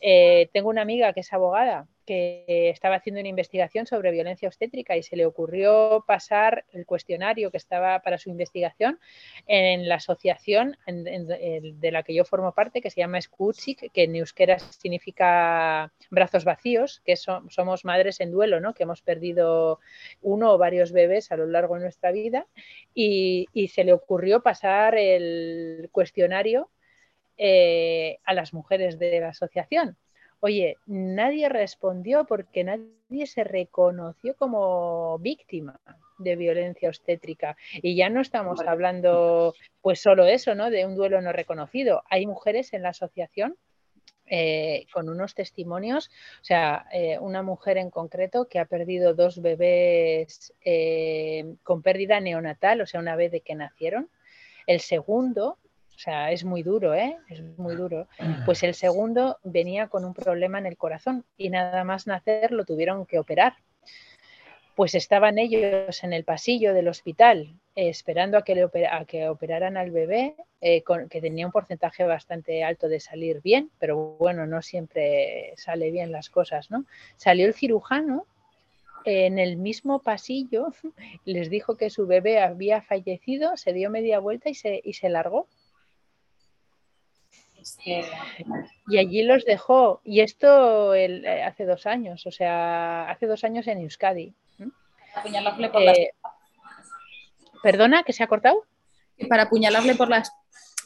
Eh, 0.00 0.48
tengo 0.52 0.68
una 0.68 0.82
amiga 0.82 1.12
que 1.12 1.20
es 1.20 1.32
abogada 1.32 1.88
que 2.06 2.70
estaba 2.70 2.94
haciendo 2.94 3.20
una 3.20 3.28
investigación 3.28 3.86
sobre 3.86 4.12
violencia 4.12 4.48
obstétrica 4.48 4.96
y 4.96 5.02
se 5.02 5.16
le 5.16 5.26
ocurrió 5.26 6.04
pasar 6.06 6.64
el 6.72 6.86
cuestionario 6.86 7.50
que 7.50 7.56
estaba 7.56 7.98
para 8.00 8.16
su 8.16 8.30
investigación 8.30 9.00
en 9.46 9.88
la 9.88 9.96
asociación 9.96 10.78
de 10.86 11.90
la 11.90 12.04
que 12.04 12.14
yo 12.14 12.24
formo 12.24 12.52
parte, 12.52 12.80
que 12.80 12.90
se 12.90 13.00
llama 13.00 13.20
Skutsik, 13.20 13.90
que 13.92 14.04
en 14.04 14.14
euskera 14.14 14.58
significa 14.58 15.92
brazos 16.10 16.44
vacíos, 16.44 17.02
que 17.04 17.16
somos 17.16 17.84
madres 17.84 18.20
en 18.20 18.30
duelo, 18.30 18.60
¿no? 18.60 18.72
que 18.72 18.84
hemos 18.84 19.02
perdido 19.02 19.80
uno 20.22 20.52
o 20.52 20.58
varios 20.58 20.92
bebés 20.92 21.32
a 21.32 21.36
lo 21.36 21.46
largo 21.46 21.74
de 21.74 21.82
nuestra 21.82 22.12
vida, 22.12 22.46
y, 22.94 23.48
se 23.66 23.82
le 23.82 23.92
ocurrió 23.92 24.42
pasar 24.42 24.96
el 24.96 25.88
cuestionario 25.90 26.70
eh, 27.38 28.18
a 28.24 28.34
las 28.34 28.54
mujeres 28.54 28.98
de 28.98 29.20
la 29.20 29.28
asociación. 29.28 29.96
Oye, 30.40 30.76
nadie 30.86 31.48
respondió 31.48 32.24
porque 32.24 32.64
nadie 32.64 33.26
se 33.26 33.44
reconoció 33.44 34.36
como 34.36 35.18
víctima 35.18 35.80
de 36.18 36.36
violencia 36.36 36.88
obstétrica. 36.88 37.56
Y 37.82 37.96
ya 37.96 38.08
no 38.08 38.20
estamos 38.20 38.60
hablando 38.60 39.54
pues 39.82 40.00
solo 40.00 40.24
eso, 40.24 40.54
¿no? 40.54 40.70
De 40.70 40.86
un 40.86 40.94
duelo 40.94 41.20
no 41.20 41.32
reconocido. 41.32 42.02
Hay 42.08 42.26
mujeres 42.26 42.72
en 42.72 42.82
la 42.82 42.90
asociación 42.90 43.56
eh, 44.28 44.86
con 44.92 45.08
unos 45.08 45.34
testimonios, 45.34 46.08
o 46.40 46.44
sea, 46.44 46.86
eh, 46.92 47.18
una 47.18 47.42
mujer 47.42 47.76
en 47.76 47.90
concreto 47.90 48.48
que 48.48 48.58
ha 48.58 48.64
perdido 48.64 49.14
dos 49.14 49.40
bebés 49.40 50.52
con 51.62 51.82
pérdida 51.82 52.18
neonatal, 52.20 52.80
o 52.80 52.86
sea, 52.86 53.00
una 53.00 53.14
vez 53.14 53.30
de 53.30 53.42
que 53.42 53.54
nacieron. 53.54 54.10
El 54.66 54.80
segundo 54.80 55.58
o 55.96 55.98
sea, 55.98 56.30
es 56.30 56.44
muy 56.44 56.62
duro, 56.62 56.92
¿eh? 56.94 57.16
Es 57.30 57.40
muy 57.56 57.74
duro. 57.74 58.06
Pues 58.44 58.62
el 58.62 58.74
segundo 58.74 59.38
venía 59.44 59.88
con 59.88 60.04
un 60.04 60.12
problema 60.12 60.58
en 60.58 60.66
el 60.66 60.76
corazón 60.76 61.24
y 61.38 61.48
nada 61.48 61.84
más 61.84 62.06
nacer 62.06 62.52
lo 62.52 62.66
tuvieron 62.66 63.06
que 63.06 63.18
operar. 63.18 63.54
Pues 64.74 64.94
estaban 64.94 65.38
ellos 65.38 66.04
en 66.04 66.12
el 66.12 66.24
pasillo 66.24 66.74
del 66.74 66.88
hospital 66.88 67.58
eh, 67.74 67.88
esperando 67.88 68.36
a 68.36 68.42
que, 68.42 68.54
le 68.54 68.68
que 69.06 69.26
operaran 69.26 69.78
al 69.78 69.90
bebé, 69.90 70.36
eh, 70.60 70.84
que 71.08 71.20
tenía 71.22 71.46
un 71.46 71.52
porcentaje 71.52 72.04
bastante 72.04 72.62
alto 72.62 72.88
de 72.88 73.00
salir 73.00 73.40
bien, 73.40 73.70
pero 73.78 74.18
bueno, 74.18 74.46
no 74.46 74.60
siempre 74.60 75.54
sale 75.56 75.90
bien 75.90 76.12
las 76.12 76.28
cosas, 76.28 76.70
¿no? 76.70 76.84
Salió 77.16 77.46
el 77.46 77.54
cirujano 77.54 78.26
en 79.06 79.38
el 79.38 79.56
mismo 79.56 80.00
pasillo, 80.00 80.66
les 81.24 81.48
dijo 81.48 81.78
que 81.78 81.88
su 81.88 82.06
bebé 82.06 82.40
había 82.40 82.82
fallecido, 82.82 83.56
se 83.56 83.72
dio 83.72 83.88
media 83.88 84.18
vuelta 84.18 84.50
y 84.50 84.54
se, 84.54 84.82
y 84.84 84.92
se 84.92 85.08
largó. 85.08 85.48
Y 88.88 88.98
allí 88.98 89.22
los 89.22 89.44
dejó. 89.44 90.00
Y 90.04 90.20
esto 90.20 90.94
eh, 90.94 91.42
hace 91.42 91.64
dos 91.64 91.86
años, 91.86 92.26
o 92.26 92.30
sea, 92.30 93.10
hace 93.10 93.26
dos 93.26 93.44
años 93.44 93.66
en 93.66 93.78
Euskadi. 93.78 94.34
Apuñalarle 95.14 95.70
por 95.70 95.82
eh, 95.82 96.12
¿Perdona, 97.62 98.02
que 98.02 98.12
se 98.12 98.22
ha 98.22 98.26
cortado? 98.26 98.64
Para 99.28 99.44
apuñalarle 99.44 99.94
por 99.94 100.08
las 100.08 100.30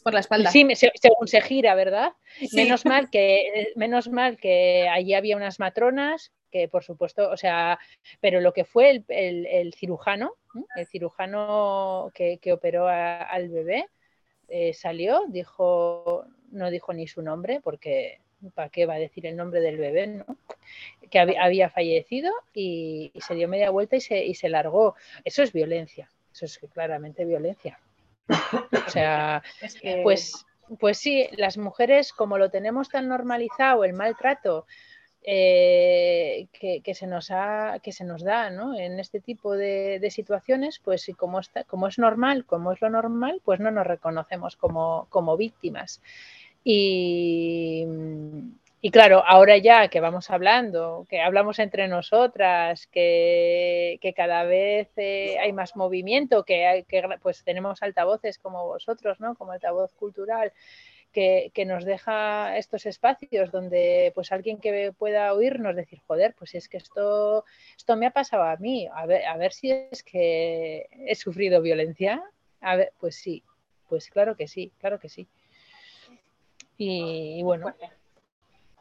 por 0.02 0.14
la 0.14 0.20
espalda. 0.20 0.50
Sí, 0.50 0.66
según 0.74 1.28
se 1.28 1.42
gira, 1.42 1.74
¿verdad? 1.74 2.12
Menos 2.52 2.86
mal 2.86 3.10
que 3.10 3.40
eh, 3.40 3.72
menos 3.76 4.08
mal 4.08 4.38
que 4.38 4.88
allí 4.88 5.12
había 5.14 5.36
unas 5.36 5.58
matronas 5.58 6.32
que 6.50 6.68
por 6.68 6.82
supuesto, 6.82 7.30
o 7.30 7.36
sea, 7.36 7.78
pero 8.20 8.40
lo 8.40 8.52
que 8.52 8.64
fue 8.64 9.04
el, 9.06 9.74
cirujano, 9.74 10.34
el 10.74 10.86
cirujano 10.88 12.10
que, 12.12 12.40
operó 12.52 12.88
al 12.88 13.48
bebé, 13.50 13.86
salió, 14.72 15.26
dijo, 15.28 16.26
no 16.50 16.70
dijo 16.70 16.92
ni 16.92 17.06
su 17.06 17.22
nombre 17.22 17.60
porque 17.62 18.20
¿para 18.54 18.68
qué 18.68 18.86
va 18.86 18.94
a 18.94 18.98
decir 18.98 19.26
el 19.26 19.36
nombre 19.36 19.60
del 19.60 19.76
bebé? 19.76 20.06
¿no? 20.06 20.24
Que 21.10 21.18
había, 21.18 21.70
fallecido 21.70 22.32
y, 22.54 23.12
se 23.26 23.34
dio 23.34 23.48
media 23.48 23.70
vuelta 23.70 23.96
y 23.96 24.00
se, 24.00 24.24
y 24.24 24.34
se 24.34 24.48
largó. 24.48 24.94
Eso 25.24 25.42
es 25.42 25.52
violencia, 25.52 26.08
eso 26.32 26.46
es 26.46 26.60
claramente 26.72 27.24
violencia. 27.24 27.78
O 28.86 28.90
sea, 28.90 29.42
pues, 30.02 30.46
pues 30.78 30.98
sí, 30.98 31.28
las 31.32 31.58
mujeres, 31.58 32.12
como 32.12 32.38
lo 32.38 32.50
tenemos 32.50 32.88
tan 32.88 33.08
normalizado, 33.08 33.84
el 33.84 33.92
maltrato, 33.92 34.66
eh, 35.22 36.48
que, 36.52 36.94
se 36.94 37.06
nos 37.06 37.30
ha, 37.30 37.78
que 37.82 37.92
se 37.92 38.04
nos 38.04 38.22
da 38.22 38.48
¿no? 38.50 38.74
en 38.74 38.98
este 38.98 39.20
tipo 39.20 39.54
de, 39.54 40.06
situaciones, 40.10 40.80
pues 40.82 41.08
y 41.08 41.14
como, 41.14 41.40
está, 41.40 41.64
como 41.64 41.88
es 41.88 41.98
normal, 41.98 42.46
como 42.46 42.72
es 42.72 42.80
lo 42.80 42.88
normal, 42.88 43.42
pues 43.44 43.60
no 43.60 43.70
nos 43.70 43.86
reconocemos 43.86 44.56
como, 44.56 45.06
como 45.10 45.36
víctimas. 45.36 46.00
Y, 46.62 47.86
claro, 48.92 49.22
ahora 49.26 49.56
ya 49.58 49.88
que 49.88 50.00
vamos 50.00 50.30
hablando, 50.30 51.06
que 51.08 51.20
hablamos 51.20 51.58
entre 51.58 51.88
nosotras, 51.88 52.86
que, 52.86 53.98
cada 54.16 54.44
vez 54.44 54.88
eh, 54.96 55.38
hay 55.40 55.52
más 55.52 55.76
movimiento, 55.76 56.44
que, 56.44 56.84
que, 56.88 57.02
pues 57.22 57.44
tenemos 57.44 57.82
altavoces 57.82 58.38
como 58.38 58.66
vosotros, 58.66 59.20
¿no? 59.20 59.34
Como 59.34 59.52
altavoz 59.52 59.94
cultural, 59.94 60.52
que, 61.12 61.64
nos 61.66 61.84
deja 61.84 62.56
estos 62.56 62.86
espacios 62.86 63.50
donde 63.50 64.12
pues 64.14 64.32
alguien 64.32 64.58
que 64.58 64.92
pueda 64.96 65.32
oírnos 65.34 65.76
decir, 65.76 66.00
joder, 66.06 66.34
pues 66.38 66.54
es 66.54 66.68
que 66.68 66.78
esto, 66.78 67.44
esto 67.76 67.96
me 67.96 68.06
ha 68.06 68.10
pasado 68.10 68.44
a 68.44 68.56
mí, 68.56 68.88
a 68.92 69.06
ver, 69.06 69.24
a 69.26 69.36
ver 69.36 69.52
si 69.52 69.70
es 69.70 70.02
que 70.02 70.88
he 71.06 71.14
sufrido 71.14 71.60
violencia. 71.62 72.22
A 72.60 72.76
ver, 72.76 72.92
pues 72.98 73.16
sí, 73.16 73.42
pues 73.88 74.08
claro 74.10 74.36
que 74.36 74.46
sí, 74.46 74.72
claro 74.78 74.98
que 75.00 75.08
sí. 75.08 75.28
Y, 76.82 77.42
bueno, 77.42 77.74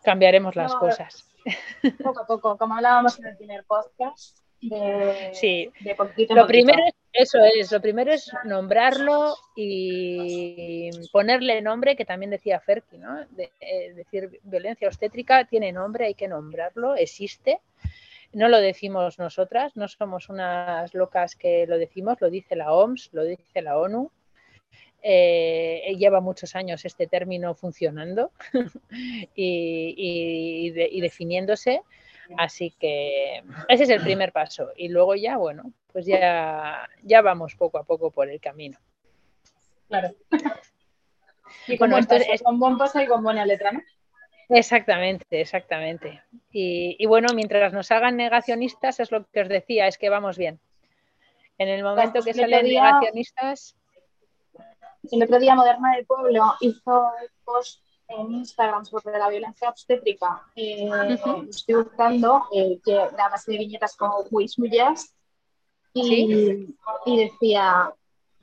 cambiaremos 0.03 0.55
las 0.55 0.73
cosas. 0.73 1.25
Poco 2.03 2.21
a 2.21 2.25
poco, 2.25 2.57
como 2.57 2.75
hablábamos 2.75 3.19
en 3.19 3.25
el 3.27 3.35
primer 3.35 3.65
podcast, 3.65 4.37
de, 4.61 5.31
sí. 5.33 5.71
lo 6.29 6.47
primero 6.47 6.81
es, 6.85 6.93
eso 7.11 7.39
es, 7.39 7.71
lo 7.71 7.81
primero 7.81 8.11
es 8.11 8.31
nombrarlo 8.45 9.35
y 9.55 10.89
ponerle 11.11 11.61
nombre, 11.61 11.95
que 11.95 12.05
también 12.05 12.29
decía 12.29 12.59
Ferki, 12.59 12.97
¿no? 12.97 13.25
De, 13.31 13.51
eh, 13.59 13.93
decir 13.93 14.39
violencia 14.43 14.87
obstétrica 14.87 15.45
tiene 15.45 15.71
nombre, 15.71 16.05
hay 16.05 16.13
que 16.13 16.27
nombrarlo, 16.27 16.95
existe. 16.95 17.59
No 18.31 18.47
lo 18.47 18.59
decimos 18.59 19.19
nosotras, 19.19 19.75
no 19.75 19.87
somos 19.87 20.29
unas 20.29 20.93
locas 20.93 21.35
que 21.35 21.65
lo 21.67 21.77
decimos, 21.77 22.17
lo 22.21 22.29
dice 22.29 22.55
la 22.55 22.71
OMS, 22.71 23.09
lo 23.11 23.23
dice 23.23 23.61
la 23.61 23.77
ONU. 23.77 24.11
Eh, 25.01 25.95
lleva 25.97 26.19
muchos 26.19 26.55
años 26.55 26.83
este 26.83 27.07
término 27.07 27.55
funcionando 27.55 28.31
y, 29.35 30.73
y 30.75 31.01
definiéndose 31.01 31.81
Así 32.37 32.71
que 32.79 33.43
ese 33.67 33.83
es 33.83 33.89
el 33.89 34.01
primer 34.01 34.31
paso. 34.31 34.69
Y 34.75 34.89
luego 34.89 35.15
ya, 35.15 35.37
bueno, 35.37 35.73
pues 35.91 36.05
ya, 36.05 36.87
ya 37.03 37.21
vamos 37.21 37.55
poco 37.55 37.79
a 37.79 37.83
poco 37.83 38.11
por 38.11 38.29
el 38.29 38.39
camino. 38.39 38.77
Claro. 39.87 40.09
Y 41.67 41.77
bueno, 41.77 41.97
es, 41.97 42.43
con 42.43 42.59
buen 42.59 42.77
paso 42.77 43.01
y 43.01 43.07
con 43.07 43.23
buena 43.23 43.45
letra, 43.45 43.71
¿no? 43.71 43.81
Exactamente, 44.49 45.41
exactamente. 45.41 46.21
Y, 46.51 47.05
bueno, 47.05 47.33
mientras 47.35 47.73
nos 47.73 47.91
hagan 47.91 48.17
negacionistas, 48.17 48.99
es 48.99 49.11
lo 49.11 49.25
que 49.25 49.41
os 49.41 49.49
decía, 49.49 49.87
es 49.87 49.97
que 49.97 50.09
vamos 50.09 50.37
bien. 50.37 50.59
En 51.57 51.67
el 51.67 51.83
momento 51.83 52.21
que 52.21 52.33
salen 52.33 52.65
negacionistas. 52.65 53.75
El 55.11 55.23
otro 55.23 55.39
día 55.39 55.55
Moderna 55.55 55.95
del 55.95 56.05
Pueblo 56.05 56.53
hizo 56.59 57.11
post 57.43 57.81
en 58.07 58.31
Instagram 58.31 58.85
sobre 58.85 59.17
la 59.17 59.29
violencia 59.29 59.69
obstétrica. 59.69 60.43
Eh, 60.55 60.89
estoy 61.49 61.75
buscando 61.75 62.45
eh, 62.53 62.79
que 62.83 62.93
la 62.93 63.29
base 63.29 63.51
de 63.51 63.59
viñetas 63.59 63.95
como 63.95 64.25
muy 64.31 64.47
suyas 64.47 65.13
y, 65.93 66.67
y 67.05 67.17
decía 67.17 67.93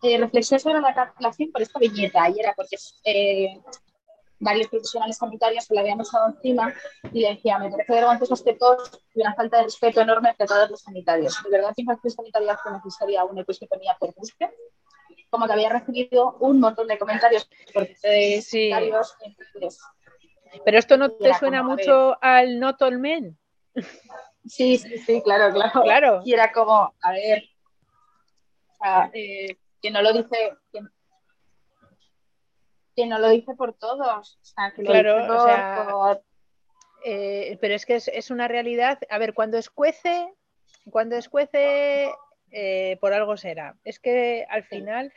eh, 0.03 0.19
reflexión 0.19 0.61
sobre 0.61 0.81
la 0.81 0.95
cancelación 0.95 1.51
por 1.51 1.63
esta 1.63 1.79
viñeta 1.79 2.29
y 2.29 2.39
era 2.39 2.53
porque 2.55 2.77
eh, 3.05 3.61
varios 4.39 4.69
profesionales 4.69 5.17
sanitarios 5.17 5.65
se 5.65 5.75
la 5.75 5.81
habían 5.81 6.01
usado 6.01 6.29
encima 6.29 6.73
y 7.13 7.21
le 7.21 7.31
decía, 7.31 7.59
me 7.59 7.71
parece 7.71 7.93
vergonzoso 7.93 8.35
este 8.35 8.55
post 8.55 8.97
y 9.15 9.23
una 9.23 9.35
falta 9.35 9.59
de 9.59 9.65
respeto 9.65 10.03
enorme 10.03 10.31
entre 10.31 10.47
todos 10.47 10.71
los 10.71 10.83
sanitarios. 10.83 11.43
¿De 11.43 11.51
verdad 11.51 11.73
que 11.75 11.83
infracción 11.83 12.11
sanitaria 12.13 12.59
fue 12.59 12.73
necesaria 12.73 13.25
una 13.25 13.43
pues 13.45 13.59
que 13.59 13.67
ponía 13.67 13.97
por 13.99 14.15
búsqueda? 14.15 14.51
Como 15.31 15.47
que 15.47 15.53
había 15.53 15.71
recibido 15.71 16.37
un 16.41 16.61
montón 16.61 16.87
de 16.87 16.99
comentarios 16.99 17.49
sí. 18.43 18.71
Pero 20.65 20.79
esto 20.79 20.97
no 20.97 21.11
te 21.11 21.35
suena 21.35 21.63
mucho 21.63 22.17
al 22.23 22.59
Not 22.59 22.81
All 22.83 22.99
Men. 22.99 23.39
Sí, 24.47 24.79
sí, 24.79 24.99
sí, 24.99 25.23
claro, 25.23 25.53
claro. 25.53 25.83
claro. 25.83 26.23
Y 26.25 26.33
era 26.33 26.53
como, 26.53 26.95
a 27.03 27.13
ver, 27.13 27.43
eh, 29.13 29.57
que 29.83 29.91
no 29.91 30.03
lo 30.03 30.13
dice, 30.13 30.57
que, 32.95 33.07
no 33.07 33.19
lo 33.19 33.29
dice 33.29 33.55
por 33.55 33.75
todos. 33.75 34.39
claro, 34.77 36.23
eh, 37.05 37.59
pero 37.61 37.75
es 37.75 37.87
que 37.87 37.97
es, 37.97 38.31
una 38.31 38.49
realidad. 38.49 38.99
A 39.11 39.19
ver, 39.19 39.35
cuando 39.35 39.59
escuece, 39.59 40.35
cuando 40.91 41.17
escuece 41.17 42.11
eh, 42.51 42.97
por 43.01 43.13
algo 43.13 43.37
será. 43.37 43.77
Es 43.85 43.99
que 43.99 44.47
al 44.49 44.65
final, 44.65 45.13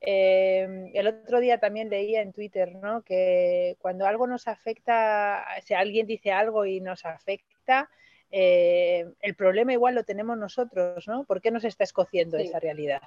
eh, 0.00 0.90
el 0.94 1.06
otro 1.06 1.40
día 1.40 1.58
también 1.58 1.90
leía 1.90 2.22
en 2.22 2.32
Twitter, 2.32 2.74
¿no? 2.76 3.02
Que 3.02 3.76
cuando 3.80 4.06
algo 4.06 4.26
nos 4.26 4.48
afecta, 4.48 5.44
si 5.64 5.74
alguien 5.74 6.06
dice 6.06 6.32
algo 6.32 6.66
y 6.66 6.80
nos 6.80 7.04
afecta, 7.04 7.88
eh, 8.30 9.06
el 9.20 9.34
problema 9.34 9.72
igual 9.72 9.94
lo 9.94 10.04
tenemos 10.04 10.36
nosotros, 10.36 11.06
¿no? 11.06 11.24
¿Por 11.24 11.40
qué 11.40 11.50
nos 11.50 11.64
está 11.64 11.84
escociendo 11.84 12.36
esa 12.36 12.58
realidad? 12.58 13.02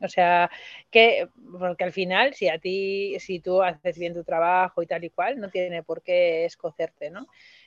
O 0.00 0.08
sea, 0.08 0.50
que, 0.90 1.28
porque 1.58 1.84
al 1.84 1.92
final, 1.92 2.34
si 2.34 2.48
a 2.48 2.58
ti, 2.58 3.18
si 3.20 3.40
tú 3.40 3.62
haces 3.62 3.98
bien 3.98 4.14
tu 4.14 4.24
trabajo 4.24 4.82
y 4.82 4.86
tal 4.86 5.04
y 5.04 5.10
cual, 5.10 5.38
no 5.38 5.50
tiene 5.50 5.82
por 5.82 6.02
qué 6.02 6.46
escocerte, 6.46 7.10
¿no? 7.10 7.26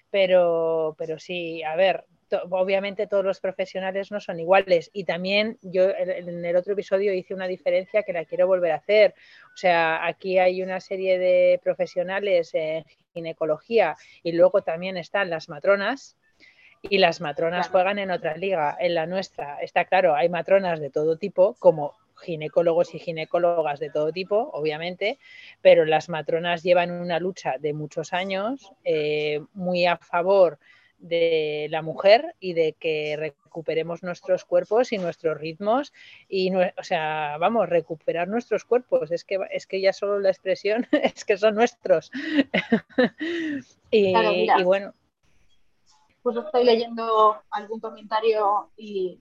Pero, 0.09 0.95
pero 0.97 1.19
sí, 1.19 1.61
a 1.63 1.75
ver, 1.75 2.05
obviamente 2.49 3.07
todos 3.07 3.25
los 3.25 3.39
profesionales 3.39 4.11
no 4.11 4.19
son 4.19 4.39
iguales 4.39 4.89
y 4.93 5.03
también 5.03 5.57
yo 5.61 5.89
en 5.89 6.43
el 6.43 6.55
otro 6.55 6.73
episodio 6.73 7.13
hice 7.13 7.33
una 7.33 7.47
diferencia 7.47 8.03
que 8.03 8.13
la 8.13 8.25
quiero 8.25 8.47
volver 8.47 8.71
a 8.71 8.77
hacer. 8.77 9.13
O 9.53 9.57
sea, 9.57 10.05
aquí 10.05 10.39
hay 10.39 10.61
una 10.61 10.79
serie 10.79 11.19
de 11.19 11.59
profesionales 11.63 12.51
en 12.53 12.85
ginecología 13.13 13.95
y 14.23 14.31
luego 14.31 14.61
también 14.61 14.97
están 14.97 15.29
las 15.29 15.49
matronas 15.49 16.17
y 16.81 16.97
las 16.97 17.21
matronas 17.21 17.69
juegan 17.69 17.97
en 17.97 18.11
otra 18.11 18.35
liga, 18.35 18.75
en 18.79 18.95
la 18.95 19.05
nuestra. 19.05 19.59
Está 19.61 19.85
claro, 19.85 20.15
hay 20.15 20.27
matronas 20.27 20.79
de 20.79 20.89
todo 20.89 21.17
tipo, 21.17 21.55
como 21.59 21.93
ginecólogos 22.21 22.93
y 22.93 22.99
ginecólogas 22.99 23.79
de 23.79 23.89
todo 23.89 24.11
tipo, 24.11 24.49
obviamente, 24.53 25.17
pero 25.61 25.85
las 25.85 26.09
matronas 26.09 26.63
llevan 26.63 26.91
una 26.91 27.19
lucha 27.19 27.57
de 27.57 27.73
muchos 27.73 28.13
años 28.13 28.71
eh, 28.83 29.41
muy 29.53 29.85
a 29.85 29.97
favor 29.97 30.59
de 31.03 31.67
la 31.69 31.81
mujer 31.81 32.33
y 32.39 32.53
de 32.53 32.73
que 32.79 33.15
recuperemos 33.17 34.03
nuestros 34.03 34.45
cuerpos 34.45 34.93
y 34.93 34.97
nuestros 34.97 35.37
ritmos 35.37 35.91
y 36.29 36.53
o 36.55 36.83
sea 36.83 37.37
vamos 37.39 37.67
recuperar 37.67 38.29
nuestros 38.29 38.63
cuerpos. 38.63 39.11
Es 39.11 39.25
que 39.25 39.37
es 39.51 39.67
que 39.67 39.81
ya 39.81 39.91
solo 39.91 40.19
la 40.19 40.29
expresión 40.29 40.87
es 40.91 41.25
que 41.25 41.37
son 41.37 41.55
nuestros. 41.55 42.11
Y, 43.95 44.11
bueno. 44.63 44.91
Pues 46.23 46.35
estoy 46.37 46.63
leyendo 46.63 47.37
algún 47.51 47.79
comentario 47.79 48.71
y, 48.75 49.19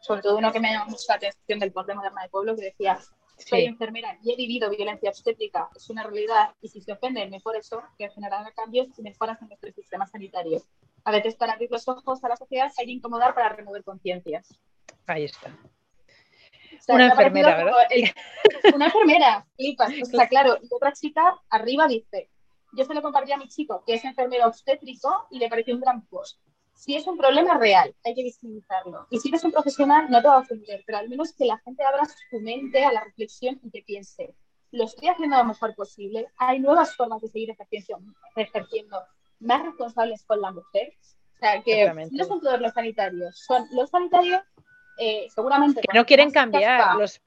sobre 0.00 0.22
todo 0.22 0.36
uno 0.38 0.50
que 0.50 0.58
me 0.58 0.72
llamado 0.72 0.90
mucho 0.90 1.04
la 1.08 1.14
atención 1.14 1.60
del 1.60 1.70
de 1.70 1.94
Moderna 1.94 2.22
de 2.22 2.28
Pueblo 2.28 2.56
que 2.56 2.62
decía 2.62 2.98
soy 3.38 3.64
enfermera 3.64 4.18
y 4.22 4.32
he 4.32 4.36
vivido 4.36 4.68
violencia 4.70 5.10
obstétrica, 5.10 5.68
es 5.76 5.88
una 5.90 6.02
realidad 6.02 6.54
y 6.60 6.68
si 6.68 6.80
se 6.80 6.92
ofenden, 6.92 7.30
mejor 7.30 7.56
eso, 7.56 7.82
que 7.96 8.10
generará 8.10 8.50
cambios 8.52 8.88
y 8.98 9.02
mejoras 9.02 9.40
en 9.42 9.48
nuestro 9.48 9.70
sistema 9.72 10.06
sanitario. 10.06 10.60
A 11.08 11.10
veces 11.10 11.36
para 11.36 11.54
abrir 11.54 11.70
los 11.70 11.88
ojos 11.88 12.22
a 12.22 12.28
la 12.28 12.36
sociedad 12.36 12.70
hay 12.76 12.84
que 12.84 12.92
incomodar 12.92 13.34
para 13.34 13.48
remover 13.48 13.82
conciencias. 13.82 14.60
Ahí 15.06 15.24
está. 15.24 15.56
una 16.86 17.06
enfermera, 17.06 17.56
¿verdad? 17.56 17.72
una 18.74 18.84
enfermera, 18.84 19.46
flipas. 19.56 19.90
está 19.90 20.28
claro. 20.28 20.58
Y 20.60 20.68
otra 20.70 20.92
chica 20.92 21.34
arriba 21.48 21.88
dice, 21.88 22.28
yo 22.74 22.84
se 22.84 22.92
lo 22.92 23.00
compartí 23.00 23.32
a 23.32 23.38
mi 23.38 23.48
chico, 23.48 23.82
que 23.86 23.94
es 23.94 24.04
enfermero 24.04 24.48
obstétrico, 24.48 25.28
y 25.30 25.38
le 25.38 25.48
pareció 25.48 25.76
un 25.76 25.80
gran 25.80 26.04
post. 26.08 26.42
Si 26.74 26.94
es 26.94 27.06
un 27.06 27.16
problema 27.16 27.56
real, 27.56 27.96
hay 28.04 28.14
que 28.14 28.24
visibilizarlo. 28.24 29.06
Y 29.08 29.18
si 29.18 29.30
eres 29.30 29.42
un 29.44 29.52
profesional, 29.52 30.10
no 30.10 30.20
te 30.20 30.28
va 30.28 30.34
a 30.34 30.40
ofender, 30.40 30.82
pero 30.84 30.98
al 30.98 31.08
menos 31.08 31.32
que 31.32 31.46
la 31.46 31.56
gente 31.60 31.84
abra 31.84 32.04
su 32.04 32.38
mente 32.38 32.84
a 32.84 32.92
la 32.92 33.02
reflexión 33.02 33.58
y 33.62 33.70
que 33.70 33.80
piense, 33.80 34.34
lo 34.72 34.84
estoy 34.84 35.08
haciendo 35.08 35.38
lo 35.38 35.44
mejor 35.44 35.74
posible, 35.74 36.26
hay 36.36 36.60
nuevas 36.60 36.94
formas 36.94 37.22
de 37.22 37.28
seguir 37.28 37.50
ejerciendo, 37.50 38.12
ejerciendo 38.36 38.98
más 39.40 39.62
responsables 39.62 40.24
con 40.24 40.40
la 40.40 40.52
mujer. 40.52 40.92
O 41.34 41.38
sea, 41.38 41.62
que 41.62 41.92
no 42.10 42.24
son 42.24 42.40
todos 42.40 42.60
los 42.60 42.72
sanitarios, 42.72 43.38
son 43.38 43.66
los 43.72 43.90
sanitarios 43.90 44.42
eh, 44.98 45.28
seguramente... 45.32 45.80
Que 45.80 45.96
no 45.96 46.04
quieren 46.04 46.30
cambiar. 46.30 46.96
Los, 46.96 47.20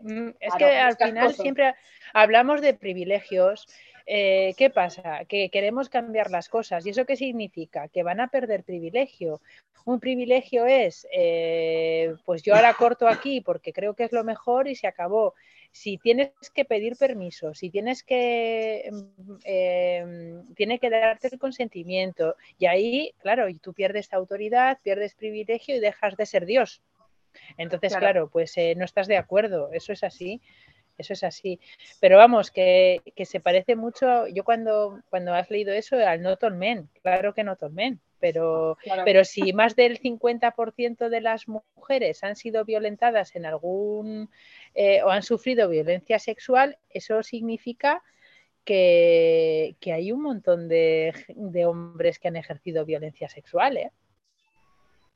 mm, 0.00 0.28
es 0.40 0.54
que 0.56 0.64
al 0.64 0.96
final 0.96 1.34
siempre 1.34 1.74
hablamos 2.14 2.60
de 2.62 2.74
privilegios. 2.74 3.68
Eh, 4.06 4.54
¿Qué 4.56 4.70
pasa? 4.70 5.26
Que 5.26 5.50
queremos 5.50 5.90
cambiar 5.90 6.30
las 6.30 6.48
cosas. 6.48 6.86
¿Y 6.86 6.90
eso 6.90 7.04
qué 7.04 7.16
significa? 7.16 7.88
Que 7.88 8.02
van 8.02 8.20
a 8.20 8.28
perder 8.28 8.64
privilegio. 8.64 9.42
Un 9.84 10.00
privilegio 10.00 10.64
es, 10.66 11.06
eh, 11.12 12.14
pues 12.24 12.42
yo 12.42 12.54
ahora 12.54 12.72
corto 12.74 13.06
aquí 13.06 13.42
porque 13.42 13.72
creo 13.72 13.94
que 13.94 14.04
es 14.04 14.12
lo 14.12 14.24
mejor 14.24 14.66
y 14.66 14.74
se 14.74 14.86
acabó. 14.86 15.34
Si 15.78 15.96
tienes 15.96 16.32
que 16.52 16.64
pedir 16.64 16.96
permiso, 16.96 17.54
si 17.54 17.70
tienes 17.70 18.02
que, 18.02 18.90
eh, 19.44 20.42
tiene 20.56 20.78
que 20.80 20.90
darte 20.90 21.28
el 21.30 21.38
consentimiento, 21.38 22.34
y 22.58 22.66
ahí, 22.66 23.14
claro, 23.18 23.48
y 23.48 23.58
tú 23.58 23.72
pierdes 23.72 24.12
autoridad, 24.12 24.78
pierdes 24.82 25.14
privilegio 25.14 25.76
y 25.76 25.80
dejas 25.80 26.16
de 26.16 26.26
ser 26.26 26.46
Dios. 26.46 26.82
Entonces, 27.56 27.96
claro, 27.96 28.28
pues 28.28 28.56
eh, 28.56 28.74
no 28.76 28.84
estás 28.84 29.06
de 29.06 29.16
acuerdo, 29.16 29.70
eso 29.72 29.92
es 29.92 30.02
así 30.02 30.40
eso 30.98 31.12
es 31.12 31.22
así. 31.22 31.60
Pero 32.00 32.16
vamos, 32.16 32.50
que, 32.50 33.00
se 33.24 33.38
parece 33.38 33.76
mucho, 33.76 34.26
yo 34.26 34.42
cuando, 34.42 35.00
cuando 35.10 35.32
has 35.32 35.48
leído 35.48 35.72
eso, 35.72 35.94
al 35.96 36.22
Not 36.22 36.42
All 36.42 36.56
Men, 36.56 36.90
claro 37.02 37.32
que 37.32 37.44
Not 37.44 37.62
All 37.62 37.72
Pero, 38.20 38.76
pero 39.04 39.24
si 39.24 39.52
más 39.52 39.76
del 39.76 40.00
50% 40.00 41.08
de 41.08 41.20
las 41.20 41.46
mujeres 41.46 42.24
han 42.24 42.36
sido 42.36 42.64
violentadas 42.64 43.36
en 43.36 43.46
algún 43.46 44.30
eh, 44.74 45.02
o 45.02 45.10
han 45.10 45.22
sufrido 45.22 45.68
violencia 45.68 46.18
sexual, 46.18 46.78
eso 46.90 47.22
significa 47.22 48.02
que, 48.64 49.76
hay 49.86 50.12
un 50.12 50.22
montón 50.22 50.68
de, 50.68 51.14
de, 51.28 51.64
hombres 51.64 52.18
que 52.18 52.28
han 52.28 52.36
ejercido 52.36 52.84
violencia 52.84 53.28
sexual. 53.28 53.76
¿eh? 53.78 53.90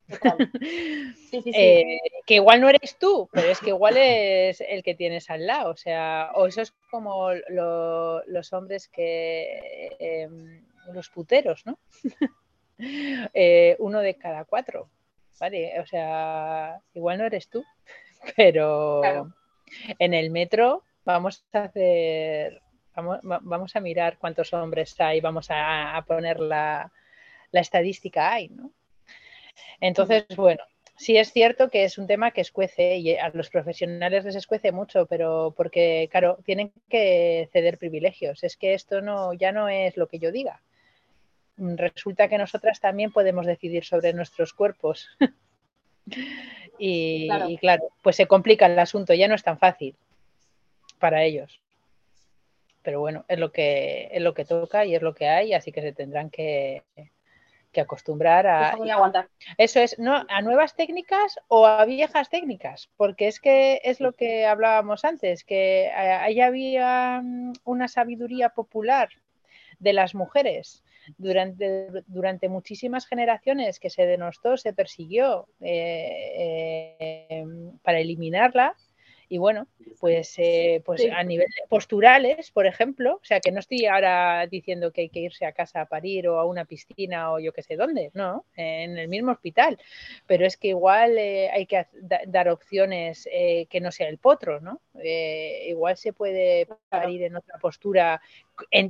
Eh, 1.54 1.98
que 2.26 2.34
igual 2.34 2.60
no 2.60 2.68
eres 2.68 2.98
tú, 2.98 3.28
pero 3.32 3.48
es 3.48 3.58
que 3.58 3.70
igual 3.70 3.96
es 3.96 4.60
el 4.60 4.82
que 4.82 4.94
tienes 4.94 5.30
al 5.30 5.46
lado. 5.46 5.70
O 5.70 5.76
sea, 5.76 6.30
o 6.34 6.46
eso 6.46 6.60
es 6.60 6.72
como 6.90 7.30
los 7.48 8.52
hombres 8.52 8.88
que. 8.88 9.96
Em, 9.98 10.62
los 10.92 11.08
puteros, 11.08 11.64
¿no? 11.64 11.78
Eh, 12.78 13.76
uno 13.78 14.00
de 14.00 14.16
cada 14.16 14.44
cuatro. 14.44 14.88
Vale, 15.38 15.80
o 15.80 15.86
sea, 15.86 16.80
igual 16.94 17.18
no 17.18 17.26
eres 17.26 17.48
tú, 17.48 17.64
pero 18.36 19.02
en 19.98 20.14
el 20.14 20.30
metro 20.30 20.84
vamos 21.04 21.44
a 21.52 21.64
hacer. 21.64 22.60
Vamos, 22.94 23.74
a 23.74 23.80
mirar 23.80 24.18
cuántos 24.18 24.52
hombres 24.52 25.00
hay, 25.00 25.22
vamos 25.22 25.46
a, 25.48 26.04
poner 26.06 26.38
la, 26.40 26.92
la 27.50 27.60
estadística 27.60 28.30
ahí, 28.30 28.50
¿no? 28.50 28.70
Entonces, 29.80 30.26
bueno, 30.36 30.62
sí 30.96 31.16
es 31.16 31.32
cierto 31.32 31.70
que 31.70 31.84
es 31.84 31.98
un 31.98 32.06
tema 32.06 32.30
que 32.30 32.42
escuece 32.42 32.96
y 32.96 33.16
a 33.16 33.30
los 33.30 33.50
profesionales 33.50 34.24
les 34.24 34.36
escuece 34.36 34.72
mucho, 34.72 35.06
pero 35.06 35.54
porque, 35.56 36.08
claro, 36.10 36.38
tienen 36.44 36.72
que 36.88 37.48
ceder 37.52 37.78
privilegios. 37.78 38.44
Es 38.44 38.56
que 38.56 38.74
esto 38.74 39.00
no, 39.00 39.32
ya 39.32 39.52
no 39.52 39.68
es 39.68 39.96
lo 39.96 40.06
que 40.06 40.18
yo 40.18 40.30
diga. 40.30 40.62
Resulta 41.56 42.28
que 42.28 42.38
nosotras 42.38 42.80
también 42.80 43.12
podemos 43.12 43.46
decidir 43.46 43.84
sobre 43.84 44.12
nuestros 44.12 44.52
cuerpos. 44.52 45.08
y, 46.78 47.58
claro. 47.58 47.88
pues 48.02 48.16
se 48.16 48.26
complica 48.26 48.66
el 48.66 48.78
asunto, 48.78 49.14
ya 49.14 49.28
no 49.28 49.34
es 49.34 49.42
tan 49.42 49.58
fácil 49.58 49.94
para 50.98 51.22
ellos. 51.22 51.60
Pero 52.82 53.00
bueno, 53.00 53.24
es 53.28 53.38
lo 53.38 53.52
que 53.52 54.08
es 54.12 54.22
lo 54.22 54.34
que 54.34 54.44
toca 54.44 54.84
y 54.84 54.94
es 54.94 55.02
lo 55.02 55.14
que 55.14 55.28
hay, 55.28 55.54
así 55.54 55.70
que 55.70 55.82
se 55.82 55.92
tendrán 55.92 56.30
que, 56.30 56.82
que 57.72 57.80
acostumbrar 57.80 58.46
a... 58.46 58.76
Eso 59.56 59.80
es, 59.80 59.98
¿no? 59.98 60.24
A 60.28 60.42
nuevas 60.42 60.74
técnicas 60.74 61.38
o 61.48 61.66
a 61.66 61.84
viejas 61.84 62.28
técnicas, 62.28 62.90
porque 62.96 63.28
es 63.28 63.40
que 63.40 63.80
es 63.84 64.00
lo 64.00 64.12
que 64.12 64.46
hablábamos 64.46 65.04
antes, 65.04 65.44
que 65.44 65.90
ahí 65.90 66.40
había 66.40 67.20
mm, 67.22 67.52
una 67.64 67.88
sabiduría 67.88 68.50
popular 68.50 69.08
de 69.78 69.92
las 69.92 70.14
mujeres 70.14 70.82
durante, 71.18 71.88
durante 72.06 72.48
muchísimas 72.48 73.06
generaciones 73.06 73.78
que 73.78 73.90
se 73.90 74.06
denostó, 74.06 74.56
se 74.56 74.72
persiguió 74.72 75.48
eh, 75.60 77.26
eh, 77.28 77.44
para 77.82 78.00
eliminarla. 78.00 78.76
Y 79.28 79.38
bueno, 79.38 79.66
pues, 79.98 80.34
eh, 80.36 80.82
pues 80.84 81.06
a 81.10 81.22
nivel 81.22 81.46
posturales, 81.70 82.50
por 82.50 82.66
ejemplo, 82.66 83.14
o 83.14 83.24
sea, 83.24 83.40
que 83.40 83.50
no 83.50 83.60
estoy 83.60 83.86
ahora 83.86 84.46
diciendo 84.46 84.92
que 84.92 85.00
hay 85.00 85.08
que 85.08 85.20
irse 85.20 85.46
a 85.46 85.52
casa 85.52 85.80
a 85.80 85.86
parir 85.86 86.28
o 86.28 86.38
a 86.38 86.44
una 86.44 86.66
piscina 86.66 87.32
o 87.32 87.38
yo 87.38 87.54
qué 87.54 87.62
sé 87.62 87.76
dónde, 87.76 88.10
no, 88.12 88.44
en 88.56 88.98
el 88.98 89.08
mismo 89.08 89.32
hospital, 89.32 89.78
pero 90.26 90.44
es 90.44 90.58
que 90.58 90.68
igual 90.68 91.16
eh, 91.16 91.48
hay 91.50 91.64
que 91.64 91.86
dar 92.26 92.50
opciones 92.50 93.26
que 93.70 93.80
no 93.80 93.90
sea 93.90 94.10
el 94.10 94.18
potro, 94.18 94.60
¿no? 94.60 94.82
igual 95.02 95.96
se 95.96 96.12
puede 96.12 96.68
parir 96.90 97.22
en 97.22 97.36
otra 97.36 97.58
postura 97.58 98.20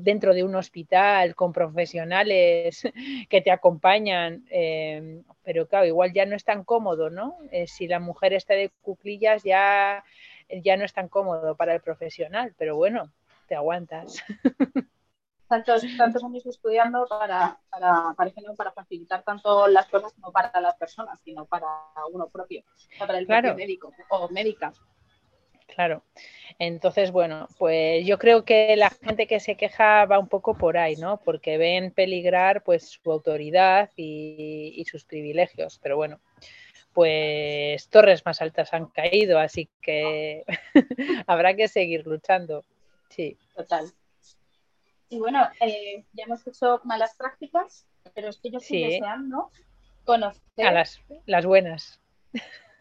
dentro 0.00 0.34
de 0.34 0.44
un 0.44 0.54
hospital 0.54 1.34
con 1.34 1.52
profesionales 1.52 2.82
que 3.28 3.40
te 3.40 3.50
acompañan, 3.50 4.44
pero 5.42 5.66
claro, 5.68 5.86
igual 5.86 6.12
ya 6.12 6.26
no 6.26 6.36
es 6.36 6.44
tan 6.44 6.64
cómodo, 6.64 7.10
¿no? 7.10 7.38
si 7.66 7.86
la 7.86 8.00
mujer 8.00 8.32
está 8.32 8.54
de 8.54 8.70
cuclillas 8.82 9.42
ya 9.44 10.04
ya 10.60 10.76
no 10.76 10.84
es 10.84 10.92
tan 10.92 11.08
cómodo 11.08 11.56
para 11.56 11.74
el 11.74 11.80
profesional, 11.80 12.54
pero 12.58 12.76
bueno, 12.76 13.10
te 13.46 13.54
aguantas. 13.54 14.22
Tantos, 15.48 15.82
tantos 15.98 16.24
años 16.24 16.46
estudiando 16.46 17.04
para, 17.06 17.60
para, 17.68 18.14
para 18.16 18.72
facilitar 18.72 19.22
tanto 19.22 19.68
las 19.68 19.86
cosas 19.86 20.10
como 20.14 20.32
para 20.32 20.58
las 20.62 20.74
personas, 20.76 21.20
sino 21.22 21.44
para 21.44 21.66
uno 22.10 22.26
propio, 22.30 22.64
para 22.98 23.18
el 23.18 23.26
propio 23.26 23.54
médico 23.54 23.92
o 24.08 24.30
médica. 24.30 24.72
Claro. 25.74 26.02
Entonces, 26.58 27.10
bueno, 27.10 27.48
pues 27.58 28.04
yo 28.06 28.18
creo 28.18 28.44
que 28.44 28.76
la 28.76 28.90
gente 28.90 29.26
que 29.26 29.40
se 29.40 29.56
queja 29.56 30.04
va 30.04 30.18
un 30.18 30.28
poco 30.28 30.54
por 30.54 30.76
ahí, 30.76 30.96
¿no? 30.96 31.18
Porque 31.18 31.56
ven 31.56 31.92
peligrar 31.92 32.62
pues 32.62 32.88
su 32.88 33.10
autoridad 33.10 33.90
y, 33.96 34.74
y 34.76 34.84
sus 34.84 35.04
privilegios. 35.04 35.78
Pero 35.82 35.96
bueno, 35.96 36.20
pues 36.92 37.88
torres 37.88 38.24
más 38.26 38.42
altas 38.42 38.72
han 38.74 38.86
caído, 38.86 39.38
así 39.38 39.70
que 39.80 40.44
habrá 41.26 41.56
que 41.56 41.68
seguir 41.68 42.06
luchando. 42.06 42.64
Sí. 43.08 43.38
Total. 43.56 43.90
Y 45.08 45.18
bueno, 45.18 45.48
eh, 45.60 46.04
ya 46.12 46.24
hemos 46.24 46.46
hecho 46.46 46.80
malas 46.84 47.14
prácticas, 47.16 47.86
pero 48.14 48.28
es 48.28 48.38
que 48.38 48.50
yo 48.50 48.58
estoy 48.58 48.84
deseando 48.84 49.50
conocer. 50.04 50.66
A 50.66 50.72
las, 50.72 51.00
las 51.26 51.46
buenas. 51.46 52.00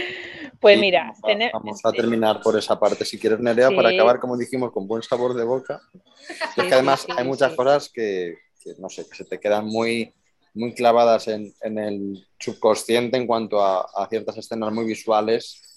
Pues 0.60 0.78
mira, 0.78 1.12
vamos 1.52 1.80
a 1.84 1.92
terminar 1.92 2.40
por 2.40 2.56
esa 2.58 2.78
parte, 2.78 3.04
si 3.04 3.18
quieres, 3.18 3.40
Nerea, 3.40 3.70
para 3.70 3.90
acabar, 3.90 4.18
como 4.18 4.36
dijimos, 4.36 4.72
con 4.72 4.86
buen 4.86 5.02
sabor 5.02 5.34
de 5.34 5.44
boca. 5.44 5.80
es 6.56 6.64
que 6.64 6.74
además 6.74 7.06
hay 7.16 7.24
muchas 7.24 7.54
cosas 7.54 7.90
que, 7.92 8.36
no 8.78 8.88
sé, 8.88 9.06
que 9.08 9.14
se 9.16 9.24
te 9.24 9.38
quedan 9.38 9.66
muy, 9.66 10.14
muy 10.54 10.74
clavadas 10.74 11.28
en, 11.28 11.52
el 11.62 12.26
subconsciente 12.38 13.16
en 13.16 13.26
cuanto 13.26 13.62
a, 13.62 14.08
ciertas 14.08 14.38
escenas 14.38 14.72
muy 14.72 14.86
visuales. 14.86 15.74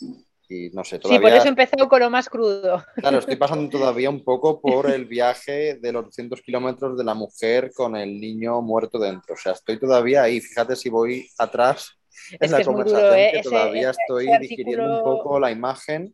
Y 0.51 0.70
no 0.72 0.84
sé, 0.84 0.97
todavía... 0.97 1.20
Sí, 1.20 1.22
por 1.22 1.34
eso 1.34 1.47
empezó 1.47 1.88
con 1.88 1.99
lo 1.99 2.09
más 2.09 2.28
crudo. 2.28 2.84
Claro, 2.95 3.20
estoy 3.20 3.36
pasando 3.36 3.70
todavía 3.70 4.09
un 4.09 4.24
poco 4.24 4.59
por 4.59 4.89
el 4.89 5.05
viaje 5.05 5.76
de 5.76 5.91
los 5.91 6.05
200 6.05 6.41
kilómetros 6.41 6.97
de 6.97 7.03
la 7.03 7.13
mujer 7.13 7.72
con 7.76 7.95
el 7.95 8.20
niño 8.20 8.59
muerto 8.61 8.97
dentro. 8.97 9.36
O 9.36 9.38
sea, 9.38 9.51
estoy 9.51 9.78
todavía 9.78 10.24
ahí. 10.24 10.41
Fíjate 10.41 10.76
si 10.76 10.89
voy 10.89 11.30
atrás 11.38 11.99
en 12.39 12.51
la 12.51 12.63
conversación, 12.63 13.20
¿eh? 13.20 13.32
que 13.34 13.41
todavía 13.41 13.91
estoy 13.91 14.38
digiriendo 14.39 14.97
un 14.97 15.03
poco 15.03 15.39
la 15.39 15.51
imagen. 15.51 16.13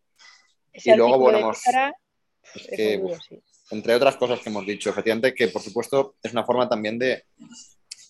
Y 0.73 0.93
luego 0.93 1.17
volvemos. 1.17 1.61
entre 3.71 3.95
otras 3.95 4.15
cosas 4.17 4.39
que 4.39 4.49
hemos 4.49 4.65
dicho, 4.65 4.89
efectivamente, 4.89 5.33
que 5.33 5.47
por 5.47 5.61
supuesto 5.61 6.15
es 6.21 6.31
una 6.31 6.45
forma 6.45 6.67
también 6.67 6.99
de, 6.99 7.23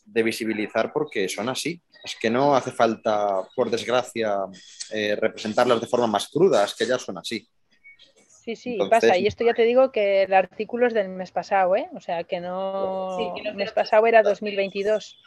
de 0.05 0.23
visibilizar 0.23 0.91
porque 0.93 1.27
son 1.27 1.49
así. 1.49 1.81
Es 2.03 2.15
que 2.15 2.29
no 2.29 2.55
hace 2.55 2.71
falta, 2.71 3.41
por 3.55 3.69
desgracia, 3.71 4.37
eh, 4.91 5.15
representarlas 5.15 5.81
de 5.81 5.87
forma 5.87 6.07
más 6.07 6.27
cruda, 6.27 6.63
es 6.63 6.75
que 6.75 6.85
ya 6.85 6.99
son 6.99 7.17
así. 7.17 7.47
Sí, 8.45 8.55
sí, 8.55 8.77
pasa. 8.91 9.17
Y 9.17 9.25
esto 9.25 9.43
ya 9.43 9.55
te 9.55 9.63
digo 9.63 9.91
que 9.91 10.21
el 10.21 10.33
artículo 10.35 10.85
es 10.85 10.93
del 10.93 11.09
mes 11.09 11.31
pasado, 11.31 11.75
¿eh? 11.75 11.89
O 11.95 11.99
sea, 11.99 12.23
que 12.25 12.39
no... 12.39 13.35
el 13.43 13.55
mes 13.55 13.71
pasado 13.71 14.05
era 14.05 14.21
2022. 14.21 15.17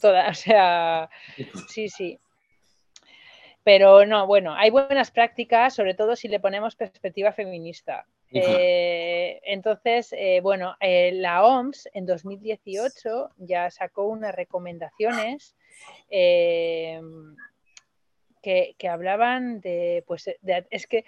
Toda, 0.00 0.28
o 0.30 0.34
sea, 0.34 1.10
sí, 1.68 1.88
sí. 1.88 2.18
Pero 3.64 4.06
no, 4.06 4.26
bueno, 4.26 4.54
hay 4.54 4.70
buenas 4.70 5.10
prácticas, 5.10 5.74
sobre 5.74 5.94
todo 5.94 6.16
si 6.16 6.28
le 6.28 6.40
ponemos 6.40 6.74
perspectiva 6.74 7.32
feminista. 7.32 8.06
Eh, 8.30 9.40
entonces, 9.44 10.12
eh, 10.12 10.40
bueno, 10.42 10.76
eh, 10.80 11.12
la 11.12 11.44
OMS 11.44 11.88
en 11.94 12.04
2018 12.06 13.30
ya 13.38 13.70
sacó 13.70 14.04
unas 14.04 14.34
recomendaciones 14.34 15.56
que, 16.10 17.00
que, 18.42 18.88
hablaban 18.88 19.60
de, 19.60 20.04
pues, 20.06 20.30
es 20.70 20.86
que 20.86 21.04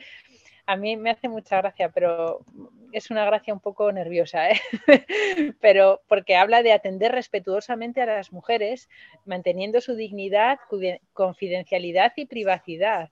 a 0.66 0.76
mí 0.76 0.96
me 0.96 1.10
hace 1.10 1.28
mucha 1.28 1.58
gracia, 1.58 1.90
pero 1.90 2.44
es 2.92 3.10
una 3.10 3.24
gracia 3.24 3.54
un 3.54 3.60
poco 3.60 3.90
nerviosa, 3.92 4.48
pero 5.60 6.02
porque 6.08 6.36
habla 6.36 6.62
de 6.62 6.72
atender 6.72 7.12
respetuosamente 7.12 8.00
a 8.00 8.06
las 8.06 8.32
mujeres, 8.32 8.88
manteniendo 9.24 9.80
su 9.80 9.94
dignidad, 9.94 10.58
confidencialidad 11.12 12.12
y 12.16 12.26
privacidad. 12.26 13.10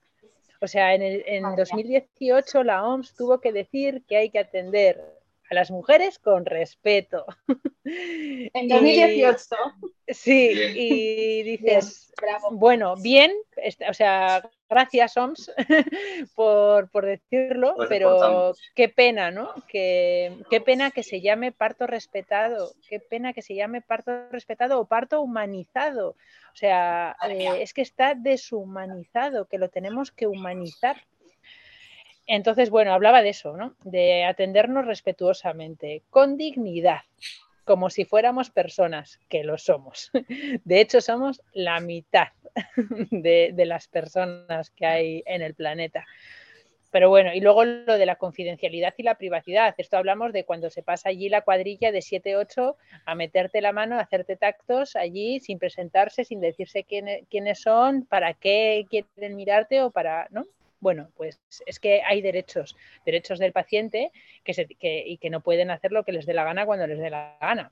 O 0.61 0.67
sea, 0.67 0.93
en, 0.93 1.01
el, 1.01 1.23
en 1.25 1.55
2018 1.55 2.63
la 2.63 2.85
OMS 2.85 3.15
tuvo 3.15 3.39
que 3.39 3.53
decir 3.53 4.03
que 4.07 4.17
hay 4.17 4.29
que 4.29 4.39
atender 4.39 5.01
a 5.49 5.53
las 5.53 5.71
mujeres 5.71 6.19
con 6.19 6.45
respeto. 6.45 7.25
En 7.91 8.67
2018. 8.67 9.55
sí, 10.09 10.51
y 10.75 11.41
dices, 11.41 12.13
bueno, 12.51 12.95
bien, 12.97 13.33
o 13.89 13.93
sea, 13.95 14.47
gracias 14.69 15.17
OMS 15.17 15.51
por, 16.35 17.05
decirlo, 17.05 17.73
pues 17.75 17.89
pero 17.89 18.53
qué 18.75 18.89
pena, 18.89 19.31
¿no? 19.31 19.53
qué 19.67 20.61
pena 20.65 20.91
que 20.91 21.03
se 21.03 21.21
llame 21.21 21.51
parto 21.51 21.87
respetado, 21.87 22.71
qué 22.87 22.99
pena 22.99 23.33
que 23.33 23.41
se 23.41 23.55
llame 23.55 23.81
parto 23.81 24.29
respetado 24.31 24.79
o 24.79 24.85
parto 24.85 25.21
humanizado. 25.21 26.15
O 26.53 26.55
sea, 26.55 27.15
eh, 27.27 27.61
es 27.61 27.73
que 27.73 27.81
está 27.81 28.15
deshumanizado, 28.15 29.45
que 29.45 29.57
lo 29.57 29.69
tenemos 29.69 30.11
que 30.11 30.27
humanizar. 30.27 30.97
Entonces, 32.25 32.69
bueno, 32.69 32.93
hablaba 32.93 33.21
de 33.21 33.29
eso, 33.29 33.57
¿no? 33.57 33.75
De 33.83 34.23
atendernos 34.23 34.85
respetuosamente, 34.85 36.03
con 36.09 36.37
dignidad, 36.37 37.01
como 37.69 37.91
si 37.91 38.03
fuéramos 38.03 38.49
personas, 38.49 39.19
que 39.29 39.43
lo 39.43 39.59
somos. 39.59 40.09
De 40.65 40.81
hecho, 40.81 41.01
somos 41.01 41.39
la 41.53 41.79
mitad 41.79 42.29
de, 43.11 43.53
las 43.67 43.87
personas 43.87 44.71
que 44.71 44.87
hay 44.87 45.23
en 45.27 45.43
el 45.43 45.53
planeta. 45.53 46.03
Pero 46.89 47.09
bueno, 47.09 47.31
y 47.31 47.41
luego 47.41 47.65
lo 47.65 47.99
de 47.99 48.07
la 48.07 48.15
confidencialidad 48.15 48.95
y 48.97 49.03
la 49.03 49.19
privacidad. 49.19 49.75
Esto 49.77 49.97
hablamos 49.97 50.33
de 50.33 50.45
cuando 50.45 50.71
se 50.71 50.81
pasa 50.81 51.09
allí 51.09 51.29
la 51.29 51.41
cuadrilla 51.41 51.91
de 51.91 51.99
7-8 51.99 52.75
a 53.05 53.13
meterte 53.13 53.61
la 53.61 53.71
mano, 53.71 53.97
a 53.97 54.01
hacerte 54.01 54.35
tactos 54.35 54.95
allí 54.95 55.39
sin 55.39 55.59
presentarse, 55.59 56.25
sin 56.25 56.41
decirse 56.41 56.85
quiénes 56.85 57.61
son, 57.61 58.03
para 58.07 58.33
qué 58.33 58.87
quieren 58.89 59.35
mirarte 59.35 59.83
o 59.83 59.91
para, 59.91 60.27
¿no? 60.31 60.47
Bueno, 60.79 61.09
pues 61.15 61.39
es 61.65 61.79
que 61.79 62.01
hay 62.03 62.21
derechos, 62.21 62.77
derechos 63.05 63.39
del 63.39 63.51
paciente 63.51 64.11
que 64.43 64.53
se, 64.53 64.67
y 64.79 65.17
que 65.17 65.29
no 65.29 65.41
pueden 65.41 65.71
hacer 65.71 65.91
lo 65.91 66.03
que 66.03 66.13
les 66.13 66.25
dé 66.25 66.33
la 66.33 66.45
gana 66.45 66.65
cuando 66.65 66.87
les 66.87 66.99
dé 66.99 67.09
la 67.09 67.37
gana. 67.41 67.71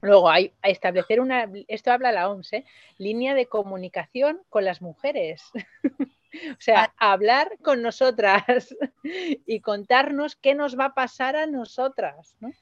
Luego 0.00 0.28
hay 0.28 0.52
a 0.62 0.68
establecer 0.68 1.20
una, 1.20 1.50
esto 1.66 1.90
habla 1.90 2.12
la 2.12 2.28
OMS, 2.28 2.52
¿eh? 2.52 2.64
línea 2.98 3.34
de 3.34 3.46
comunicación 3.46 4.42
con 4.50 4.64
las 4.64 4.82
mujeres. 4.82 5.50
o 6.58 6.60
sea, 6.60 6.92
ah. 6.98 7.12
hablar 7.12 7.56
con 7.62 7.82
nosotras 7.82 8.76
y 9.46 9.60
contarnos 9.60 10.36
qué 10.36 10.54
nos 10.54 10.78
va 10.78 10.86
a 10.86 10.94
pasar 10.94 11.36
a 11.36 11.46
nosotras, 11.46 12.36
¿no? 12.40 12.52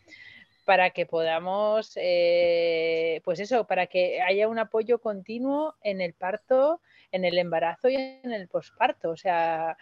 Para 0.64 0.90
que 0.90 1.04
podamos, 1.04 1.92
eh, 1.96 3.20
pues 3.24 3.40
eso, 3.40 3.66
para 3.66 3.88
que 3.88 4.22
haya 4.22 4.46
un 4.46 4.60
apoyo 4.60 5.00
continuo 5.00 5.74
en 5.82 6.00
el 6.00 6.14
parto 6.14 6.80
en 7.12 7.24
el 7.24 7.38
embarazo 7.38 7.88
y 7.88 7.96
en 7.96 8.32
el 8.32 8.48
posparto, 8.48 9.10
o 9.10 9.16
sea, 9.16 9.76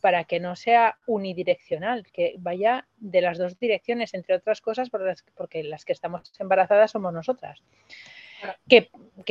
para 0.00 0.24
que 0.24 0.40
no 0.40 0.56
sea 0.56 0.98
unidireccional, 1.06 2.06
que 2.10 2.34
vaya 2.38 2.86
de 2.96 3.20
las 3.20 3.38
dos 3.38 3.58
direcciones, 3.58 4.14
entre 4.14 4.34
otras 4.34 4.60
cosas, 4.60 4.88
porque 4.90 5.62
las 5.62 5.84
que 5.84 5.92
estamos 5.92 6.32
embarazadas 6.38 6.90
somos 6.90 7.12
nosotras. 7.12 7.62
Que, 8.68 8.90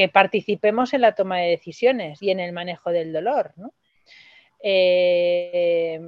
participemos 0.10 0.93
en 0.93 1.02
la 1.02 1.16
toma 1.16 1.39
de 1.39 1.50
decisiones 1.50 2.22
y 2.22 2.30
en 2.30 2.39
el 2.39 2.54
manejo 2.54 2.91
del 2.91 3.12
dolor. 3.12 3.54
¿no? 3.58 3.74
Eh, 4.62 6.00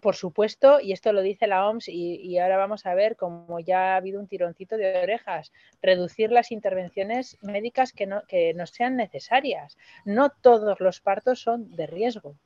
por 0.00 0.16
supuesto, 0.16 0.80
y 0.80 0.92
esto 0.92 1.12
lo 1.12 1.22
dice 1.22 1.46
la 1.46 1.68
OMS, 1.68 1.88
y, 1.88 2.38
ahora 2.38 2.56
vamos 2.56 2.86
a 2.86 2.94
ver 2.94 3.16
cómo 3.16 3.60
ya 3.60 3.94
ha 3.94 3.96
habido 3.96 4.20
un 4.20 4.28
tironcito 4.28 4.76
de 4.76 4.98
orejas, 5.02 5.52
reducir 5.82 6.30
las 6.30 6.52
intervenciones 6.52 7.36
médicas 7.42 7.92
que 7.92 8.06
no, 8.06 8.22
que 8.26 8.54
no 8.54 8.66
sean 8.66 8.96
necesarias. 8.96 9.76
No 10.04 10.30
todos 10.30 10.80
los 10.80 11.00
partos 11.00 11.40
son 11.40 11.74
de 11.74 11.86
riesgo. 11.86 12.36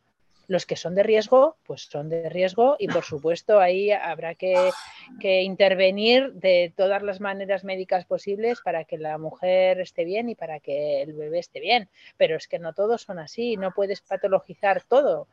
Los 0.48 0.66
que 0.66 0.76
son 0.76 0.94
de 0.94 1.02
riesgo, 1.02 1.56
pues 1.62 1.82
son 1.82 2.08
de 2.08 2.28
riesgo 2.28 2.76
y 2.78 2.88
por 2.88 3.04
supuesto 3.04 3.60
ahí 3.60 3.92
habrá 3.92 4.34
que, 4.34 4.70
intervenir 5.20 6.32
de 6.34 6.72
todas 6.76 7.02
las 7.02 7.20
maneras 7.20 7.64
médicas 7.64 8.04
posibles 8.04 8.60
para 8.62 8.84
que 8.84 8.98
la 8.98 9.18
mujer 9.18 9.80
esté 9.80 10.04
bien 10.04 10.28
y 10.28 10.34
para 10.34 10.60
que 10.60 11.02
el 11.02 11.12
bebé 11.14 11.38
esté 11.38 11.60
bien. 11.60 11.88
Pero 12.16 12.36
es 12.36 12.48
que 12.48 12.58
no 12.58 12.72
todos 12.72 13.02
son 13.02 13.18
así, 13.18 13.56
no 13.56 13.70
puedes 13.70 14.00
patologizar 14.00 14.82
todo 14.82 15.28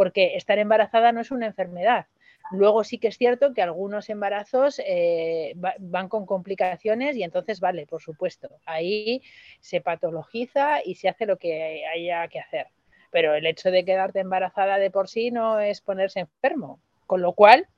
porque 0.00 0.34
estar 0.34 0.58
embarazada 0.58 1.12
no 1.12 1.20
es 1.20 1.30
una 1.30 1.44
enfermedad. 1.44 2.06
Luego 2.52 2.84
sí 2.84 2.96
que 2.96 3.08
es 3.08 3.18
cierto 3.18 3.52
que 3.52 3.60
algunos 3.60 4.08
embarazos 4.08 4.80
eh, 4.86 5.52
van 5.78 6.08
con 6.08 6.24
complicaciones 6.24 7.16
y 7.16 7.22
entonces 7.22 7.60
vale, 7.60 7.86
por 7.86 8.00
supuesto, 8.00 8.48
ahí 8.64 9.20
se 9.60 9.82
patologiza 9.82 10.82
y 10.82 10.94
se 10.94 11.10
hace 11.10 11.26
lo 11.26 11.36
que 11.36 11.84
haya 11.84 12.26
que 12.28 12.40
hacer. 12.40 12.68
Pero 13.10 13.34
el 13.34 13.44
hecho 13.44 13.70
de 13.70 13.84
quedarte 13.84 14.20
embarazada 14.20 14.78
de 14.78 14.90
por 14.90 15.06
sí 15.06 15.30
no 15.30 15.60
es 15.60 15.82
ponerse 15.82 16.20
enfermo, 16.20 16.80
con 17.06 17.20
lo 17.20 17.34
cual 17.34 17.68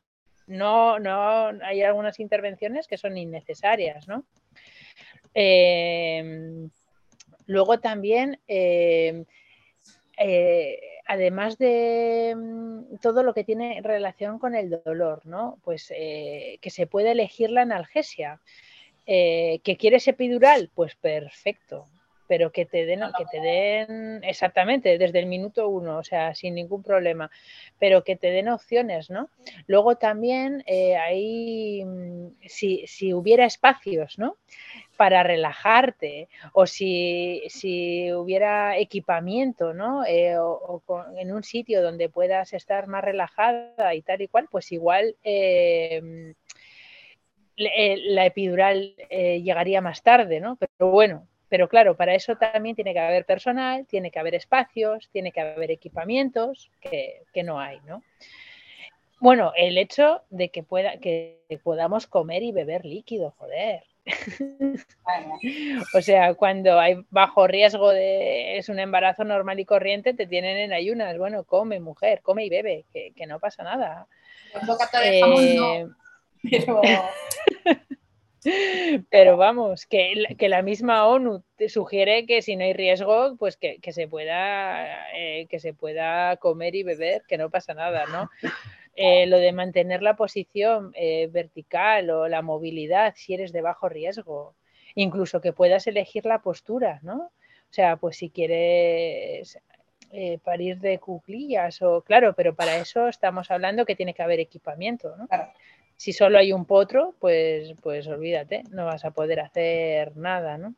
no, 0.47 1.01
no 1.01 1.49
hay 1.65 1.83
algunas 1.83 2.21
intervenciones 2.21 2.87
que 2.87 2.99
son 2.99 3.19
innecesarias, 3.19 4.07
¿no? 4.07 4.25
Eh, 5.35 6.69
luego 7.47 7.81
también 7.81 8.39
eh, 8.47 9.25
además 11.13 11.59
de 11.59 12.35
mm, 12.35 12.97
todo 13.03 13.23
lo 13.23 13.35
que 13.35 13.45
tiene 13.45 13.81
relación 13.83 14.39
con 14.39 14.55
el 14.55 14.71
dolor, 14.83 15.27
¿no? 15.27 15.59
Pues 15.63 15.93
eh, 15.95 16.59
que 16.63 16.71
se 16.71 16.87
puede 16.87 17.13
elegir 17.13 17.51
la 17.51 17.63
analgesia. 17.63 18.41
Eh, 19.07 19.61
¿Que 19.63 19.77
quieres 19.77 20.09
epidural? 20.09 20.71
Pues 20.75 20.95
perfecto. 20.95 21.87
Pero 22.29 22.51
que 22.51 22.65
te 22.65 22.87
den, 22.87 23.01
que 23.19 23.27
te 23.31 23.41
den 23.41 24.25
exactamente 24.25 24.97
desde 24.97 25.19
el 25.19 25.27
minuto 25.27 25.69
uno, 25.69 25.99
o 25.99 26.05
sea, 26.05 26.35
sin 26.35 26.55
ningún 26.55 26.83
problema. 26.83 27.31
Pero 27.79 28.05
que 28.05 28.17
te 28.17 28.31
den 28.31 28.49
opciones, 28.49 29.11
¿no? 29.11 29.29
Luego 29.67 29.97
también 29.97 30.65
eh, 30.67 30.97
ahí, 30.97 31.85
mm, 31.85 32.29
si, 32.47 32.87
si 32.87 33.13
hubiera 33.13 33.45
espacios, 33.45 34.19
¿no? 34.19 34.39
Para 35.03 35.25
relajarte 35.25 36.29
o 36.53 36.65
si, 36.65 37.43
hubiera 38.15 38.79
equipamiento, 38.79 39.75
¿no? 39.75 40.05
Eh, 40.07 40.39
o, 40.39 40.81
en 41.17 41.33
un 41.33 41.43
sitio 41.43 41.83
donde 41.83 42.09
puedas 42.09 42.53
estar 42.53 42.87
más 42.87 43.03
relajada 43.03 43.97
y 43.97 44.03
tal 44.03 44.23
y 44.23 44.29
cual, 44.29 44.47
pues 44.49 44.71
igual 44.71 45.17
em, 45.25 46.35
eh, 47.57 47.97
la 48.11 48.27
epidural 48.27 48.95
eh, 49.11 49.43
llegaría 49.43 49.81
más 49.81 50.05
tarde, 50.05 50.39
¿no? 50.39 50.55
Pero 50.55 50.93
bueno, 50.93 51.27
pero 51.49 51.69
claro, 51.69 51.97
para 51.97 52.15
eso 52.15 52.37
también 52.37 52.77
tiene 52.77 52.93
que 52.93 53.01
haber 53.01 53.25
personal, 53.25 53.85
tiene 53.89 54.13
que 54.13 54.21
haber 54.21 54.37
espacios, 54.37 55.09
tiene 55.11 55.33
que 55.33 55.41
haber 55.41 55.73
equipamientos 55.73 56.71
que, 56.81 57.25
que 57.33 57.43
no 57.43 57.59
hay, 57.59 57.81
¿no? 57.89 58.05
Bueno, 59.19 59.53
el 59.57 59.79
hecho 59.79 60.23
de 60.31 60.51
que, 60.51 60.63
pueda, 60.63 60.99
que 60.99 61.41
podamos 61.65 62.07
comer 62.07 62.45
y 62.45 62.53
beber 62.53 62.85
líquido, 62.85 63.35
joder. 63.37 63.83
o 65.95 66.01
sea, 66.01 66.35
cuando 66.35 66.81
hay 66.81 67.05
bajo 67.11 67.47
riesgo 67.47 67.91
de 67.91 68.59
es 68.59 68.69
un 68.69 68.81
embarazo 68.81 69.23
normal 69.25 69.61
y 69.61 69.65
corriente, 69.65 70.13
te 70.15 70.27
tienen 70.27 70.57
en 70.59 70.73
ayunas. 70.73 71.17
Bueno, 71.19 71.45
come, 71.45 71.79
mujer, 71.81 72.21
come 72.23 72.45
y 72.45 72.51
bebe, 72.51 72.85
que, 72.93 73.13
no 73.27 73.39
pasa 73.39 73.63
nada. 73.63 74.09
Eh, 75.05 75.87
pero... 79.11 79.37
vamos, 79.37 79.87
que, 79.87 80.35
que, 80.37 80.49
la 80.49 80.63
misma 80.63 81.07
ONU 81.07 81.45
te 81.57 81.69
sugiere 81.69 82.27
que 82.27 82.43
si 82.43 82.57
no 82.57 82.65
hay 82.65 82.73
riesgo, 82.73 83.37
pues 83.37 83.57
que, 83.57 83.79
se 83.93 84.09
pueda, 84.09 85.13
eh, 85.15 85.47
que 85.49 85.61
se 85.61 85.75
pueda 85.75 86.37
comer 86.39 86.75
y 86.75 86.83
beber, 86.83 87.23
que 87.29 87.39
no 87.39 87.51
pasa 87.51 87.73
nada, 87.75 88.07
¿no? 88.07 88.29
Eh, 88.95 89.27
lo 89.27 89.39
de 89.39 89.53
mantener 89.53 90.03
la 90.03 90.17
posición 90.17 90.93
eh, 90.95 91.29
vertical 91.29 92.11
o 92.11 92.29
la 92.29 92.43
movilidad 92.43 93.15
si 93.17 93.33
eres 93.33 93.51
de 93.51 93.63
bajo 93.63 93.89
riesgo, 93.89 94.55
incluso 94.95 95.41
que 95.41 95.55
puedas 95.55 95.87
elegir 95.87 96.27
la 96.27 96.43
postura, 96.43 97.01
¿no? 97.03 97.17
O 97.17 97.75
sea, 97.75 97.97
pues 97.97 98.19
si 98.19 98.29
quieres 98.29 99.59
eh, 100.11 100.39
parir 100.45 100.79
de 100.79 100.99
cuclillas 100.99 101.81
o 101.81 102.03
claro, 102.03 102.35
pero 102.35 102.55
para 102.55 102.77
eso 102.77 103.09
estamos 103.09 103.51
hablando 103.51 103.87
que 103.87 103.97
tiene 103.97 104.13
que 104.13 104.23
haber 104.23 104.41
equipamiento, 104.41 105.17
¿no? 105.17 105.27
Si 105.97 106.13
solo 106.13 106.37
hay 106.37 106.53
un 106.53 106.67
potro, 106.67 107.15
pues, 107.19 107.75
pues 107.81 108.07
olvídate, 108.09 108.65
no 108.71 108.85
vas 108.85 109.05
a 109.07 109.13
poder 109.13 109.41
hacer 109.41 110.17
nada, 110.17 110.59
¿no? 110.59 110.75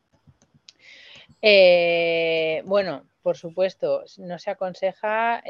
bueno, 2.64 3.04
por 3.24 3.38
supuesto, 3.38 4.04
no 4.18 4.38
se 4.38 4.50
aconseja 4.50 5.42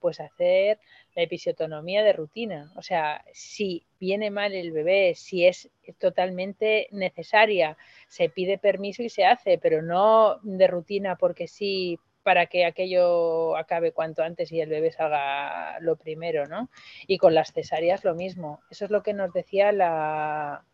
pues 0.00 0.20
hacer 0.20 0.78
la 1.16 1.22
episiotonomía 1.22 2.04
de 2.04 2.12
rutina. 2.12 2.70
O 2.76 2.82
sea, 2.82 3.24
si 3.32 3.86
viene 3.98 4.30
mal 4.30 4.52
el 4.52 4.70
bebé, 4.70 5.14
si 5.14 5.46
es 5.46 5.70
totalmente 5.98 6.88
necesaria, 6.90 7.78
se 8.06 8.28
pide 8.28 8.58
permiso 8.58 9.02
y 9.02 9.08
se 9.08 9.24
hace, 9.24 9.56
pero 9.56 9.80
no 9.80 10.40
de 10.42 10.66
rutina 10.66 11.16
porque 11.16 11.48
sí 11.48 11.98
para 12.22 12.44
que 12.44 12.66
aquello 12.66 13.56
acabe 13.56 13.92
cuanto 13.92 14.22
antes 14.22 14.52
y 14.52 14.60
el 14.60 14.68
bebé 14.68 14.92
salga 14.92 15.80
lo 15.80 15.96
primero, 15.96 16.46
¿no? 16.46 16.68
Y 17.06 17.16
con 17.16 17.34
las 17.34 17.54
cesáreas 17.54 18.04
lo 18.04 18.14
mismo. 18.14 18.60
Eso 18.70 18.84
es 18.84 18.90
lo 18.90 19.02
que 19.02 19.14
nos 19.14 19.32
decía 19.32 19.72
la, 19.72 20.66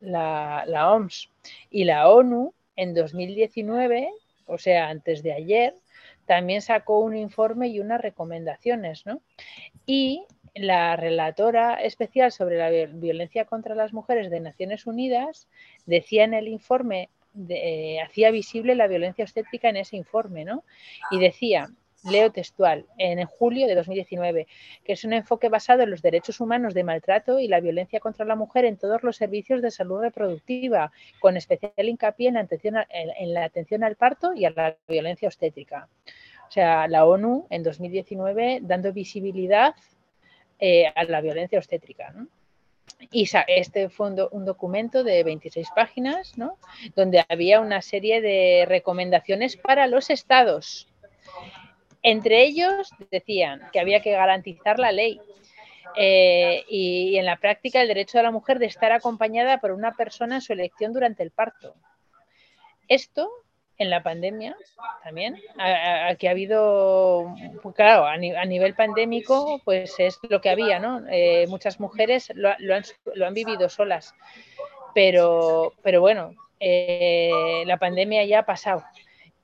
la, 0.00 0.64
la 0.66 0.90
OMS. 0.90 1.30
Y 1.70 1.84
la 1.84 2.08
ONU 2.08 2.54
en 2.74 2.92
2019, 2.92 4.10
o 4.46 4.58
sea, 4.58 4.88
antes 4.88 5.22
de 5.22 5.32
ayer, 5.32 5.74
también 6.26 6.62
sacó 6.62 7.00
un 7.00 7.16
informe 7.16 7.68
y 7.68 7.80
unas 7.80 8.00
recomendaciones, 8.00 9.04
¿no? 9.06 9.20
Y 9.86 10.24
la 10.54 10.96
relatora 10.96 11.74
especial 11.74 12.30
sobre 12.32 12.58
la 12.58 12.70
violencia 12.86 13.44
contra 13.44 13.74
las 13.74 13.92
mujeres 13.92 14.30
de 14.30 14.40
Naciones 14.40 14.86
Unidas 14.86 15.48
decía 15.84 16.24
en 16.24 16.34
el 16.34 16.48
informe, 16.48 17.10
eh, 17.48 18.00
hacía 18.00 18.30
visible 18.30 18.76
la 18.76 18.86
violencia 18.86 19.24
obstétrica 19.24 19.68
en 19.68 19.76
ese 19.76 19.96
informe, 19.96 20.44
¿no? 20.44 20.64
Y 21.10 21.18
decía 21.18 21.68
leo 22.04 22.30
textual, 22.30 22.86
en 22.98 23.24
julio 23.26 23.66
de 23.66 23.74
2019, 23.74 24.46
que 24.84 24.92
es 24.92 25.04
un 25.04 25.12
enfoque 25.12 25.48
basado 25.48 25.82
en 25.82 25.90
los 25.90 26.02
derechos 26.02 26.40
humanos 26.40 26.74
de 26.74 26.84
maltrato 26.84 27.38
y 27.38 27.48
la 27.48 27.60
violencia 27.60 28.00
contra 28.00 28.24
la 28.24 28.36
mujer 28.36 28.64
en 28.64 28.76
todos 28.76 29.02
los 29.02 29.16
servicios 29.16 29.62
de 29.62 29.70
salud 29.70 30.00
reproductiva, 30.00 30.92
con 31.20 31.36
especial 31.36 31.72
hincapié 31.76 32.28
en 32.28 32.34
la 32.34 32.40
atención, 32.40 32.76
en 32.90 33.34
la 33.34 33.44
atención 33.44 33.84
al 33.84 33.96
parto 33.96 34.32
y 34.34 34.44
a 34.44 34.50
la 34.50 34.76
violencia 34.88 35.28
obstétrica. 35.28 35.88
O 36.48 36.50
sea, 36.50 36.86
la 36.88 37.04
ONU 37.04 37.46
en 37.50 37.62
2019 37.62 38.60
dando 38.62 38.92
visibilidad 38.92 39.74
eh, 40.58 40.86
a 40.94 41.04
la 41.04 41.20
violencia 41.20 41.58
obstétrica. 41.58 42.14
Y 43.10 43.28
este 43.48 43.88
fue 43.88 44.14
un, 44.30 44.44
documento 44.44 45.04
de 45.04 45.24
26 45.24 45.68
páginas, 45.74 46.38
¿no? 46.38 46.58
donde 46.94 47.24
había 47.28 47.60
una 47.60 47.82
serie 47.82 48.20
de 48.20 48.64
recomendaciones 48.68 49.56
para 49.56 49.86
los 49.86 50.10
estados. 50.10 50.88
Entre 52.04 52.42
ellos 52.42 52.90
decían 53.10 53.62
que 53.72 53.80
había 53.80 54.02
que 54.02 54.12
garantizar 54.12 54.78
la 54.78 54.92
ley 54.92 55.18
eh, 55.96 56.62
y, 56.68 57.16
en 57.16 57.24
la 57.24 57.38
práctica 57.38 57.80
el 57.80 57.88
derecho 57.88 58.18
de 58.18 58.24
la 58.24 58.30
mujer 58.30 58.58
de 58.58 58.66
estar 58.66 58.92
acompañada 58.92 59.58
por 59.58 59.72
una 59.72 59.92
persona 59.92 60.36
en 60.36 60.40
su 60.42 60.52
elección 60.52 60.92
durante 60.92 61.22
el 61.22 61.30
parto. 61.30 61.74
Esto 62.88 63.30
en 63.78 63.88
la 63.88 64.02
pandemia 64.02 64.54
también, 65.02 65.40
aquí 65.56 66.26
ha 66.26 66.32
habido, 66.32 67.34
claro, 67.74 68.04
a, 68.04 68.16
nivel 68.18 68.74
pandémico, 68.74 69.62
pues 69.64 69.94
es 69.98 70.18
lo 70.28 70.42
que 70.42 70.50
había, 70.50 70.78
¿no? 70.78 71.02
Eh, 71.10 71.46
muchas 71.48 71.80
mujeres 71.80 72.30
lo, 72.34 72.50
han, 72.50 73.34
vivido 73.34 73.70
solas, 73.70 74.14
pero, 74.94 75.72
pero 75.82 76.02
bueno, 76.02 76.34
eh, 76.60 77.64
la 77.64 77.78
pandemia 77.78 78.24
ya 78.26 78.40
ha 78.40 78.46
pasado 78.46 78.84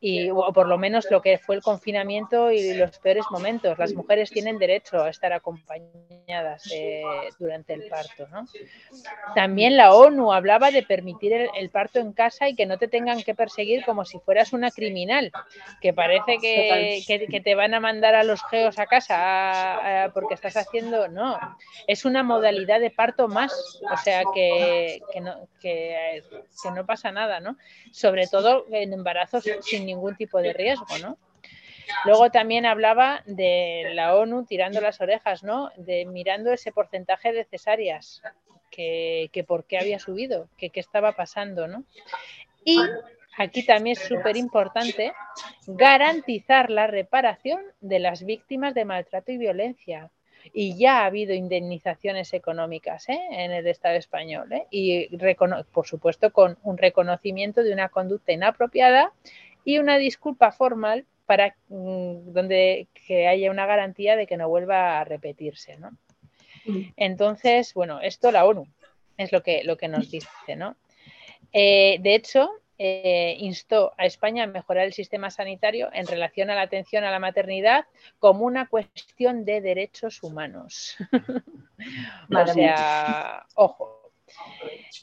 y, 0.01 0.31
o 0.31 0.51
por 0.53 0.67
lo 0.67 0.79
menos 0.79 1.07
lo 1.11 1.21
que 1.21 1.37
fue 1.37 1.57
el 1.57 1.63
confinamiento 1.63 2.51
y 2.51 2.73
los 2.75 2.99
peores 2.99 3.25
momentos. 3.31 3.79
Las 3.79 3.93
mujeres 3.93 4.31
tienen 4.31 4.59
derecho 4.59 5.03
a 5.03 5.11
estar 5.11 5.33
acompañadas 5.33 6.71
eh, 6.73 7.03
durante 7.39 7.75
el 7.75 7.87
parto. 7.89 8.27
¿no? 8.29 8.47
También 9.35 9.77
la 9.77 9.93
ONU 9.93 10.33
hablaba 10.33 10.71
de 10.71 10.83
permitir 10.83 11.33
el, 11.55 11.71
parto 11.71 12.01
en 12.01 12.13
casa 12.13 12.49
y 12.49 12.55
que 12.55 12.65
no 12.65 12.79
te 12.79 12.89
tengan 12.89 13.23
que 13.23 13.35
perseguir 13.35 13.85
como 13.85 14.07
si 14.07 14.19
fueras 14.21 14.55
una 14.55 14.71
criminal, 14.71 15.31
que 15.83 15.93
parece 15.93 16.39
que, 16.41 17.03
que, 17.07 17.41
te 17.41 17.55
van 17.55 17.75
a 17.75 17.81
mandar 17.81 18.15
a 18.15 18.25
los 18.25 18.43
geos 18.47 18.79
a 18.79 18.87
casa 18.87 20.11
porque 20.15 20.35
estás 20.35 20.57
haciendo. 20.57 21.09
No, 21.09 21.39
es 21.87 22.07
una 22.07 22.23
modalidad 22.23 22.81
de 22.81 22.91
parto 22.91 23.29
más, 23.29 23.81
o 23.93 23.97
sea 23.99 24.23
que, 24.35 25.01
que 25.13 25.21
no, 25.21 25.47
que, 25.61 26.23
no 26.75 26.87
pasa 26.87 27.13
nada, 27.13 27.41
¿no? 27.41 27.57
Sobre 27.93 28.27
todo 28.27 28.65
en 28.71 28.93
embarazos 28.93 29.45
sin 29.63 29.90
ningún 29.95 30.17
tipo 30.17 30.41
de 30.41 30.53
riesgo, 30.53 30.99
¿no? 31.03 31.19
Luego 32.05 32.31
también 32.31 32.67
hablaba 32.67 33.23
de 33.27 33.91
la 33.95 34.15
ONU 34.17 34.45
tirando 34.45 34.81
las 34.81 35.01
orejas, 35.01 35.43
¿no? 35.43 35.71
De 35.77 36.07
mirando 36.07 36.53
ese 36.53 36.73
porcentaje 36.73 37.33
de 37.33 37.45
cesáreas, 37.45 38.23
que, 38.71 39.45
por 39.47 39.65
qué 39.65 39.79
había 39.79 39.99
subido, 39.99 40.49
que 40.57 40.71
qué 40.71 40.81
estaba 40.81 41.13
pasando, 41.13 41.67
¿no? 41.67 41.85
Y 42.65 42.79
aquí 43.37 43.65
también 43.65 43.97
es 43.99 44.05
súper 44.05 44.37
importante 44.37 45.13
garantizar 45.67 46.71
la 46.71 46.87
reparación 46.87 47.61
de 47.81 47.99
las 47.99 48.25
víctimas 48.25 48.75
de 48.75 48.85
maltrato 48.85 49.33
y 49.33 49.39
violencia. 49.39 50.11
Y 50.55 50.79
ya 50.79 51.01
ha 51.01 51.07
habido 51.07 51.35
indemnizaciones 51.35 52.33
económicas 52.33 53.11
¿eh? 53.11 53.21
en 53.31 53.53
el 53.53 53.67
Estado 53.67 53.97
español. 53.97 54.51
¿eh? 54.53 54.67
Y 54.71 55.09
por 55.71 55.87
supuesto 55.87 56.33
con 56.33 56.57
un 56.63 56.79
reconocimiento 56.79 57.63
de 57.63 57.75
una 57.75 57.91
conducta 57.91 58.33
inapropiada 58.33 59.13
y 59.65 59.79
una 59.79 59.99
disculpa 59.99 60.53
formal 60.53 61.07
para 61.27 61.55
mm, 61.69 62.33
donde 62.33 62.89
que 63.07 63.29
haya 63.29 63.51
una 63.51 63.67
garantía 63.67 64.17
de 64.17 64.27
que 64.27 64.37
no 64.37 64.49
vuelva 64.49 65.01
a 65.01 65.05
repetirse. 65.05 65.77
¿no? 65.77 65.91
Mm. 66.67 66.93
Entonces, 66.97 67.75
bueno, 67.75 68.01
esto 68.01 68.31
la 68.33 68.45
ONU 68.45 68.67
es 69.17 69.33
lo 69.33 69.43
que, 69.43 69.63
lo 69.65 69.77
que 69.77 69.89
nos 69.89 70.11
dice. 70.11 70.57
¿no? 70.57 70.77
Eh, 71.53 71.99
de 72.01 72.15
hecho, 72.15 72.51
eh, 72.79 73.37
instó 73.39 73.93
a 73.99 74.07
España 74.07 74.45
a 74.45 74.47
mejorar 74.47 74.87
el 74.87 74.95
sistema 74.95 75.31
sanitario 75.31 75.91
en 75.93 76.07
relación 76.07 76.49
a 76.49 76.55
la 76.55 76.63
atención 76.63 77.05
a 77.05 77.11
la 77.11 77.19
maternidad 77.19 77.85
como 78.19 78.47
una 78.47 78.69
cuestión 78.69 79.45
de 79.45 79.61
derechos 79.61 80.23
humanos. 80.23 80.97
o 82.35 82.47
sea, 82.47 83.45
ojo, 83.55 84.00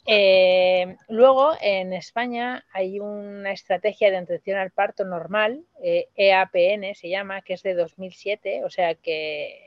eh, 0.05 0.95
luego, 1.09 1.53
en 1.61 1.93
España 1.93 2.65
hay 2.71 2.99
una 2.99 3.51
estrategia 3.51 4.11
de 4.11 4.17
atención 4.17 4.57
al 4.57 4.71
parto 4.71 5.05
normal, 5.05 5.63
EAPN 5.81 6.83
eh, 6.83 6.91
e 6.91 6.95
se 6.95 7.09
llama, 7.09 7.41
que 7.41 7.53
es 7.53 7.63
de 7.63 7.73
2007, 7.73 8.63
o 8.63 8.69
sea 8.69 8.95
que 8.95 9.63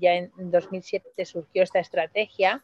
ya 0.00 0.14
en 0.14 0.30
2007 0.36 1.24
surgió 1.24 1.62
esta 1.62 1.80
estrategia 1.80 2.62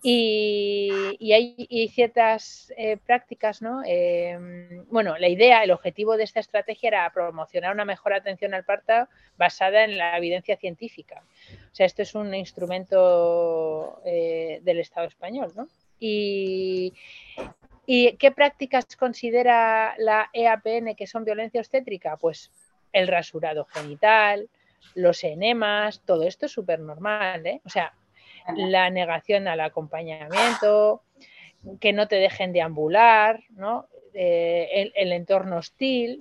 y, 0.00 1.32
hay 1.32 1.88
ciertas 1.88 2.72
eh, 2.76 2.98
prácticas, 3.04 3.62
¿no? 3.62 3.82
bueno, 4.88 5.18
la 5.18 5.28
idea, 5.28 5.64
el 5.64 5.72
objetivo 5.72 6.16
de 6.16 6.24
esta 6.24 6.40
estrategia 6.40 6.88
era 6.88 7.12
promocionar 7.12 7.74
una 7.74 7.84
mejor 7.84 8.12
atención 8.12 8.54
al 8.54 8.64
parto 8.64 9.08
basada 9.36 9.84
en 9.84 9.98
la 9.98 10.16
evidencia 10.18 10.56
científica. 10.56 11.24
O 11.72 11.74
sea, 11.74 11.86
esto 11.86 12.02
es 12.02 12.14
un 12.14 12.34
instrumento 12.34 14.00
eh, 14.04 14.29
del 14.70 14.80
Estado 14.80 15.06
español, 15.06 15.52
¿no? 15.56 15.66
Y, 15.98 16.94
qué 17.86 18.32
prácticas 18.34 18.96
considera 18.96 19.94
la 19.98 20.30
EAPN 20.32 20.94
que 20.94 21.08
son 21.08 21.24
violencia 21.24 21.60
obstétrica? 21.60 22.16
Pues 22.16 22.52
el 22.92 23.08
rasurado 23.08 23.64
genital, 23.64 24.48
los 24.94 25.24
enemas, 25.24 26.00
todo 26.04 26.22
esto 26.22 26.46
es 26.46 26.52
súper 26.52 26.78
normal, 26.80 27.46
¿eh? 27.46 27.60
O 27.64 27.68
sea, 27.68 27.92
la 28.56 28.90
negación 28.90 29.48
al 29.48 29.60
acompañamiento, 29.60 31.02
que 31.80 31.92
no 31.92 32.08
te 32.08 32.16
dejen 32.16 32.52
deambular, 32.52 33.40
¿no? 33.50 33.88
Eh, 34.14 34.90
el, 34.94 35.12
entorno 35.12 35.58
hostil, 35.58 36.18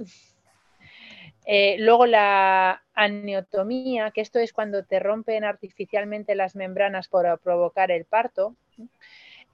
eh, 1.52 1.78
luego 1.80 2.06
la 2.06 2.84
aniotomía, 2.94 4.12
que 4.12 4.22
esto 4.22 4.38
es 4.38 4.54
cuando 4.54 4.86
te 4.86 5.00
rompen 5.00 5.44
artificialmente 5.44 6.36
las 6.36 6.56
membranas 6.56 7.08
para 7.08 7.38
provocar 7.38 7.90
el 7.90 8.06
parto. 8.06 8.56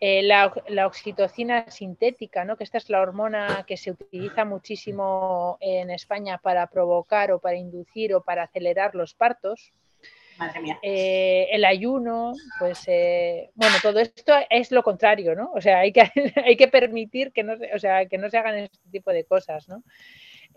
Eh, 0.01 0.21
la, 0.23 0.51
oxitocina 0.85 1.71
sintética, 1.71 2.43
¿no? 2.43 2.57
que 2.57 2.65
esta 2.65 2.79
es 2.79 2.89
la 2.89 2.99
hormona 2.99 3.63
que 3.65 3.77
se 3.77 3.91
utiliza 3.91 4.43
muchísimo 4.43 5.57
en 5.61 5.89
España 5.89 6.37
para 6.37 6.67
provocar 6.67 7.31
o 7.31 7.39
para 7.39 7.55
inducir 7.55 8.13
o 8.13 8.19
para 8.19 8.43
acelerar 8.43 8.93
los 8.93 9.13
partos. 9.13 9.71
Madre 10.37 10.59
mía. 10.59 10.77
Eh, 10.81 11.47
el 11.49 11.63
ayuno, 11.63 12.33
pues 12.59 12.83
bueno, 13.53 13.75
todo 13.81 14.01
esto 14.01 14.33
es 14.49 14.69
lo 14.69 14.83
contrario, 14.83 15.33
¿no? 15.33 15.49
O 15.53 15.61
sea, 15.61 15.79
hay 15.79 15.93
que, 15.93 16.01
hay 16.43 16.57
que 16.57 16.67
permitir 16.67 17.31
que 17.31 17.43
no, 17.43 17.53
o 17.73 17.79
sea, 17.79 18.05
que 18.05 18.17
no 18.17 18.29
se 18.29 18.37
hagan 18.37 18.57
este 18.57 18.89
tipo 18.91 19.11
de 19.11 19.23
cosas, 19.23 19.69
¿no? 19.69 19.81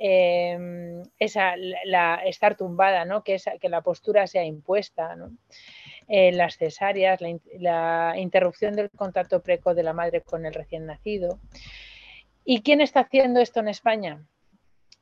Em, 0.01 1.03
esa, 1.19 1.55
la, 1.85 2.23
estar 2.25 2.57
tumbada, 2.57 3.05
¿no? 3.05 3.25
que, 3.25 3.37
que 3.61 3.69
la 3.69 3.83
postura 3.83 4.27
sea 4.27 4.45
impuesta. 4.45 5.17
¿no? 5.17 5.33
Eh, 6.09 6.33
las 6.33 6.57
cesáreas, 6.57 7.21
la, 7.59 8.15
interrupción 8.17 8.75
del 8.75 8.91
contacto 8.91 9.43
precoz 9.43 9.77
de 9.77 9.83
la 9.83 9.93
madre 9.93 10.23
con 10.23 10.47
el 10.47 10.55
recién 10.55 10.87
nacido. 10.87 11.39
¿Y 12.45 12.63
quién 12.63 12.81
está 12.81 13.01
haciendo 13.01 13.41
esto 13.41 13.61
en 13.61 13.69
España? 13.69 14.25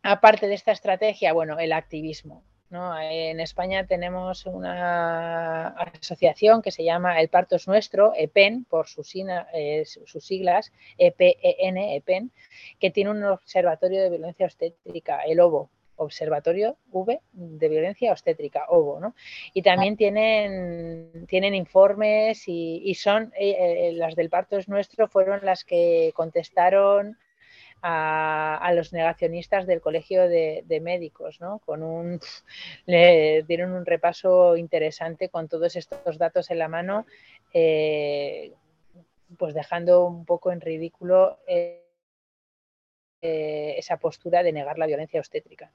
Aparte 0.02 0.48
de 0.48 0.54
esta 0.54 0.72
estrategia, 0.72 1.32
bueno, 1.32 1.60
el 1.60 1.72
activismo. 1.72 2.42
En 2.70 3.38
España 3.40 3.86
tenemos 3.86 4.44
una 4.44 5.68
asociación 5.68 6.62
que 6.62 6.72
se 6.72 6.82
llama 6.82 7.20
El 7.20 7.28
Parto 7.28 7.56
es 7.56 7.68
Nuestro, 7.68 8.12
EPEN, 8.16 8.64
por 8.64 8.88
sus, 8.88 9.14
eh, 9.14 9.84
sus 9.84 10.24
siglas, 10.24 10.72
EPEN, 10.98 11.76
EPEN, 11.76 12.32
que 12.80 12.90
tiene 12.90 13.10
un 13.10 13.22
observatorio 13.22 14.02
de 14.02 14.10
violencia 14.10 14.46
obstétrica, 14.46 15.20
el 15.20 15.40
OVO, 15.40 15.70
Observatorio 15.98 16.76
V 16.90 17.20
de 17.32 17.68
Violencia 17.68 18.12
Obstétrica, 18.12 18.66
OVO, 18.68 19.00
¿no? 19.00 19.14
Y 19.54 19.62
también 19.62 19.96
tienen, 19.96 21.26
tienen 21.26 21.54
informes 21.54 22.44
y, 22.46 22.94
son, 22.94 23.32
eh, 23.38 23.56
eh, 23.58 23.92
las 23.94 24.14
del 24.14 24.28
parto 24.28 24.58
es 24.58 24.68
nuestro, 24.68 25.08
fueron 25.08 25.40
las 25.44 25.64
que 25.64 26.12
contestaron 26.14 27.16
a, 27.82 28.72
los 28.74 28.92
negacionistas 28.92 29.66
del 29.66 29.80
Colegio 29.80 30.28
de, 30.28 30.80
Médicos, 30.82 31.40
¿no? 31.40 31.60
Con 31.60 31.82
un, 31.82 32.20
le 32.86 33.42
dieron 33.44 33.72
un 33.72 33.86
repaso 33.86 34.56
interesante 34.56 35.28
con 35.28 35.48
todos 35.48 35.76
estos 35.76 36.18
datos 36.18 36.50
en 36.50 36.58
la 36.58 36.68
mano, 36.68 37.06
eh, 37.52 38.52
pues 39.38 39.54
dejando 39.54 40.06
un 40.06 40.24
poco 40.24 40.52
en 40.52 40.60
ridículo 40.60 41.38
eh, 41.46 41.82
eh, 43.22 43.74
esa 43.78 43.96
postura 43.96 44.42
de 44.42 44.52
negar 44.52 44.78
la 44.78 44.86
violencia 44.86 45.20
obstétrica. 45.20 45.72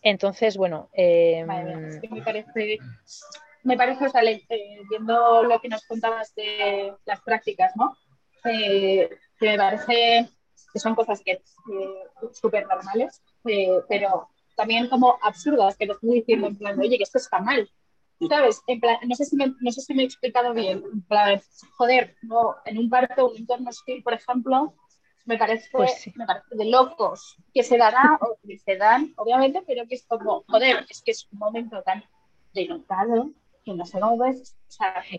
Entonces, 0.00 0.56
bueno. 0.56 0.88
Em, 0.92 1.46
me 2.10 2.22
parece, 2.22 2.78
me 3.64 3.76
parece 3.76 4.06
viendo 4.88 5.42
lo 5.42 5.60
que 5.60 5.68
nos 5.68 5.84
contabas 5.86 6.34
de 6.34 6.94
las 7.04 7.20
prácticas, 7.20 7.72
¿no? 7.76 7.96
que 8.42 9.10
me 9.40 9.56
parece 9.56 10.28
que 10.72 10.78
son 10.78 10.94
cosas 10.94 11.20
que 11.24 11.42
súper 12.32 12.66
normales, 12.66 13.22
eh, 13.44 13.80
pero 13.88 14.28
también 14.56 14.88
como 14.88 15.18
absurdas, 15.22 15.76
que 15.76 15.86
te 15.86 15.92
estoy 15.92 16.14
diciendo 16.14 16.48
en 16.48 16.56
plan, 16.56 16.78
oye, 16.80 16.96
que 16.96 17.04
esto 17.04 17.18
está 17.18 17.38
mal. 17.38 17.68
¿Sabes? 18.28 18.62
En 18.66 18.80
plan, 18.80 18.96
no, 19.06 19.14
sé 19.14 19.24
si 19.26 19.36
me, 19.36 19.54
no 19.60 19.70
sé 19.70 19.80
si 19.80 19.94
me 19.94 20.02
he 20.02 20.06
explicado 20.06 20.52
bien. 20.52 20.82
En 20.92 21.02
plan, 21.02 21.40
joder, 21.76 22.16
no, 22.22 22.56
en 22.64 22.78
un 22.78 22.90
parto, 22.90 23.30
un 23.30 23.36
entorno 23.36 23.70
hostil, 23.70 24.02
por 24.02 24.14
ejemplo, 24.14 24.74
me 25.24 25.38
parece, 25.38 25.68
pues 25.70 26.10
me 26.16 26.26
parece 26.26 26.56
de 26.56 26.64
locos 26.64 27.36
que 27.54 27.62
se 27.62 27.78
dará 27.78 28.18
o 28.20 28.38
que 28.44 28.58
se 28.58 28.76
dan, 28.76 29.12
obviamente, 29.16 29.62
pero 29.66 29.86
que 29.86 29.94
es 29.94 30.04
como, 30.06 30.42
joder, 30.48 30.84
es 30.88 31.02
que 31.02 31.12
es 31.12 31.28
un 31.30 31.38
momento 31.38 31.80
tan 31.82 32.02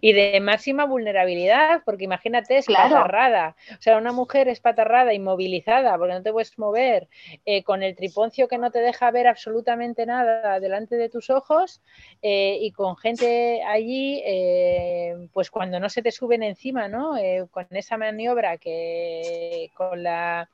y 0.01 0.13
de 0.13 0.39
máxima 0.39 0.85
vulnerabilidad, 0.85 1.81
porque 1.85 2.05
imagínate, 2.05 2.57
es 2.57 2.65
patarrada. 2.65 3.55
O 3.77 3.81
sea, 3.81 3.97
una 3.97 4.11
mujer 4.11 4.47
es 4.47 4.59
patarrada, 4.59 5.13
inmovilizada, 5.13 5.97
porque 5.97 6.13
no 6.13 6.23
te 6.23 6.31
puedes 6.31 6.57
mover, 6.57 7.07
eh, 7.45 7.63
con 7.63 7.83
el 7.83 7.95
triponcio 7.95 8.47
que 8.47 8.57
no 8.57 8.71
te 8.71 8.79
deja 8.79 9.11
ver 9.11 9.27
absolutamente 9.27 10.05
nada 10.05 10.59
delante 10.59 10.95
de 10.95 11.09
tus 11.09 11.29
ojos, 11.29 11.81
eh, 12.21 12.57
y 12.61 12.71
con 12.71 12.95
gente 12.97 13.63
allí, 13.63 14.21
eh, 14.25 15.27
pues 15.33 15.49
cuando 15.49 15.79
no 15.79 15.89
se 15.89 16.01
te 16.01 16.11
suben 16.11 16.43
encima, 16.43 16.87
¿no? 16.87 17.15
con 17.51 17.67
esa 17.71 17.97
maniobra 17.97 18.57
que 18.57 19.71
con 19.75 20.03
la 20.03 20.49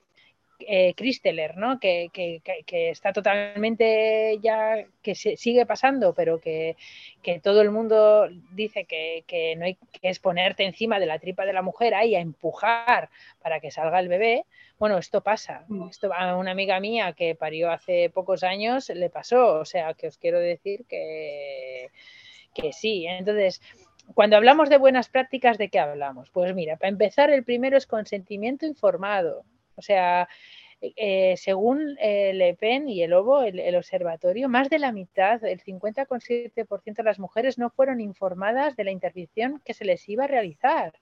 eh, 0.60 0.94
¿no? 1.56 1.80
Que, 1.80 2.10
está 2.66 3.14
totalmente 3.14 4.40
ya, 4.42 4.86
que 5.02 5.16
se 5.16 5.38
sigue 5.38 5.66
pasando, 5.66 6.14
pero 6.14 6.40
que, 6.40 6.76
todo 7.44 7.62
el 7.62 7.72
mundo 7.72 8.28
dice 8.52 8.86
que, 8.86 9.56
no 9.58 9.66
hay 9.66 9.76
que 9.76 10.10
es 10.10 10.20
ponerte 10.20 10.64
encima 10.64 11.00
de 11.00 11.06
la 11.06 11.20
tripa 11.20 11.46
de 11.46 11.54
la 11.54 11.62
mujer 11.62 11.94
ahí 11.94 12.16
a 12.16 12.20
empujar 12.20 13.10
para 13.42 13.60
que 13.60 13.72
salga 13.72 14.00
el 14.00 14.08
bebé. 14.08 14.46
Bueno, 14.78 14.98
esto 14.98 15.22
pasa. 15.22 15.66
Mm. 15.68 15.90
Esto 15.90 16.14
a 16.14 16.36
una 16.38 16.52
amiga 16.52 16.80
mía 16.80 17.14
que 17.14 17.36
parió 17.36 17.72
hace 17.72 18.10
pocos 18.10 18.44
años 18.44 18.90
le 18.90 19.10
pasó. 19.10 19.60
O 19.60 19.66
sea, 19.66 19.94
que 19.94 20.08
os 20.08 20.18
quiero 20.18 20.40
decir 20.40 20.86
que, 20.88 21.92
que 22.54 22.74
sí. 22.74 23.06
Entonces, 23.08 23.62
cuando 24.14 24.36
hablamos 24.38 24.70
de 24.70 24.78
buenas 24.78 25.10
prácticas, 25.10 25.58
¿de 25.58 25.70
qué 25.70 25.80
hablamos? 25.80 26.30
Pues 26.30 26.54
mira, 26.54 26.78
para 26.78 26.90
empezar, 26.90 27.30
el 27.30 27.44
primero 27.44 27.78
es 27.78 27.88
consentimiento 27.88 28.66
informado. 28.66 29.44
O 29.76 29.82
sea, 29.82 30.28
eh, 30.82 31.36
según 31.38 31.98
el 32.00 32.42
EPEN 32.42 32.90
y 32.90 33.02
el 33.02 33.14
OBO, 33.14 33.44
el, 33.44 33.76
observatorio, 33.76 34.50
más 34.50 34.70
de 34.70 34.80
la 34.80 34.92
mitad, 34.92 35.44
el 35.44 35.62
50,7% 35.64 36.96
de 36.96 37.04
las 37.04 37.20
mujeres 37.20 37.58
no 37.58 37.70
fueron 37.70 38.02
informadas 38.02 38.76
de 38.76 38.84
la 38.84 38.92
intervención 38.92 39.62
que 39.66 39.74
se 39.74 39.86
les 39.86 40.08
iba 40.10 40.26
a 40.26 40.28
realizar. 40.28 40.94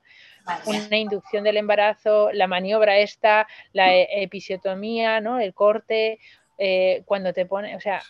Una 0.66 0.98
inducción 0.98 1.44
del 1.44 1.58
embarazo, 1.58 2.32
la 2.32 2.48
maniobra 2.48 2.98
esta, 2.98 3.48
la 3.74 3.94
e, 3.94 4.24
episiotomía, 4.24 5.20
¿no? 5.22 5.40
el 5.40 5.54
corte, 5.54 6.20
eh, 6.58 7.02
cuando 7.06 7.34
te 7.34 7.46
pone, 7.46 7.76
o 7.76 7.80
sea, 7.80 8.02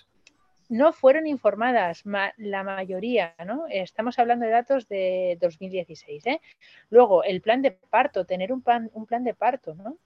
no 0.69 0.91
fueron 0.91 1.27
informadas 1.27 2.03
la 2.37 2.63
mayoría, 2.63 3.35
¿no? 3.45 3.65
Estamos 3.69 4.17
hablando 4.17 4.45
de 4.45 4.51
datos 4.51 4.87
de 4.87 5.37
2016. 5.39 6.25
¿eh? 6.27 6.41
Luego, 6.89 7.23
el 7.23 7.41
plan 7.41 7.61
de 7.61 7.71
parto, 7.71 8.25
tener 8.25 8.51
un 8.51 8.61
plan, 8.61 8.89
un 8.93 9.05
plan 9.05 9.23
de 9.23 9.33
parto, 9.33 9.75
¿no? 9.75 9.97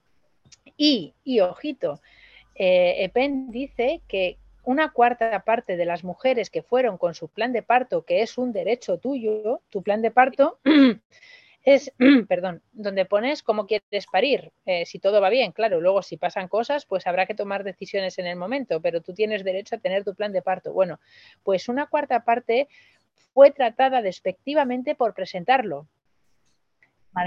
Y, 0.76 1.14
ojito, 1.40 2.00
eh, 2.54 3.04
EPEN 3.04 3.50
dice 3.50 4.00
que 4.08 4.38
una 4.64 4.92
cuarta 4.92 5.44
parte 5.44 5.76
de 5.76 5.86
las 5.86 6.04
mujeres 6.04 6.50
que 6.50 6.62
fueron 6.62 6.98
con 6.98 7.14
su 7.14 7.28
plan 7.28 7.52
de 7.52 7.62
parto, 7.62 8.04
que 8.04 8.22
es 8.22 8.36
un 8.36 8.52
derecho 8.52 8.98
tuyo, 8.98 9.62
tu 9.70 9.82
plan 9.82 10.02
de 10.02 10.10
parto, 10.10 10.58
es, 11.64 11.92
perdón, 12.28 12.62
donde 12.72 13.04
pones 13.04 13.42
cómo 13.42 13.66
quieres 13.66 14.06
parir, 14.12 14.52
eh, 14.66 14.84
si 14.84 14.98
todo 14.98 15.20
va 15.20 15.30
bien, 15.30 15.52
claro, 15.52 15.80
luego 15.80 16.02
si 16.02 16.16
pasan 16.16 16.48
cosas, 16.48 16.84
pues 16.84 17.06
habrá 17.06 17.26
que 17.26 17.34
tomar 17.34 17.64
decisiones 17.64 18.18
en 18.18 18.26
el 18.26 18.36
momento, 18.36 18.80
pero 18.80 19.00
tú 19.00 19.14
tienes 19.14 19.42
derecho 19.44 19.76
a 19.76 19.78
tener 19.78 20.04
tu 20.04 20.14
plan 20.14 20.32
de 20.32 20.42
parto. 20.42 20.72
Bueno, 20.72 21.00
pues 21.42 21.68
una 21.68 21.86
cuarta 21.86 22.24
parte 22.24 22.68
fue 23.32 23.50
tratada 23.50 24.02
despectivamente 24.02 24.94
por 24.94 25.14
presentarlo. 25.14 25.88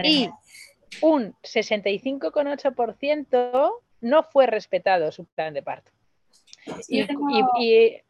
y 0.04 0.30
un 1.02 1.34
65,8% 1.44 3.72
no 4.02 4.24
fue 4.24 4.48
respetado 4.48 5.12
su 5.12 5.26
plan 5.26 5.54
de 5.54 5.64
parto. 5.64 5.92
y, 6.88 7.00
eh, 7.00 8.04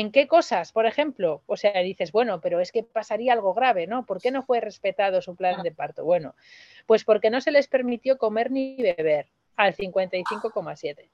en 0.00 0.10
qué 0.10 0.26
cosas, 0.26 0.72
por 0.72 0.86
ejemplo? 0.86 1.42
O 1.46 1.56
sea, 1.56 1.80
dices, 1.80 2.10
bueno, 2.10 2.40
pero 2.40 2.58
es 2.60 2.72
que 2.72 2.82
pasaría 2.82 3.32
algo 3.32 3.54
grave, 3.54 3.86
¿no? 3.86 4.04
¿Por 4.04 4.20
qué 4.20 4.32
no 4.32 4.42
fue 4.42 4.60
respetado 4.60 5.22
su 5.22 5.36
plan 5.36 5.62
de 5.62 5.70
parto? 5.70 6.04
Bueno, 6.04 6.34
pues 6.86 7.04
porque 7.04 7.30
no 7.30 7.40
se 7.40 7.52
les 7.52 7.68
permitió 7.68 8.18
comer 8.18 8.50
ni 8.50 8.74
beber 8.76 9.28
al 9.56 9.74
55,7, 9.74 11.08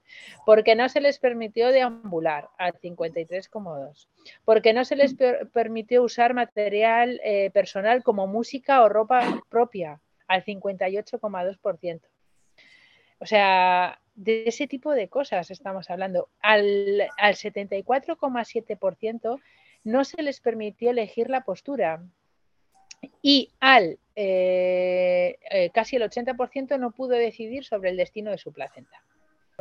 porque 0.44 0.74
no 0.74 0.88
se 0.88 1.00
les 1.00 1.18
permitió 1.18 1.68
deambular 1.68 2.48
al 2.58 2.72
53,2, 2.72 4.08
porque 4.44 4.72
no 4.72 4.84
se 4.84 4.96
les 4.96 5.14
permitió 5.52 6.02
usar 6.02 6.34
material 6.34 7.20
eh, 7.22 7.50
personal 7.50 8.02
como 8.02 8.26
música 8.26 8.82
o 8.82 8.88
ropa 8.88 9.42
propia 9.48 10.00
al 10.32 10.44
58,2%. 10.44 12.00
O 13.18 13.26
sea, 13.26 14.00
de 14.14 14.44
ese 14.46 14.66
tipo 14.66 14.92
de 14.92 15.08
cosas 15.08 15.50
estamos 15.50 15.90
hablando. 15.90 16.30
Al, 16.40 17.10
74,7% 17.18 19.38
no 19.84 20.04
se 20.04 20.22
les 20.22 20.40
permitió 20.40 20.90
elegir 20.90 21.28
la 21.28 21.42
postura 21.42 22.02
y 23.20 23.50
al 23.60 23.98
eh, 24.14 25.38
eh, 25.50 25.70
casi 25.70 25.96
el 25.96 26.02
80% 26.02 26.78
no 26.78 26.92
pudo 26.92 27.10
decidir 27.10 27.64
sobre 27.64 27.90
el 27.90 27.96
destino 27.96 28.30
de 28.30 28.38
su 28.38 28.52
placenta. 28.52 29.02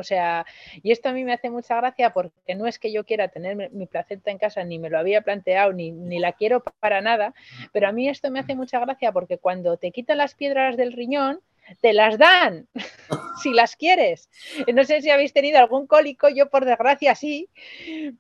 O 0.02 0.04
sea, 0.04 0.45
y 0.84 0.91
esto 0.91 1.10
a 1.10 1.14
mí 1.14 1.24
me 1.24 1.34
hace 1.34 1.49
mucha 1.49 1.78
gracia 1.78 2.12
porque 2.12 2.56
no 2.56 2.68
es 2.68 2.80
que 2.80 2.91
yo 2.91 3.06
quiera 3.06 3.30
tener 3.30 3.72
mi 3.72 3.86
placenta 3.86 4.32
en 4.32 4.38
casa, 4.38 4.64
ni 4.64 4.80
me 4.80 4.89
lo 4.89 4.99
había 4.99 5.22
planteado, 5.22 5.72
ni, 5.72 5.91
ni 5.91 6.20
la 6.20 6.34
quiero 6.34 6.62
para 6.80 6.99
nada, 6.99 7.34
pero 7.72 7.88
a 7.88 7.91
mí 7.91 8.10
esto 8.10 8.30
me 8.30 8.39
hace 8.39 8.56
mucha 8.56 8.80
gracia 8.80 9.12
porque 9.12 9.38
cuando 9.38 9.78
te 9.78 9.91
quitan 9.91 10.18
las 10.18 10.36
piedras 10.36 10.76
del 10.76 10.91
riñón, 10.91 11.39
te 11.80 11.93
las 11.93 12.18
dan, 12.18 12.68
si 13.41 13.54
las 13.54 13.76
quieres. 13.76 14.30
No 14.74 14.84
sé 14.84 15.02
si 15.02 15.10
habéis 15.10 15.34
tenido 15.34 15.60
algún 15.60 15.88
cólico, 15.88 16.30
yo 16.30 16.49
por 16.49 16.66
desgracia 16.66 17.16
sí, 17.16 17.49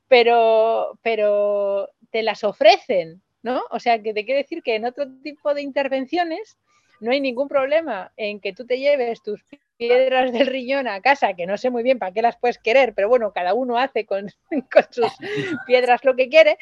pero, 0.07 0.97
pero 1.01 1.89
te 2.11 2.23
las 2.23 2.43
ofrecen, 2.43 3.21
¿no? 3.43 3.61
O 3.71 3.79
sea, 3.79 4.01
que 4.01 4.13
te 4.13 4.25
quiere 4.25 4.43
decir 4.43 4.63
que 4.63 4.75
en 4.75 4.85
otro 4.85 5.05
tipo 5.21 5.53
de 5.53 5.61
intervenciones 5.61 6.57
no 6.99 7.11
hay 7.11 7.19
ningún 7.19 7.47
problema 7.47 8.11
en 8.15 8.39
que 8.39 8.53
tú 8.53 8.65
te 8.65 8.79
lleves 8.79 9.23
tus 9.23 9.43
piedras 9.81 10.31
del 10.31 10.45
riñón 10.45 10.87
a 10.87 11.01
casa, 11.01 11.33
que 11.33 11.47
no 11.47 11.57
sé 11.57 11.71
muy 11.71 11.81
bien 11.81 11.97
para 11.97 12.11
qué 12.11 12.21
las 12.21 12.37
puedes 12.37 12.59
querer, 12.59 12.93
pero 12.93 13.09
bueno, 13.09 13.33
cada 13.33 13.55
uno 13.55 13.79
hace 13.79 14.05
con, 14.05 14.29
sus 14.91 15.11
piedras 15.65 16.05
lo 16.05 16.15
que 16.15 16.29
quiere. 16.29 16.59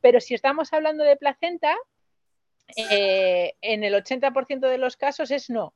Pero 0.00 0.20
si 0.20 0.34
estamos 0.34 0.72
hablando 0.72 1.02
de 1.02 1.16
placenta, 1.16 1.76
eh, 2.76 3.54
en 3.60 3.82
el 3.82 3.94
80% 3.94 4.68
de 4.68 4.78
los 4.78 4.96
casos 4.96 5.32
es 5.32 5.50
no. 5.50 5.74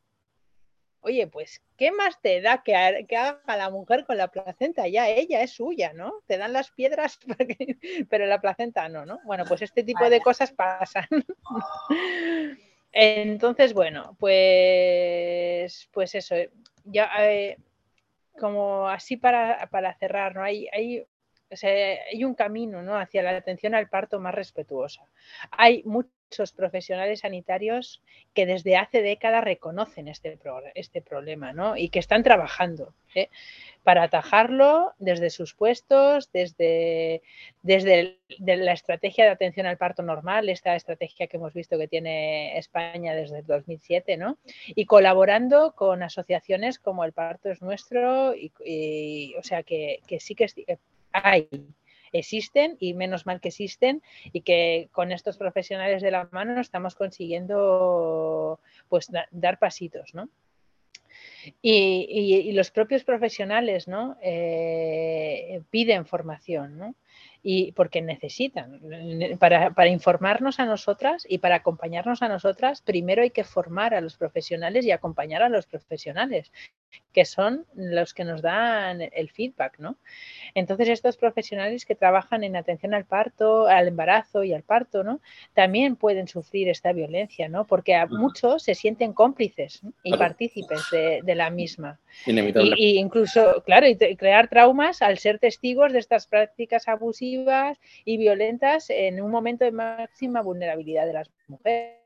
Oye, 1.01 1.27
pues, 1.27 1.61
¿qué 1.77 1.91
más 1.91 2.21
te 2.23 2.41
da 2.41 2.63
que, 2.63 2.77
haga 2.77 3.57
la 3.57 3.71
mujer 3.71 4.05
con 4.07 4.17
la 4.17 4.29
placenta? 4.29 4.87
Ya 4.87 5.09
ella 5.09 5.43
es 5.43 5.51
suya, 5.51 5.93
¿no? 5.93 6.23
Te 6.27 6.39
dan 6.39 6.53
las 6.53 6.71
piedras, 6.71 7.19
pero 8.09 8.25
la 8.27 8.41
placenta 8.41 8.89
no, 8.89 9.05
¿no? 9.05 9.19
Bueno, 9.25 9.45
pues 9.47 9.63
este 9.63 9.83
tipo 9.83 10.09
de 10.09 10.21
cosas 10.21 10.53
pasan. 10.53 11.09
Entonces, 12.93 13.75
bueno, 13.75 14.17
pues, 14.21 15.89
pues 15.93 16.15
eso, 16.15 16.37
ya 16.85 17.11
eh, 17.20 17.59
como 18.39 18.89
así 18.89 19.16
para, 19.16 19.68
cerrar, 19.99 20.35
¿no? 20.37 20.43
Hay, 20.43 20.68
hay, 20.72 21.05
hay 21.62 22.24
un 22.24 22.35
camino 22.35 22.82
¿no? 22.82 22.97
hacia 22.97 23.22
la 23.22 23.37
atención 23.37 23.74
al 23.74 23.89
parto 23.89 24.20
más 24.20 24.35
respetuosa. 24.35 25.03
Hay 25.51 25.82
muchos 26.35 26.53
profesionales 26.53 27.20
sanitarios 27.20 28.03
que 28.35 28.45
desde 28.45 28.76
hace 28.76 29.03
décadas 29.03 29.45
reconocen 29.45 30.09
este, 30.09 30.37
este 30.74 31.01
problema 31.01 31.53
¿no? 31.53 31.76
y 31.76 31.91
que 31.91 32.01
están 32.01 32.24
trabajando. 32.24 32.93
¿eh? 33.14 33.28
para 33.85 34.03
atajarlo 34.03 34.95
desde 34.99 35.28
sus 35.28 35.55
puestos, 35.55 36.32
desde, 36.32 37.22
desde 37.62 38.18
la 38.39 38.72
estrategia 38.72 39.26
de 39.26 39.30
atención 39.30 39.66
al 39.66 39.76
parto 39.76 40.03
normal, 40.03 40.49
esta 40.49 40.74
estrategia 40.74 41.26
que 41.26 41.37
hemos 41.37 41.53
visto 41.53 41.78
que 41.78 41.87
tiene 41.87 42.57
España 42.59 43.14
desde 43.14 43.41
el 43.41 43.47
2007, 43.47 44.16
¿no? 44.16 44.39
Y 44.68 44.87
colaborando 44.87 45.74
con 45.76 46.03
asociaciones 46.03 46.78
como 46.78 47.05
El 47.05 47.12
Parto 47.12 47.51
es 47.51 47.61
Nuestro, 47.61 48.35
y, 48.35 49.35
o 49.39 49.43
sea 49.43 49.62
que, 49.62 50.01
sí 50.18 50.35
que 50.35 50.49
hay 51.12 51.49
existen 52.19 52.77
y 52.81 52.95
menos 52.95 53.27
mal 53.27 53.41
que 53.41 53.49
existen 53.49 54.03
y 54.33 54.41
que 54.43 54.89
con 54.93 55.12
estos 55.12 55.37
profesionales 55.37 56.03
de 56.03 56.11
la 56.11 56.29
mano 56.33 56.61
estamos 56.61 56.95
consiguiendo 56.95 58.61
pues 58.89 59.11
dar 59.31 59.59
pasitos, 59.59 60.15
¿no? 60.15 60.29
Y, 61.61 62.53
los 62.53 62.71
propios 62.71 63.05
profesionales 63.05 63.87
¿no? 63.87 64.17
Eh, 64.23 65.61
piden 65.71 66.07
formación, 66.07 66.79
¿no? 66.79 66.95
Y 67.47 67.73
porque 67.73 68.01
necesitan. 68.01 68.81
Para, 69.39 69.71
para, 69.75 69.91
informarnos 69.91 70.59
a 70.59 70.65
nosotras 70.65 71.27
y 71.29 71.39
para 71.39 71.57
acompañarnos 71.57 72.23
a 72.23 72.29
nosotras, 72.29 72.81
primero 72.81 73.23
hay 73.23 73.31
que 73.31 73.45
formar 73.45 73.95
a 73.95 74.01
los 74.01 74.17
profesionales 74.17 74.87
y 74.87 74.91
acompañar 74.91 75.43
a 75.43 75.51
los 75.51 75.67
profesionales. 75.67 76.51
que 77.12 77.25
son 77.25 77.67
los 77.75 78.15
que 78.15 78.25
nos 78.25 78.41
dan 78.41 79.01
el 79.01 79.31
feedback, 79.31 79.79
¿no? 79.79 79.97
Entonces, 80.55 80.89
estos 80.89 81.17
profesionales 81.17 81.85
que 81.85 81.95
trabajan 81.95 82.45
en 82.45 82.57
atención 82.57 82.95
al 82.95 83.05
parto, 83.05 83.67
al 83.67 83.89
embarazo 83.89 84.43
y 84.43 84.53
al 84.53 84.62
parto, 84.62 85.05
¿no? 85.05 85.21
También 85.55 85.97
pueden 85.97 86.29
sufrir 86.29 86.69
esta 86.69 86.93
violencia, 86.93 87.49
¿no? 87.49 87.67
Porque 87.67 87.95
a 87.95 88.07
muchos 88.07 88.62
se 88.62 88.75
sienten 88.75 89.12
cómplices 89.12 89.83
y 90.03 90.17
partícipes 90.17 90.83
de, 90.91 91.35
la 91.35 91.51
misma. 91.51 91.99
Y, 92.27 92.99
incluso, 92.99 93.62
claro, 93.65 93.87
y 93.87 93.97
crear 94.17 94.49
traumas 94.49 95.03
al 95.03 95.19
ser 95.19 95.39
testigos 95.39 95.93
de 95.93 95.99
estas 95.99 96.27
prácticas 96.27 96.89
abusivas 96.89 97.04
y 98.05 98.17
violentas 98.17 98.91
en 98.91 99.21
un 99.21 99.31
momento 99.31 99.65
de 99.65 99.73
máxima 99.73 100.43
vulnerabilidad 100.43 101.07
de 101.07 101.13
las 101.13 101.31
mujeres. 101.49 102.05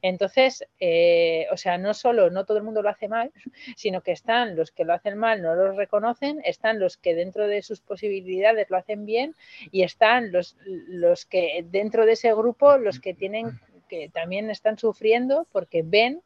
Entonces, 0.00 0.64
eh, 0.80 1.46
o 1.52 1.56
sea, 1.56 1.76
no 1.76 1.92
solo 1.92 2.30
no 2.30 2.46
todo 2.46 2.56
el 2.56 2.64
mundo 2.64 2.82
lo 2.82 2.88
hace 2.88 3.08
mal, 3.08 3.32
sino 3.76 4.00
que 4.00 4.12
están 4.12 4.56
los 4.56 4.70
que 4.70 4.84
lo 4.84 4.94
hacen 4.94 5.18
mal, 5.18 5.42
no 5.42 5.54
lo 5.54 5.72
reconocen, 5.72 6.40
están 6.44 6.80
los 6.80 6.96
que 6.96 7.14
dentro 7.14 7.46
de 7.46 7.62
sus 7.62 7.80
posibilidades 7.80 8.70
lo 8.70 8.78
hacen 8.78 9.04
bien 9.04 9.34
y 9.70 9.82
están 9.82 10.32
los, 10.32 10.56
los 10.64 11.26
que 11.26 11.64
dentro 11.70 12.06
de 12.06 12.12
ese 12.12 12.32
grupo, 12.34 12.78
los 12.78 13.00
que 13.00 13.14
tienen 13.14 13.60
que 13.88 14.08
también 14.08 14.50
están 14.50 14.78
sufriendo 14.78 15.46
porque 15.52 15.82
ven 15.84 16.22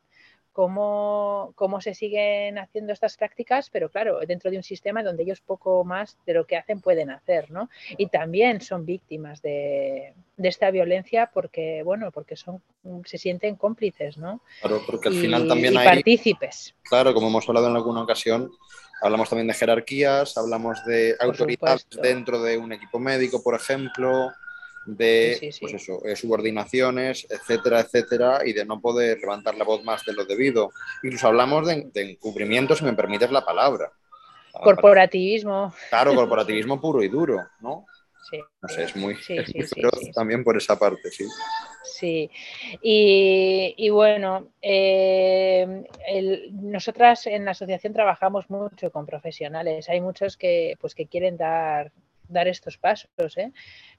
cómo, 0.59 1.52
cómo 1.54 1.80
se 1.80 1.94
siguen 1.94 2.59
haciendo 2.59 2.92
estas 2.92 3.16
prácticas, 3.16 3.70
pero 3.70 3.90
claro, 3.90 4.18
dentro 4.26 4.50
de 4.50 4.56
un 4.56 4.64
sistema 4.64 5.04
donde 5.04 5.22
ellos 5.22 5.40
poco 5.40 5.84
más 5.84 6.18
de 6.26 6.34
lo 6.34 6.48
que 6.48 6.56
hacen 6.56 6.80
pueden 6.80 7.11
hacer, 7.11 7.48
¿no? 7.52 7.70
Y 7.96 8.09
también 8.09 8.61
son 8.61 8.84
víctimas 8.84 9.40
de, 9.40 10.14
esta 10.36 10.72
violencia 10.72 11.30
porque, 11.32 11.84
bueno, 11.84 12.11
porque 12.11 12.34
son, 12.34 12.61
se 13.04 13.18
sienten 13.18 13.54
cómplices, 13.54 14.18
¿no? 14.18 14.40
Claro, 14.61 14.82
porque 14.84 15.11
al 15.11 15.14
final 15.14 15.46
también 15.46 15.78
hay... 15.78 15.86
partícipes. 15.86 16.74
Claro, 16.82 17.14
como 17.14 17.28
hemos 17.28 17.48
hablado 17.48 17.68
en 17.68 17.76
alguna 17.76 18.02
ocasión, 18.02 18.50
hablamos 19.00 19.28
también 19.28 19.46
de 19.46 19.54
jerarquías, 19.54 20.36
hablamos 20.36 20.84
de 20.86 21.14
autoridades 21.20 21.86
dentro 22.02 22.42
de 22.42 22.59
un 22.59 22.72
equipo 22.72 22.98
médico, 22.98 23.44
por 23.44 23.54
ejemplo, 23.54 24.32
de 24.89 25.55
Pues 25.61 25.74
eso, 25.74 26.05
eh, 26.05 26.16
subordinaciones, 26.16 27.26
etcétera, 27.28 27.80
etcétera, 27.80 28.41
y 28.45 28.55
de 28.55 28.64
no 28.64 28.80
poder 28.80 29.18
levantar 29.18 29.55
la 29.57 29.64
voz 29.64 29.84
más 29.84 30.05
de 30.05 30.14
lo 30.14 30.24
debido. 30.24 30.70
Incluso 31.03 31.28
hablamos 31.28 31.66
de, 31.66 31.91
encubrimiento, 31.95 32.74
si 32.74 32.84
me 32.84 32.95
permites 32.95 33.30
la 33.30 33.45
palabra. 33.45 33.93
Corporativismo. 34.53 35.74
Claro, 35.91 36.14
corporativismo 36.14 36.80
puro 36.80 37.03
y 37.03 37.09
duro, 37.09 37.39
¿no? 37.61 37.84
Sí. 38.30 38.41
No 38.61 38.68
sé, 38.68 38.84
es 38.84 38.97
muy, 38.97 39.16
también 40.14 40.45
por 40.45 40.57
esa 40.57 40.78
parte, 40.78 41.11
sí. 41.11 41.26
Sí, 41.84 42.30
y, 42.82 43.89
bueno, 43.91 44.49
eh, 44.61 45.84
nosotras 46.53 47.26
en 47.26 47.45
la 47.45 47.53
asociación 47.53 47.93
trabajamos 47.93 48.51
mucho 48.51 48.91
con 48.91 49.07
profesionales. 49.07 49.89
Hay 49.89 50.01
muchos 50.01 50.36
que, 50.36 50.76
pues, 50.80 50.95
que 50.95 51.07
quieren 51.07 51.36
dar, 51.36 51.91
dar 52.28 52.49
estos 52.49 52.76
pasos, 52.76 53.36
¿eh? 53.39 53.53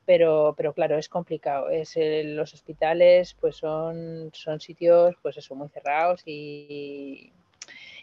Pero, 0.10 0.56
pero 0.58 0.74
claro, 0.74 0.98
es 0.98 1.08
complicado. 1.08 1.70
Es, 1.70 1.94
los 1.96 2.56
hospitales 2.56 3.36
pues 3.40 3.58
son, 3.58 4.32
son 4.34 4.60
sitios 4.60 5.16
pues 5.22 5.38
eso, 5.38 5.54
muy 5.54 5.70
cerrados 5.70 6.24
y, 6.26 7.32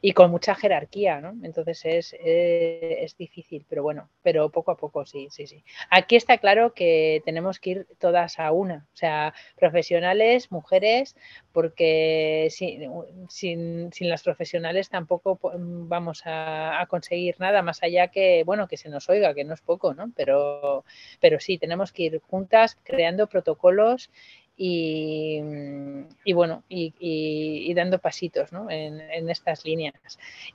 y 0.00 0.12
con 0.12 0.30
mucha 0.30 0.54
jerarquía, 0.54 1.20
¿no? 1.20 1.34
Entonces 1.42 1.84
es, 1.84 2.16
eh, 2.20 2.98
es, 3.00 3.16
difícil, 3.16 3.64
pero 3.68 3.82
bueno, 3.82 4.10
pero 4.22 4.50
poco 4.50 4.70
a 4.70 4.76
poco 4.76 5.06
sí, 5.06 5.28
sí, 5.30 5.46
sí. 5.46 5.64
Aquí 5.90 6.16
está 6.16 6.38
claro 6.38 6.74
que 6.74 7.22
tenemos 7.24 7.58
que 7.58 7.70
ir 7.70 7.86
todas 7.98 8.38
a 8.38 8.52
una, 8.52 8.86
o 8.92 8.96
sea, 8.96 9.34
profesionales, 9.56 10.50
mujeres, 10.50 11.16
porque 11.52 12.48
sin, 12.50 12.90
sin, 13.28 13.92
sin 13.92 14.08
las 14.08 14.22
profesionales 14.22 14.88
tampoco 14.88 15.38
vamos 15.42 16.22
a, 16.26 16.80
a, 16.80 16.86
conseguir 16.86 17.36
nada 17.38 17.62
más 17.62 17.82
allá 17.82 18.08
que, 18.08 18.42
bueno, 18.44 18.68
que 18.68 18.76
se 18.76 18.88
nos 18.88 19.08
oiga, 19.08 19.34
que 19.34 19.44
no 19.44 19.54
es 19.54 19.60
poco, 19.60 19.94
¿no? 19.94 20.12
Pero, 20.14 20.84
pero 21.20 21.40
sí, 21.40 21.58
tenemos 21.58 21.92
que 21.92 22.04
ir 22.04 22.20
juntas 22.20 22.78
creando 22.84 23.28
protocolos 23.28 24.10
y, 24.58 26.32
bueno, 26.32 26.64
y, 26.68 27.74
dando 27.74 27.98
pasitos 27.98 28.50
en, 28.70 29.28
estas 29.28 29.64
líneas 29.64 29.94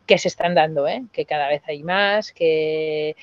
que 0.08 0.18
se 0.18 0.28
están 0.28 0.56
dando, 0.56 0.88
¿eh? 0.88 1.04
que 1.12 1.26
cada 1.26 1.48
vez 1.48 1.62
hay 1.68 1.84
más, 1.84 2.32
que, 2.32 3.16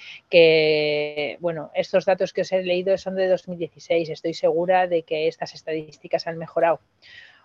bueno, 1.41 1.71
estos 1.75 2.05
datos 2.05 2.33
que 2.33 2.43
os 2.43 2.53
he 2.53 2.63
leído 2.63 2.97
son 2.97 3.17
de 3.17 3.27
2016, 3.29 4.09
estoy 4.11 4.35
segura 4.35 4.87
de 4.87 5.03
que 5.03 5.27
estas 5.27 5.55
estadísticas 5.55 6.27
han 6.27 6.39
mejorado. 6.39 6.81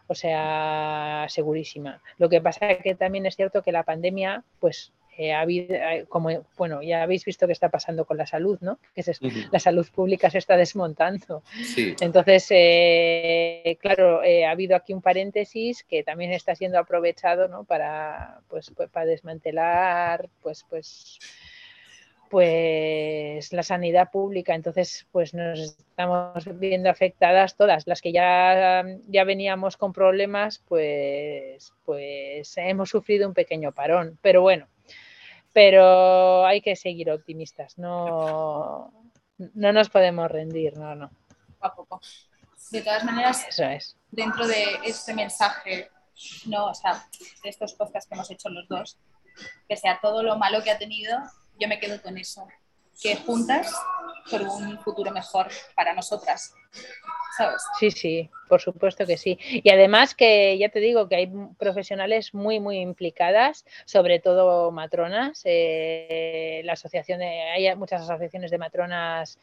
O 0.07 0.15
sea, 0.15 1.25
segurísima. 1.29 2.01
Lo 2.17 2.27
que 2.27 2.41
pasa 2.41 2.69
es 2.69 2.84
que 2.84 2.93
también 2.93 3.25
es 3.25 3.38
cierto 3.38 3.63
que 3.63 3.71
la 3.71 3.84
pandemia, 3.84 4.43
pues 4.59 4.91
eh, 5.18 5.34
eh, 5.34 6.05
como, 6.09 6.30
bueno, 6.57 6.82
ya 6.82 7.03
habéis 7.03 7.26
visto 7.26 7.45
qué 7.45 7.53
está 7.53 7.70
pasando 7.70 8.05
con 8.05 8.18
la 8.18 8.26
salud, 8.26 8.57
¿no? 8.61 8.80
Que 8.95 9.03
la 9.51 9.59
salud 9.59 9.88
pública 9.93 10.30
se 10.30 10.39
está 10.39 10.57
desmontando. 10.57 11.43
Entonces, 12.01 12.47
eh, 12.49 13.78
claro, 13.80 14.22
ha 14.22 14.51
habido 14.51 14.76
aquí 14.76 14.93
un 14.93 15.01
paréntesis 15.01 15.84
que 15.84 16.03
también 16.03 16.32
está 16.32 16.55
siendo 16.55 16.80
aprovechado, 16.80 17.47
¿no? 17.47 17.64
Para, 17.64 18.41
pues, 18.47 18.72
pues, 18.76 18.89
para 18.89 19.05
desmantelar, 19.05 20.30
pues, 20.41 20.66
pues, 20.70 21.20
pues 22.34 23.53
la 23.53 23.61
sanidad 23.61 24.09
pública. 24.09 24.55
Entonces, 24.55 25.05
pues 25.11 25.36
nos 25.36 25.59
estamos 25.59 26.59
viendo 26.59 26.89
afectadas 26.89 27.55
todas. 27.55 27.86
Las 27.86 28.01
que 28.01 28.11
ya, 28.11 28.84
ya 29.07 29.24
veníamos 29.24 29.78
con 29.78 29.93
problemas, 29.93 30.64
pues, 30.68 31.72
pues 31.86 32.57
hemos 32.57 32.89
sufrido 32.89 33.28
un 33.28 33.36
pequeño 33.36 33.72
parón. 33.72 34.18
Pero 34.24 34.41
bueno, 34.41 34.68
pero 35.53 36.45
hay 36.45 36.61
que 36.61 36.75
seguir 36.75 37.11
optimistas, 37.11 37.77
no, 37.77 38.91
no 39.37 39.71
nos 39.71 39.89
podemos 39.89 40.29
rendir, 40.29 40.77
no, 40.77 40.95
no. 40.95 41.11
A 41.61 41.73
poco. 41.73 42.01
De 42.71 42.81
todas 42.81 43.03
maneras, 43.03 43.45
Eso 43.47 43.63
es. 43.65 43.97
dentro 44.11 44.47
de 44.47 44.63
este 44.83 45.13
mensaje, 45.13 45.89
no, 46.47 46.67
o 46.67 46.73
sea, 46.73 47.05
de 47.43 47.49
estos 47.49 47.73
podcasts 47.73 48.09
que 48.09 48.15
hemos 48.15 48.31
hecho 48.31 48.49
los 48.49 48.67
dos, 48.67 48.97
que 49.67 49.77
sea 49.77 49.99
todo 50.01 50.23
lo 50.23 50.37
malo 50.37 50.63
que 50.63 50.71
ha 50.71 50.77
tenido, 50.77 51.17
yo 51.59 51.67
me 51.67 51.79
quedo 51.79 52.01
con 52.01 52.17
eso, 52.17 52.47
que 53.01 53.15
juntas 53.15 53.73
por 54.29 54.41
un 54.41 54.79
futuro 54.79 55.11
mejor 55.11 55.47
para 55.75 55.93
nosotras. 55.93 56.53
Sí, 57.79 57.89
sí, 57.89 58.29
por 58.47 58.61
supuesto 58.61 59.05
que 59.05 59.17
sí. 59.17 59.37
Y 59.49 59.69
además 59.71 60.13
que 60.13 60.57
ya 60.57 60.69
te 60.69 60.79
digo 60.79 61.09
que 61.09 61.15
hay 61.15 61.31
profesionales 61.57 62.33
muy, 62.33 62.59
muy 62.59 62.77
implicadas, 62.77 63.65
sobre 63.85 64.19
todo 64.19 64.71
matronas. 64.71 65.41
Eh, 65.45 66.61
la 66.63 66.73
asociación 66.73 67.21
hay 67.21 67.75
muchas 67.75 68.03
asociaciones 68.03 68.51
de 68.51 68.57
matronas 68.59 69.39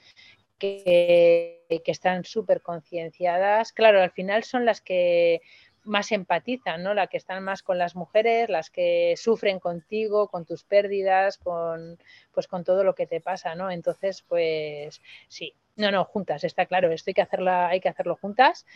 que, 0.58 1.64
que 1.68 1.90
están 1.90 2.24
súper 2.24 2.62
concienciadas. 2.62 3.72
Claro, 3.72 4.02
al 4.02 4.12
final 4.12 4.44
son 4.44 4.64
las 4.64 4.80
que 4.80 5.40
más 5.84 6.12
empatizan, 6.12 6.82
¿no? 6.82 6.94
Las 6.94 7.08
que 7.08 7.16
están 7.16 7.42
más 7.42 7.62
con 7.62 7.78
las 7.78 7.96
mujeres, 7.96 8.48
las 8.48 8.70
que 8.70 9.14
sufren 9.16 9.60
contigo, 9.60 10.28
con 10.28 10.44
tus 10.44 10.64
pérdidas, 10.64 11.38
con 11.38 11.98
pues 12.32 12.46
con 12.46 12.64
todo 12.64 12.84
lo 12.84 12.94
que 12.94 13.06
te 13.06 13.20
pasa, 13.20 13.54
¿no? 13.54 13.70
Entonces, 13.70 14.22
pues 14.28 15.00
sí, 15.28 15.54
no, 15.76 15.90
no, 15.90 16.04
juntas, 16.04 16.44
está 16.44 16.66
claro, 16.66 16.92
esto 16.92 17.10
hay 17.10 17.14
que 17.14 17.22
hacerla, 17.22 17.68
hay 17.68 17.80
que 17.80 17.88
hacerlo 17.88 18.16
juntas 18.20 18.66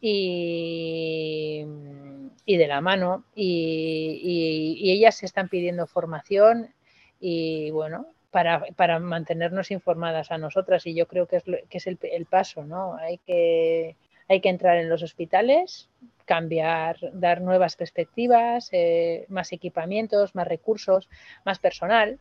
y, 0.00 1.64
y 2.46 2.56
de 2.56 2.66
la 2.68 2.80
mano. 2.80 3.24
Y, 3.34 4.78
y, 4.80 4.92
ellas 4.92 5.16
se 5.16 5.26
están 5.26 5.48
pidiendo 5.48 5.86
formación 5.86 6.72
y 7.20 7.70
bueno, 7.72 8.06
para, 8.30 8.64
para, 8.76 8.98
mantenernos 9.00 9.70
informadas 9.70 10.30
a 10.30 10.38
nosotras. 10.38 10.86
Y 10.86 10.94
yo 10.94 11.08
creo 11.08 11.26
que 11.26 11.36
es, 11.36 11.44
que 11.44 11.78
es 11.78 11.86
el, 11.86 11.98
el 12.02 12.26
paso, 12.26 12.64
¿no? 12.64 12.96
Hay 12.96 13.18
que, 13.18 13.96
hay 14.28 14.40
que 14.40 14.48
entrar 14.48 14.76
en 14.78 14.88
los 14.88 15.02
hospitales, 15.02 15.88
cambiar, 16.24 16.96
dar 17.12 17.40
nuevas 17.40 17.76
perspectivas, 17.76 18.68
eh, 18.72 19.26
más 19.28 19.52
equipamientos, 19.52 20.34
más 20.34 20.46
recursos, 20.46 21.08
más 21.44 21.58
personal. 21.58 22.18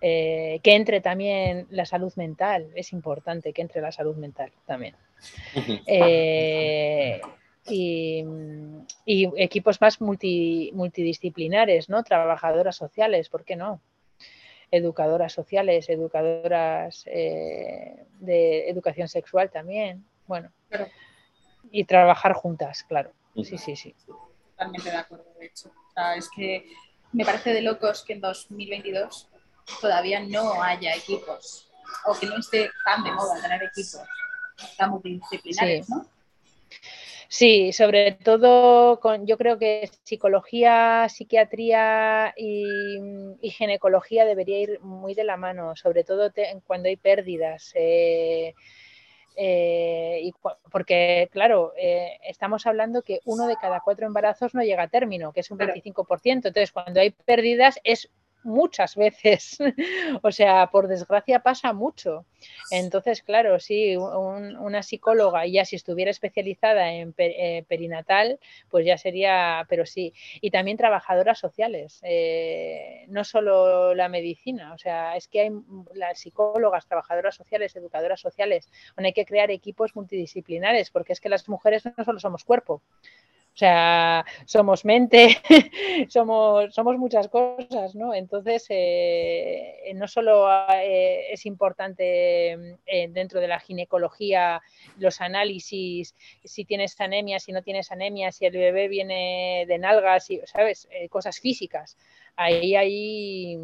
Eh, 0.00 0.60
que 0.62 0.74
entre 0.74 1.00
también 1.00 1.66
la 1.70 1.86
salud 1.86 2.12
mental, 2.16 2.70
es 2.74 2.92
importante 2.92 3.52
que 3.52 3.62
entre 3.62 3.80
la 3.80 3.92
salud 3.92 4.16
mental 4.16 4.52
también. 4.66 4.94
Eh, 5.86 7.20
y, 7.70 8.24
equipos 9.36 9.80
más 9.80 10.00
multidisciplinares, 10.00 11.88
¿no? 11.88 12.02
Trabajadoras 12.02 12.76
sociales, 12.76 13.28
¿por 13.28 13.44
qué 13.44 13.56
no? 13.56 13.80
Educadoras 14.70 15.32
sociales, 15.32 15.88
educadoras 15.88 17.04
de 17.04 18.68
educación 18.68 19.08
sexual 19.08 19.50
también. 19.50 20.04
Bueno, 20.26 20.50
y 21.70 21.84
trabajar 21.84 22.32
juntas, 22.32 22.84
claro. 22.84 23.12
Sí, 23.34 23.58
sí, 23.58 23.76
sí. 23.76 23.94
Totalmente 24.50 24.90
de 24.90 24.96
acuerdo, 24.96 25.26
de 25.38 25.46
hecho. 25.46 25.70
es 26.16 26.28
que 26.34 26.66
me 27.12 27.24
parece 27.24 27.52
de 27.52 27.62
locos 27.62 28.04
que 28.04 28.14
en 28.14 28.20
2022 28.20 29.28
todavía 29.80 30.20
no 30.20 30.62
haya 30.62 30.94
equipos 30.94 31.70
o 32.06 32.18
que 32.18 32.26
no 32.26 32.38
esté 32.38 32.70
tan 32.84 33.04
de 33.04 33.12
moda 33.12 33.40
tener 33.40 33.62
equipos 33.62 34.02
tan 34.76 34.90
multidisciplinares, 34.90 35.88
¿no? 35.88 36.06
Sí, 37.30 37.74
sobre 37.74 38.12
todo 38.12 39.00
con, 39.00 39.26
yo 39.26 39.36
creo 39.36 39.58
que 39.58 39.90
psicología, 40.02 41.06
psiquiatría 41.10 42.32
y, 42.36 42.98
ginecología 43.50 44.24
debería 44.24 44.58
ir 44.60 44.80
muy 44.80 45.14
de 45.14 45.24
la 45.24 45.36
mano, 45.36 45.76
sobre 45.76 46.04
todo 46.04 46.32
cuando 46.66 46.88
hay 46.88 46.96
pérdidas. 46.96 47.72
Eh, 47.74 48.54
eh, 49.40 50.18
y, 50.24 50.34
porque, 50.72 51.28
claro, 51.30 51.72
eh, 51.76 52.18
estamos 52.24 52.66
hablando 52.66 53.02
que 53.02 53.20
uno 53.24 53.46
de 53.46 53.56
cada 53.56 53.80
cuatro 53.80 54.04
embarazos 54.04 54.52
no 54.52 54.62
llega 54.64 54.82
a 54.82 54.88
término, 54.88 55.32
que 55.32 55.40
es 55.40 55.50
un 55.52 55.58
25%. 55.58 56.48
Entonces, 56.48 56.72
cuando 56.72 56.98
hay 56.98 57.10
pérdidas 57.10 57.78
es 57.84 58.10
muchas 58.42 58.96
veces. 58.96 59.58
o 60.22 60.32
sea, 60.32 60.68
por 60.68 60.88
desgracia 60.88 61.40
pasa 61.40 61.72
mucho. 61.72 62.24
Entonces, 62.70 63.22
claro, 63.22 63.58
sí, 63.58 63.96
una 63.96 64.82
psicóloga, 64.82 65.46
ya 65.46 65.64
si 65.64 65.76
estuviera 65.76 66.10
especializada 66.10 66.92
en 66.92 67.14
eh, 67.18 67.64
perinatal, 67.68 68.38
pues 68.70 68.86
ya 68.86 68.96
sería, 68.98 69.66
pero 69.68 69.86
sí. 69.86 70.12
Y 70.40 70.50
también 70.50 70.76
trabajadoras 70.76 71.38
sociales, 71.38 72.00
eh, 72.02 73.04
no 73.08 73.24
solo 73.24 73.94
la 73.94 74.08
medicina, 74.08 74.72
o 74.74 74.78
sea, 74.78 75.16
es 75.16 75.28
que 75.28 75.40
hay 75.40 75.50
las 75.94 76.20
psicólogas, 76.20 76.86
trabajadoras 76.86 77.34
sociales, 77.34 77.74
educadoras 77.74 78.20
sociales, 78.20 78.68
hay 78.96 79.12
que 79.12 79.24
crear 79.24 79.50
equipos 79.50 79.96
multidisciplinares, 79.96 80.90
porque 80.90 81.12
es 81.12 81.20
que 81.20 81.28
las 81.28 81.48
mujeres 81.48 81.84
no 81.96 82.04
solo 82.04 82.20
somos 82.20 82.44
cuerpo, 82.44 82.82
o 83.58 83.64
sea, 83.66 84.24
somos 84.44 84.84
mente, 84.84 85.36
somos, 86.08 86.72
somos 86.72 86.96
muchas 86.96 87.26
cosas, 87.26 87.96
¿no? 87.96 88.14
Entonces, 88.14 88.64
eh, 88.68 89.90
no 89.96 90.06
solo 90.06 90.46
eh, 90.74 91.32
es 91.32 91.44
importante 91.44 92.76
eh, 92.86 93.08
dentro 93.08 93.40
de 93.40 93.48
la 93.48 93.58
ginecología 93.58 94.62
los 94.98 95.20
análisis, 95.20 96.14
si 96.44 96.64
tienes 96.66 97.00
anemia, 97.00 97.40
si 97.40 97.50
no 97.50 97.60
tienes 97.62 97.90
anemia, 97.90 98.30
si 98.30 98.46
el 98.46 98.52
bebé 98.52 98.86
viene 98.86 99.64
de 99.66 99.78
nalgas, 99.78 100.28
¿sabes? 100.44 100.88
cosas 101.10 101.40
físicas. 101.40 101.96
Ahí 102.36 102.76
hay, 102.76 103.58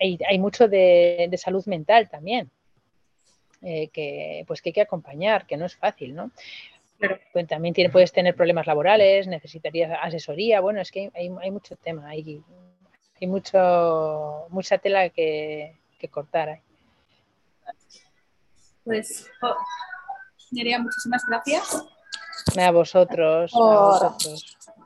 hay, 0.00 0.38
mucho 0.40 0.66
de, 0.66 1.28
de, 1.30 1.38
salud 1.38 1.64
mental 1.66 2.08
también. 2.10 2.50
que 3.62 4.44
pues 4.48 4.60
que 4.60 4.70
hay 4.70 4.74
que 4.74 4.80
acompañar, 4.80 5.46
que 5.46 5.56
no 5.56 5.64
es 5.64 5.76
fácil, 5.76 6.12
¿no? 6.16 6.32
Pues 7.32 7.46
también 7.46 7.74
puedes 7.90 8.12
tener 8.12 8.34
problemas 8.34 8.66
laborales, 8.66 9.26
necesitarías 9.26 9.98
asesoría. 10.02 10.60
Bueno, 10.60 10.80
es 10.80 10.90
que 10.90 11.10
hay, 11.14 11.50
mucho 11.50 11.76
tema, 11.76 12.08
hay, 12.08 12.42
hay 13.20 13.26
mucho, 13.26 14.46
mucha 14.50 14.78
tela 14.78 15.08
que, 15.10 15.76
cortar. 16.10 16.60
Pues, 18.84 19.26
oh, 19.40 19.54
muchísimas 20.50 21.24
gracias. 21.26 21.82
A 22.58 22.70
vosotros, 22.70 23.52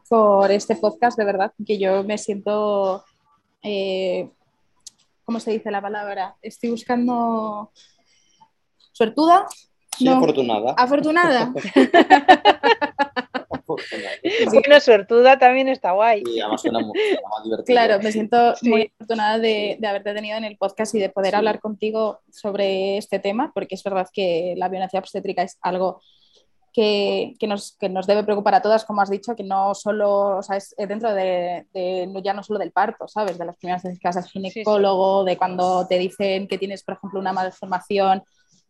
por, 0.09 0.51
este 0.51 0.77
podcast, 0.77 1.19
de 1.19 1.25
verdad, 1.25 1.53
que 1.67 1.79
yo 1.79 2.05
me 2.05 2.17
siento, 2.17 3.05
eh, 3.63 4.31
¿cómo 5.25 5.41
se 5.41 5.51
dice 5.51 5.71
la 5.71 5.83
palabra? 5.83 6.37
Estoy 6.41 6.71
buscando 6.71 7.73
suertuda 8.93 9.47
Sí, 9.99 10.09
afortunada. 10.09 10.75
Afortunada. 10.77 11.53
Bueno, 14.47 14.81
suertuda 14.81 15.39
también 15.39 15.69
está 15.69 15.93
guay. 15.93 16.23
Y 16.27 16.41
además 16.41 16.63
suena 16.63 16.81
muy, 16.81 16.99
Claro, 17.67 17.99
me 18.03 18.13
siento 18.13 18.55
muy 18.63 18.91
afortunada 18.95 19.39
de, 19.39 19.79
haberte 19.87 20.15
tenido 20.15 20.39
en 20.39 20.45
el 20.45 20.57
podcast 20.57 20.95
y 20.95 21.01
de 21.01 21.11
poder 21.11 21.37
hablar 21.37 21.61
contigo 21.61 22.21
sobre 22.31 22.97
este 22.97 23.19
tema, 23.19 23.53
porque 23.55 23.75
es 23.75 23.83
verdad 23.83 24.09
que 24.13 24.55
la 24.57 24.69
violencia 24.69 24.99
obstétrica 24.99 25.43
es 25.43 25.59
algo 25.61 26.01
que, 26.73 27.35
nos, 27.49 27.77
nos, 27.91 28.07
debe 28.07 28.23
preocupar 28.23 28.55
a 28.55 28.63
todas, 28.63 28.85
como 28.85 29.01
has 29.01 29.11
dicho, 29.11 29.35
que 29.35 29.43
no 29.43 29.75
solo, 29.75 30.39
o 30.39 30.43
sea, 30.43 30.57
es 30.57 30.75
dentro 30.77 31.13
de, 31.13 31.67
ya 32.23 32.33
no 32.33 32.43
solo 32.43 32.59
del 32.59 32.73
parto, 32.73 33.09
¿sabes? 33.09 33.37
De 33.37 33.45
las 33.45 33.57
primeras 33.57 33.83
veces 33.83 33.99
que 33.99 34.09
vas 34.09 34.17
al 34.17 34.25
ginecólogo, 34.25 35.25
de 35.25 35.37
cuando 35.37 35.87
te 35.89 35.99
dicen 35.99 36.47
que 36.47 36.59
tienes, 36.59 36.85
por 36.85 36.95
ejemplo, 36.95 37.19
una 37.19 37.33
malformación 37.33 38.23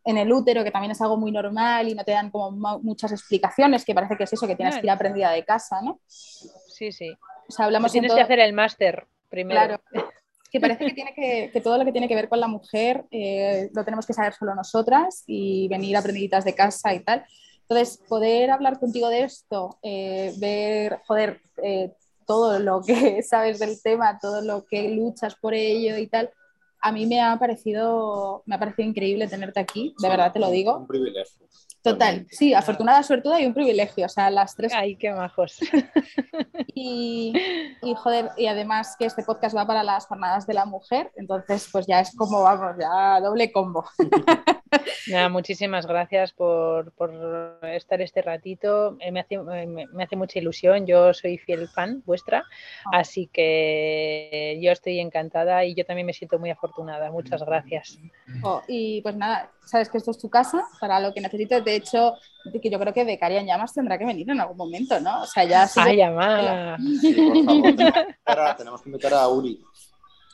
en 0.08 0.16
el 0.16 0.32
útero, 0.32 0.64
que 0.64 0.70
también 0.70 0.92
es 0.92 1.02
algo 1.02 1.18
muy 1.18 1.30
normal 1.30 1.86
y 1.86 1.94
no 1.94 2.02
te 2.02 2.12
dan 2.12 2.30
como 2.30 2.50
muchas 2.80 3.12
explicaciones, 3.12 3.84
que 3.84 3.94
parece 3.94 4.16
que 4.16 4.24
es 4.24 4.32
eso, 4.32 4.46
que 4.46 4.56
tienes 4.56 4.76
que 4.76 4.86
ir 4.86 4.90
aprendida 4.90 5.30
de 5.32 5.44
casa, 5.44 5.82
¿no? 5.82 6.00
Sí, 6.06 6.90
sí. 6.92 7.10
O 7.46 7.52
sea, 7.52 7.66
hablamos 7.66 7.92
tienes 7.92 8.14
que 8.14 8.20
hacer 8.22 8.40
el 8.40 8.54
máster 8.54 9.06
primero. 9.28 9.78
Claro. 9.90 10.08
Que 10.50 10.60
parece 10.60 10.86
que, 10.86 10.94
tiene 10.94 11.12
que, 11.14 11.60
todo 11.60 11.76
lo 11.76 11.84
que 11.84 11.92
tiene 11.92 12.08
que 12.08 12.14
ver 12.14 12.30
con 12.30 12.40
la 12.40 12.48
mujer 12.48 13.04
eh, 13.10 13.68
lo 13.74 13.84
tenemos 13.84 14.06
que 14.06 14.14
saber 14.14 14.32
solo 14.32 14.54
nosotras 14.54 15.24
y 15.26 15.68
venir 15.68 15.94
aprendiditas 15.94 16.42
de 16.46 16.54
casa 16.54 16.94
y 16.94 17.00
tal. 17.00 17.26
Entonces, 17.68 18.02
poder 18.08 18.50
hablar 18.50 18.80
contigo 18.80 19.10
de 19.10 19.24
esto, 19.24 19.78
eh, 19.82 20.32
ver, 20.38 21.02
joder, 21.06 21.42
eh, 21.62 21.92
todo 22.26 22.58
lo 22.58 22.80
que 22.80 23.22
sabes 23.22 23.58
del 23.58 23.82
tema, 23.82 24.18
todo 24.18 24.40
lo 24.40 24.64
que 24.64 24.88
luchas 24.88 25.34
por 25.34 25.52
ello 25.52 25.98
y 25.98 26.06
tal, 26.06 26.30
a 26.80 26.92
mí 26.92 27.06
me 27.06 27.20
ha 27.20 27.38
parecido, 27.38 28.42
me 28.46 28.54
ha 28.54 28.58
parecido 28.58 28.88
increíble 28.88 29.28
tenerte 29.28 29.60
aquí, 29.60 29.94
de 30.00 30.08
verdad 30.08 30.32
te 30.32 30.38
lo 30.38 30.50
digo. 30.50 30.76
Un 30.76 30.86
privilegio. 30.86 31.46
Total, 31.82 32.26
sí, 32.30 32.54
afortunada, 32.54 33.02
suertuda 33.02 33.40
y 33.40 33.46
un 33.46 33.54
privilegio, 33.54 34.06
o 34.06 34.08
sea, 34.08 34.30
las 34.30 34.54
tres. 34.54 34.72
Ay, 34.74 34.96
qué 34.96 35.12
majos. 35.12 35.58
Y, 36.80 37.32
y, 37.82 37.94
joder, 37.96 38.30
y 38.36 38.46
además 38.46 38.94
que 38.96 39.04
este 39.04 39.24
podcast 39.24 39.56
va 39.56 39.66
para 39.66 39.82
las 39.82 40.06
jornadas 40.06 40.46
de 40.46 40.54
la 40.54 40.64
mujer, 40.64 41.10
entonces 41.16 41.68
pues 41.72 41.88
ya 41.88 41.98
es 41.98 42.14
como, 42.14 42.42
vamos, 42.42 42.76
ya 42.78 43.20
doble 43.20 43.50
combo. 43.50 43.84
Nada, 45.08 45.28
muchísimas 45.28 45.86
gracias 45.86 46.32
por, 46.32 46.92
por, 46.92 47.58
estar 47.62 48.00
este 48.00 48.22
ratito, 48.22 48.96
eh, 49.00 49.10
me 49.10 49.20
hace, 49.20 49.38
me, 49.38 50.04
hace, 50.04 50.16
mucha 50.16 50.38
ilusión, 50.38 50.86
yo 50.86 51.14
soy 51.14 51.38
fiel 51.38 51.68
fan 51.68 52.02
vuestra, 52.04 52.44
ah. 52.86 52.98
así 52.98 53.28
que 53.32 54.58
yo 54.62 54.72
estoy 54.72 55.00
encantada 55.00 55.64
y 55.64 55.74
yo 55.74 55.84
también 55.84 56.06
me 56.06 56.12
siento 56.12 56.38
muy 56.38 56.50
afortunada, 56.50 57.10
muchas 57.10 57.42
gracias. 57.44 57.98
Oh, 58.42 58.62
y 58.68 59.00
pues 59.02 59.16
nada, 59.16 59.50
sabes 59.64 59.88
que 59.88 59.98
esto 59.98 60.10
es 60.10 60.18
tu 60.18 60.28
casa, 60.28 60.64
para 60.80 61.00
lo 61.00 61.12
que 61.12 61.20
necesites, 61.20 61.64
de 61.64 61.76
hecho, 61.76 62.14
que 62.62 62.70
yo 62.70 62.78
creo 62.78 62.92
que 62.92 63.04
Becarian 63.04 63.46
Llamas 63.46 63.74
tendrá 63.74 63.98
que 63.98 64.06
venir 64.06 64.28
en 64.30 64.40
algún 64.40 64.56
momento, 64.56 64.98
¿no? 65.00 65.22
O 65.22 65.26
sea, 65.26 65.44
ya... 65.44 65.68
Ah, 65.76 65.92
llamar. 65.92 66.78
Sí, 67.00 67.12
por 67.14 67.44
favor. 67.44 68.56
tenemos 68.56 68.82
que 68.82 68.88
invitar 68.88 69.14
a 69.14 69.28
Uri. 69.28 69.60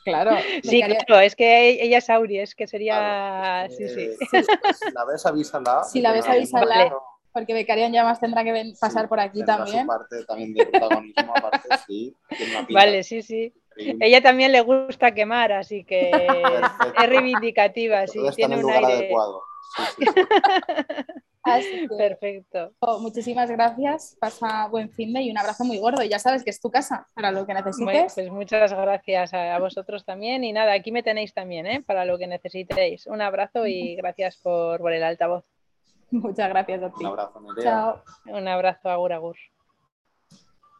Claro. 0.05 0.31
Sí, 0.63 0.81
claro, 0.81 1.19
es 1.19 1.35
que 1.35 1.83
ella 1.83 1.97
es 1.97 2.09
Auri, 2.09 2.39
es 2.39 2.55
que 2.55 2.67
sería... 2.67 3.67
sí, 3.69 3.89
sí. 3.89 4.11
si 4.21 4.91
la 4.93 5.05
ves, 5.05 5.25
avísala. 5.25 5.83
Si 5.91 6.01
la 6.01 6.13
ves, 6.13 6.27
avísala. 6.27 6.93
Porque 7.33 7.53
Becarian 7.53 7.91
Llamas 7.91 8.21
tendrá 8.21 8.45
que 8.45 8.73
pasar 8.79 9.09
por 9.09 9.19
aquí 9.19 9.43
también. 9.43 9.81
Su 9.81 9.87
parte 9.87 10.23
también 10.23 10.53
de 10.53 10.65
protagonismo, 10.67 11.33
aparte, 11.35 11.67
sí. 11.87 12.15
Vale, 12.69 13.03
sí, 13.03 13.21
sí. 13.21 13.53
Ella 13.75 14.21
también 14.21 14.53
le 14.53 14.61
gusta 14.61 15.13
quemar, 15.13 15.51
así 15.51 15.83
que 15.83 16.09
es 16.09 17.09
reivindicativa, 17.09 18.07
sí, 18.07 18.19
tiene 18.37 18.63
un 18.63 18.71
aire 18.71 18.85
adecuado. 18.85 19.41
Perfecto. 21.97 22.73
Oh, 22.79 22.99
muchísimas 22.99 23.49
gracias, 23.49 24.17
pasa 24.19 24.67
buen 24.67 24.89
fin 24.89 25.13
de 25.13 25.21
y 25.21 25.31
un 25.31 25.37
abrazo 25.37 25.63
muy 25.63 25.77
gordo. 25.77 26.03
Y 26.03 26.09
ya 26.09 26.19
sabes 26.19 26.43
que 26.43 26.49
es 26.49 26.59
tu 26.59 26.71
casa 26.71 27.07
para 27.13 27.31
lo 27.31 27.45
que 27.45 27.53
necesites. 27.53 28.13
pues 28.15 28.31
muchas 28.31 28.73
gracias 28.73 29.33
a, 29.33 29.59
vosotros 29.59 30.03
también. 30.05 30.43
Y 30.43 30.53
nada, 30.53 30.73
aquí 30.73 30.91
me 30.91 31.03
tenéis 31.03 31.33
también 31.33 31.67
¿eh? 31.67 31.83
para 31.85 32.05
lo 32.05 32.17
que 32.17 32.27
necesitéis. 32.27 33.05
Un 33.07 33.21
abrazo 33.21 33.67
y 33.67 33.95
gracias 33.95 34.37
por, 34.37 34.79
por 34.79 34.91
el 34.91 35.03
altavoz. 35.03 35.45
Muchas 36.11 36.49
gracias 36.49 36.83
a 36.83 36.89
ti. 36.89 37.03
Un 37.03 37.07
abrazo, 37.07 37.41
Chao. 37.61 38.03
Un 38.25 38.47
abrazo, 38.47 38.89
agur, 38.89 39.13
agur. 39.13 39.35